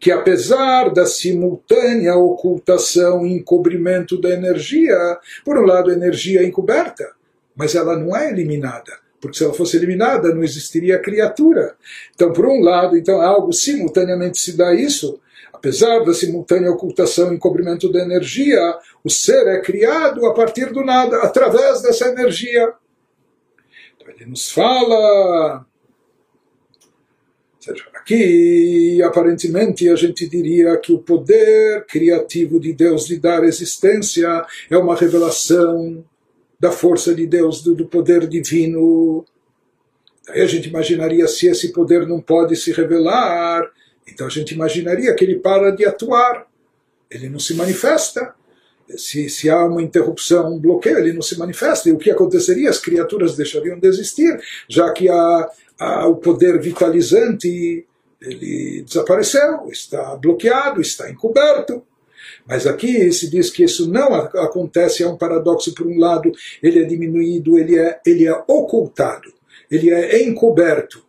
que 0.00 0.12
apesar 0.12 0.90
da 0.90 1.06
simultânea 1.06 2.14
ocultação 2.16 3.26
e 3.26 3.32
encobrimento 3.32 4.20
da 4.20 4.30
energia, 4.30 5.18
por 5.44 5.58
um 5.58 5.66
lado 5.66 5.90
a 5.90 5.94
energia 5.94 6.40
é 6.40 6.44
encoberta, 6.44 7.12
mas 7.56 7.74
ela 7.74 7.96
não 7.96 8.16
é 8.16 8.30
eliminada, 8.30 8.92
porque 9.20 9.36
se 9.36 9.44
ela 9.44 9.52
fosse 9.52 9.76
eliminada 9.76 10.32
não 10.32 10.44
existiria 10.44 11.00
criatura. 11.00 11.74
Então, 12.14 12.32
por 12.32 12.46
um 12.46 12.60
lado, 12.60 12.96
então 12.96 13.20
algo 13.20 13.52
simultaneamente 13.52 14.38
se 14.38 14.56
dá 14.56 14.72
isso, 14.72 15.20
apesar 15.52 16.04
da 16.04 16.14
simultânea 16.14 16.70
ocultação 16.70 17.32
e 17.32 17.34
encobrimento 17.34 17.90
da 17.90 18.00
energia, 18.00 18.60
o 19.02 19.10
ser 19.10 19.48
é 19.48 19.60
criado 19.60 20.24
a 20.26 20.32
partir 20.32 20.72
do 20.72 20.84
nada, 20.84 21.22
através 21.22 21.82
dessa 21.82 22.06
energia. 22.06 22.72
Então, 23.96 24.14
ele 24.14 24.26
nos 24.26 24.48
fala 24.52 25.66
Aqui, 27.94 29.02
aparentemente, 29.02 29.88
a 29.88 29.96
gente 29.96 30.28
diria 30.28 30.76
que 30.76 30.92
o 30.92 30.98
poder 30.98 31.84
criativo 31.86 32.60
de 32.60 32.72
Deus 32.72 33.06
de 33.06 33.18
dar 33.18 33.42
existência 33.44 34.44
é 34.70 34.76
uma 34.78 34.94
revelação 34.94 36.04
da 36.58 36.70
força 36.70 37.14
de 37.14 37.26
Deus, 37.26 37.62
do, 37.62 37.86
poder 37.86 38.26
divino. 38.26 39.24
Aí 40.28 40.40
a 40.40 40.46
gente 40.46 40.68
imaginaria 40.68 41.26
se 41.26 41.46
esse 41.46 41.72
poder 41.72 42.06
não 42.06 42.20
pode 42.20 42.56
se 42.56 42.72
revelar, 42.72 43.68
então 44.06 44.26
a 44.26 44.30
gente 44.30 44.54
imaginaria 44.54 45.14
que 45.14 45.24
ele 45.24 45.38
para 45.38 45.70
de 45.70 45.84
atuar, 45.84 46.46
ele 47.10 47.28
não 47.28 47.38
se 47.38 47.54
manifesta. 47.54 48.34
Se, 48.96 49.28
se, 49.28 49.50
há 49.50 49.66
uma 49.66 49.82
interrupção, 49.82 50.54
um 50.54 50.58
bloqueio, 50.58 50.96
ele 50.96 51.12
não 51.12 51.20
se 51.20 51.38
manifesta. 51.38 51.90
E 51.90 51.92
o 51.92 51.98
que 51.98 52.10
aconteceria? 52.10 52.70
As 52.70 52.78
criaturas 52.78 53.36
deixariam 53.36 53.78
de 53.78 53.86
existir, 53.86 54.40
já 54.66 54.90
que 54.92 55.10
há, 55.10 55.50
o 55.80 56.16
poder 56.16 56.60
vitalizante 56.60 57.86
ele 58.20 58.82
desapareceu, 58.82 59.68
está 59.70 60.16
bloqueado, 60.16 60.80
está 60.80 61.10
encoberto. 61.10 61.82
Mas 62.46 62.66
aqui 62.66 63.12
se 63.12 63.30
diz 63.30 63.50
que 63.50 63.62
isso 63.62 63.90
não 63.90 64.14
acontece, 64.14 65.02
é 65.02 65.08
um 65.08 65.16
paradoxo. 65.16 65.74
Por 65.74 65.86
um 65.86 65.98
lado, 65.98 66.32
ele 66.62 66.80
é 66.80 66.84
diminuído, 66.84 67.58
ele 67.58 67.78
é, 67.78 68.00
ele 68.04 68.26
é 68.26 68.32
ocultado, 68.48 69.32
ele 69.70 69.90
é 69.90 70.22
encoberto 70.22 71.07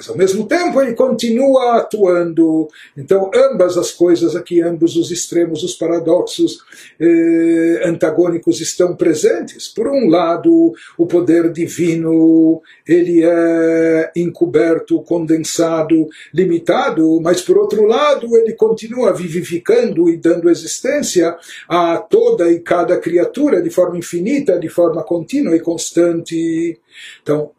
mas 0.00 0.08
ao 0.08 0.16
mesmo 0.16 0.46
tempo 0.46 0.80
ele 0.80 0.94
continua 0.94 1.76
atuando. 1.76 2.68
Então, 2.96 3.30
ambas 3.34 3.76
as 3.76 3.92
coisas 3.92 4.34
aqui, 4.34 4.62
ambos 4.62 4.96
os 4.96 5.10
extremos, 5.10 5.62
os 5.62 5.74
paradoxos 5.74 6.60
eh, 6.98 7.82
antagônicos 7.84 8.62
estão 8.62 8.96
presentes. 8.96 9.68
Por 9.68 9.88
um 9.88 10.08
lado, 10.08 10.72
o 10.96 11.06
poder 11.06 11.52
divino 11.52 12.62
ele 12.88 13.22
é 13.22 14.10
encoberto, 14.16 15.02
condensado, 15.02 16.08
limitado, 16.32 17.20
mas 17.20 17.42
por 17.42 17.58
outro 17.58 17.84
lado, 17.84 18.34
ele 18.38 18.54
continua 18.54 19.12
vivificando 19.12 20.08
e 20.08 20.16
dando 20.16 20.48
existência 20.48 21.36
a 21.68 21.98
toda 21.98 22.50
e 22.50 22.60
cada 22.60 22.98
criatura 22.98 23.60
de 23.60 23.68
forma 23.68 23.98
infinita, 23.98 24.58
de 24.58 24.68
forma 24.70 25.02
contínua 25.02 25.54
e 25.54 25.60
constante. 25.60 26.78
Então, 27.22 27.50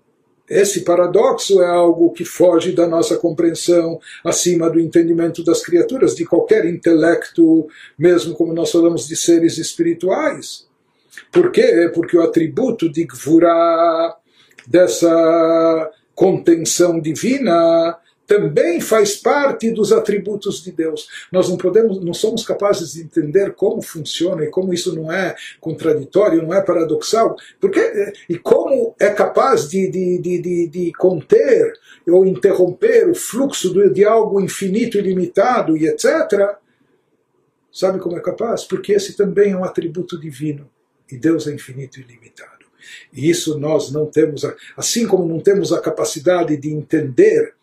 esse 0.51 0.81
paradoxo 0.81 1.61
é 1.61 1.65
algo 1.65 2.11
que 2.11 2.25
foge 2.25 2.73
da 2.73 2.85
nossa 2.85 3.15
compreensão, 3.15 4.01
acima 4.21 4.69
do 4.69 4.81
entendimento 4.81 5.45
das 5.45 5.63
criaturas, 5.63 6.13
de 6.13 6.25
qualquer 6.25 6.65
intelecto, 6.65 7.69
mesmo 7.97 8.35
como 8.35 8.53
nós 8.53 8.69
falamos 8.69 9.07
de 9.07 9.15
seres 9.15 9.57
espirituais. 9.57 10.67
Por 11.31 11.51
quê? 11.51 11.89
Porque 11.93 12.17
o 12.17 12.21
atributo 12.21 12.91
de 12.91 13.05
Gvura, 13.05 14.13
dessa 14.67 15.89
contenção 16.13 16.99
divina, 16.99 17.97
também 18.31 18.79
faz 18.79 19.17
parte 19.17 19.69
dos 19.71 19.91
atributos 19.91 20.63
de 20.63 20.71
Deus. 20.71 21.09
Nós 21.29 21.49
não 21.49 21.57
podemos, 21.57 22.01
não 22.01 22.13
somos 22.13 22.45
capazes 22.45 22.93
de 22.93 23.01
entender 23.01 23.51
como 23.55 23.81
funciona 23.81 24.45
e 24.45 24.49
como 24.49 24.73
isso 24.73 24.95
não 24.95 25.11
é 25.11 25.35
contraditório, 25.59 26.41
não 26.41 26.53
é 26.53 26.61
paradoxal, 26.61 27.35
porque 27.59 28.13
e 28.29 28.37
como 28.37 28.95
é 28.97 29.09
capaz 29.09 29.67
de, 29.67 29.89
de, 29.89 30.17
de, 30.19 30.67
de 30.69 30.93
conter 30.93 31.73
ou 32.07 32.25
interromper 32.25 33.09
o 33.09 33.13
fluxo 33.13 33.73
de 33.91 34.05
algo 34.05 34.39
infinito, 34.39 34.97
ilimitado 34.97 35.75
e 35.75 35.85
etc. 35.85 36.55
Sabe 37.69 37.99
como 37.99 38.15
é 38.15 38.21
capaz? 38.21 38.63
Porque 38.63 38.93
esse 38.93 39.17
também 39.17 39.51
é 39.51 39.57
um 39.57 39.65
atributo 39.65 40.17
divino 40.17 40.69
e 41.11 41.17
Deus 41.17 41.47
é 41.47 41.53
infinito 41.53 41.99
e 41.99 42.03
ilimitado. 42.03 42.65
E 43.11 43.29
isso 43.29 43.59
nós 43.59 43.91
não 43.91 44.05
temos, 44.05 44.43
assim 44.77 45.05
como 45.05 45.27
não 45.27 45.41
temos 45.41 45.73
a 45.73 45.81
capacidade 45.81 46.55
de 46.55 46.71
entender 46.71 47.55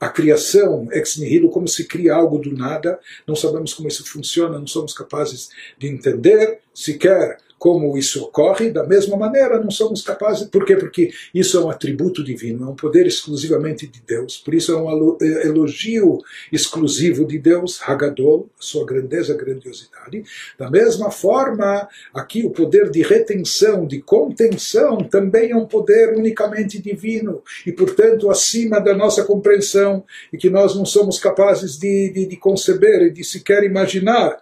a 0.00 0.08
criação 0.08 0.88
ex 0.92 1.16
nihilo, 1.16 1.50
como 1.50 1.66
se 1.66 1.84
cria 1.84 2.14
algo 2.14 2.38
do 2.38 2.52
nada, 2.52 2.98
não 3.26 3.34
sabemos 3.34 3.72
como 3.74 3.88
isso 3.88 4.04
funciona, 4.04 4.58
não 4.58 4.66
somos 4.66 4.92
capazes 4.92 5.48
de 5.78 5.88
entender 5.88 6.60
sequer 6.74 7.38
como 7.58 7.96
isso 7.96 8.22
ocorre, 8.24 8.70
da 8.70 8.84
mesma 8.84 9.16
maneira 9.16 9.58
não 9.58 9.70
somos 9.70 10.02
capazes. 10.02 10.46
Por 10.48 10.64
quê? 10.64 10.76
Porque 10.76 11.10
isso 11.34 11.56
é 11.56 11.64
um 11.64 11.70
atributo 11.70 12.22
divino, 12.22 12.66
é 12.66 12.70
um 12.70 12.74
poder 12.74 13.06
exclusivamente 13.06 13.86
de 13.86 14.00
Deus. 14.06 14.36
Por 14.36 14.54
isso 14.54 14.72
é 14.72 14.76
um 14.76 15.16
é, 15.20 15.46
elogio 15.46 16.18
exclusivo 16.52 17.24
de 17.24 17.38
Deus, 17.38 17.80
Hagadol, 17.82 18.48
sua 18.58 18.84
grandeza, 18.84 19.34
grandiosidade. 19.34 20.22
Da 20.58 20.70
mesma 20.70 21.10
forma, 21.10 21.88
aqui 22.14 22.44
o 22.44 22.50
poder 22.50 22.90
de 22.90 23.02
retenção, 23.02 23.86
de 23.86 24.00
contenção, 24.00 24.98
também 24.98 25.50
é 25.50 25.56
um 25.56 25.66
poder 25.66 26.14
unicamente 26.16 26.80
divino 26.80 27.42
e, 27.66 27.72
portanto, 27.72 28.30
acima 28.30 28.80
da 28.80 28.94
nossa 28.94 29.24
compreensão 29.24 30.04
e 30.32 30.36
que 30.36 30.50
nós 30.50 30.76
não 30.76 30.84
somos 30.84 31.18
capazes 31.18 31.78
de, 31.78 32.10
de, 32.10 32.26
de 32.26 32.36
conceber 32.36 33.02
e 33.02 33.10
de 33.10 33.24
sequer 33.24 33.64
imaginar 33.64 34.38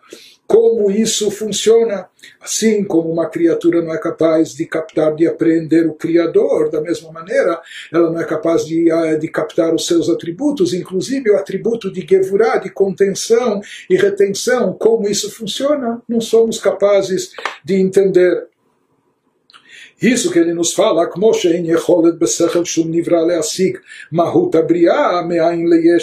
como 0.46 0.90
isso 0.90 1.30
funciona. 1.30 2.08
Assim 2.40 2.84
como 2.84 3.10
uma 3.10 3.28
criatura 3.28 3.82
não 3.82 3.92
é 3.92 3.98
capaz 3.98 4.54
de 4.54 4.66
captar, 4.66 5.14
de 5.14 5.26
apreender 5.26 5.86
o 5.86 5.94
Criador, 5.94 6.70
da 6.70 6.80
mesma 6.80 7.12
maneira, 7.12 7.60
ela 7.92 8.10
não 8.10 8.20
é 8.20 8.24
capaz 8.24 8.64
de, 8.64 8.90
ah, 8.90 9.14
de 9.16 9.28
captar 9.28 9.74
os 9.74 9.86
seus 9.86 10.08
atributos, 10.08 10.72
inclusive 10.72 11.30
o 11.30 11.36
atributo 11.36 11.92
de 11.92 12.06
Gevurah, 12.06 12.58
de 12.58 12.70
contenção 12.70 13.60
e 13.88 13.96
retenção, 13.96 14.72
como 14.72 15.08
isso 15.08 15.30
funciona, 15.30 16.02
não 16.08 16.20
somos 16.20 16.58
capazes 16.58 17.32
de 17.64 17.74
entender. 17.74 18.48
Isso 20.04 20.30
que 20.30 20.38
ele 20.38 20.52
nos 20.52 20.74
fala, 20.74 21.08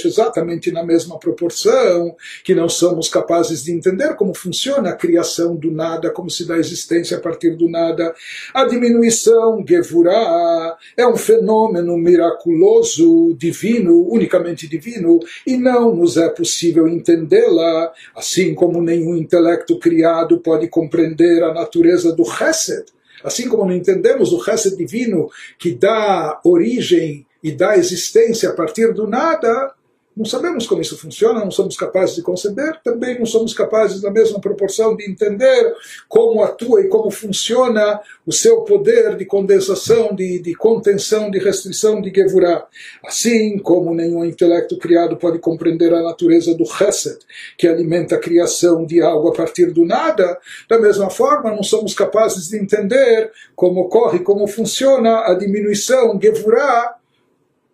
exatamente 0.07 0.71
na 0.71 0.83
mesma 0.83 1.19
proporção, 1.19 2.15
que 2.43 2.55
não 2.55 2.67
somos 2.67 3.07
capazes 3.07 3.63
de 3.63 3.71
entender 3.71 4.15
como 4.15 4.33
funciona 4.33 4.89
a 4.89 4.95
criação 4.95 5.55
do 5.55 5.69
nada, 5.69 6.09
como 6.09 6.31
se 6.31 6.47
dá 6.47 6.57
existência 6.57 7.17
a 7.17 7.19
partir 7.19 7.51
do 7.51 7.69
nada. 7.69 8.11
A 8.55 8.65
diminuição, 8.65 9.63
Gevurah, 9.67 10.75
é 10.97 11.05
um 11.05 11.15
fenômeno 11.15 11.95
miraculoso, 11.95 13.35
divino, 13.37 14.11
unicamente 14.11 14.67
divino, 14.67 15.19
e 15.45 15.55
não 15.57 15.95
nos 15.95 16.17
é 16.17 16.27
possível 16.27 16.87
entendê-la, 16.87 17.93
assim 18.15 18.55
como 18.55 18.81
nenhum 18.81 19.15
intelecto 19.15 19.77
criado 19.77 20.39
pode 20.39 20.67
compreender 20.69 21.43
a 21.43 21.53
natureza 21.53 22.11
do 22.11 22.25
Chesed 22.25 22.85
Assim 23.23 23.47
como 23.47 23.65
não 23.65 23.73
entendemos 23.73 24.31
o 24.31 24.37
resto 24.37 24.75
divino 24.75 25.29
que 25.57 25.71
dá 25.71 26.39
origem 26.43 27.25
e 27.43 27.51
dá 27.51 27.77
existência 27.77 28.49
a 28.49 28.53
partir 28.53 28.93
do 28.93 29.07
nada, 29.07 29.73
não 30.15 30.25
sabemos 30.25 30.67
como 30.67 30.81
isso 30.81 30.97
funciona, 30.97 31.39
não 31.39 31.51
somos 31.51 31.77
capazes 31.77 32.15
de 32.15 32.21
conceber, 32.21 32.81
também 32.83 33.17
não 33.17 33.25
somos 33.25 33.53
capazes, 33.53 34.01
na 34.01 34.11
mesma 34.11 34.41
proporção, 34.41 34.95
de 34.95 35.09
entender 35.09 35.73
como 36.09 36.43
atua 36.43 36.81
e 36.81 36.89
como 36.89 37.09
funciona 37.09 38.01
o 38.25 38.31
seu 38.31 38.61
poder 38.61 39.15
de 39.15 39.25
condensação, 39.25 40.13
de, 40.13 40.39
de 40.39 40.53
contenção, 40.53 41.31
de 41.31 41.39
restrição 41.39 42.01
de 42.01 42.11
Gevurah. 42.13 42.67
Assim 43.05 43.57
como 43.57 43.95
nenhum 43.95 44.25
intelecto 44.25 44.77
criado 44.77 45.15
pode 45.15 45.39
compreender 45.39 45.93
a 45.93 46.03
natureza 46.03 46.53
do 46.53 46.65
Chesed, 46.65 47.19
que 47.57 47.67
alimenta 47.67 48.15
a 48.15 48.19
criação 48.19 48.85
de 48.85 49.01
algo 49.01 49.29
a 49.29 49.33
partir 49.33 49.71
do 49.71 49.85
nada, 49.85 50.37
da 50.69 50.77
mesma 50.77 51.09
forma, 51.09 51.55
não 51.55 51.63
somos 51.63 51.93
capazes 51.93 52.49
de 52.49 52.57
entender 52.57 53.31
como 53.55 53.81
ocorre, 53.81 54.19
como 54.19 54.45
funciona 54.45 55.21
a 55.21 55.33
diminuição 55.35 56.19
Gevurah, 56.21 56.95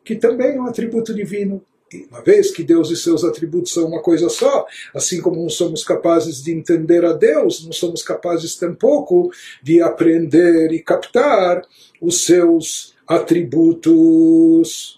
que 0.05 0.15
também 0.15 0.55
é 0.55 0.61
um 0.61 0.67
atributo 0.67 1.15
divino 1.15 1.63
uma 2.09 2.21
vez 2.21 2.51
que 2.51 2.63
Deus 2.63 2.91
e 2.91 2.97
seus 2.97 3.23
atributos 3.23 3.71
são 3.73 3.85
uma 3.85 4.01
coisa 4.01 4.29
só, 4.29 4.65
assim 4.93 5.21
como 5.21 5.41
não 5.41 5.49
somos 5.49 5.83
capazes 5.83 6.43
de 6.43 6.51
entender 6.51 7.05
a 7.05 7.13
Deus, 7.13 7.63
não 7.63 7.71
somos 7.71 8.03
capazes 8.03 8.55
tampouco 8.55 9.31
de 9.63 9.81
aprender 9.81 10.71
e 10.71 10.79
captar 10.79 11.61
os 12.01 12.25
seus 12.25 12.95
atributos. 13.07 14.96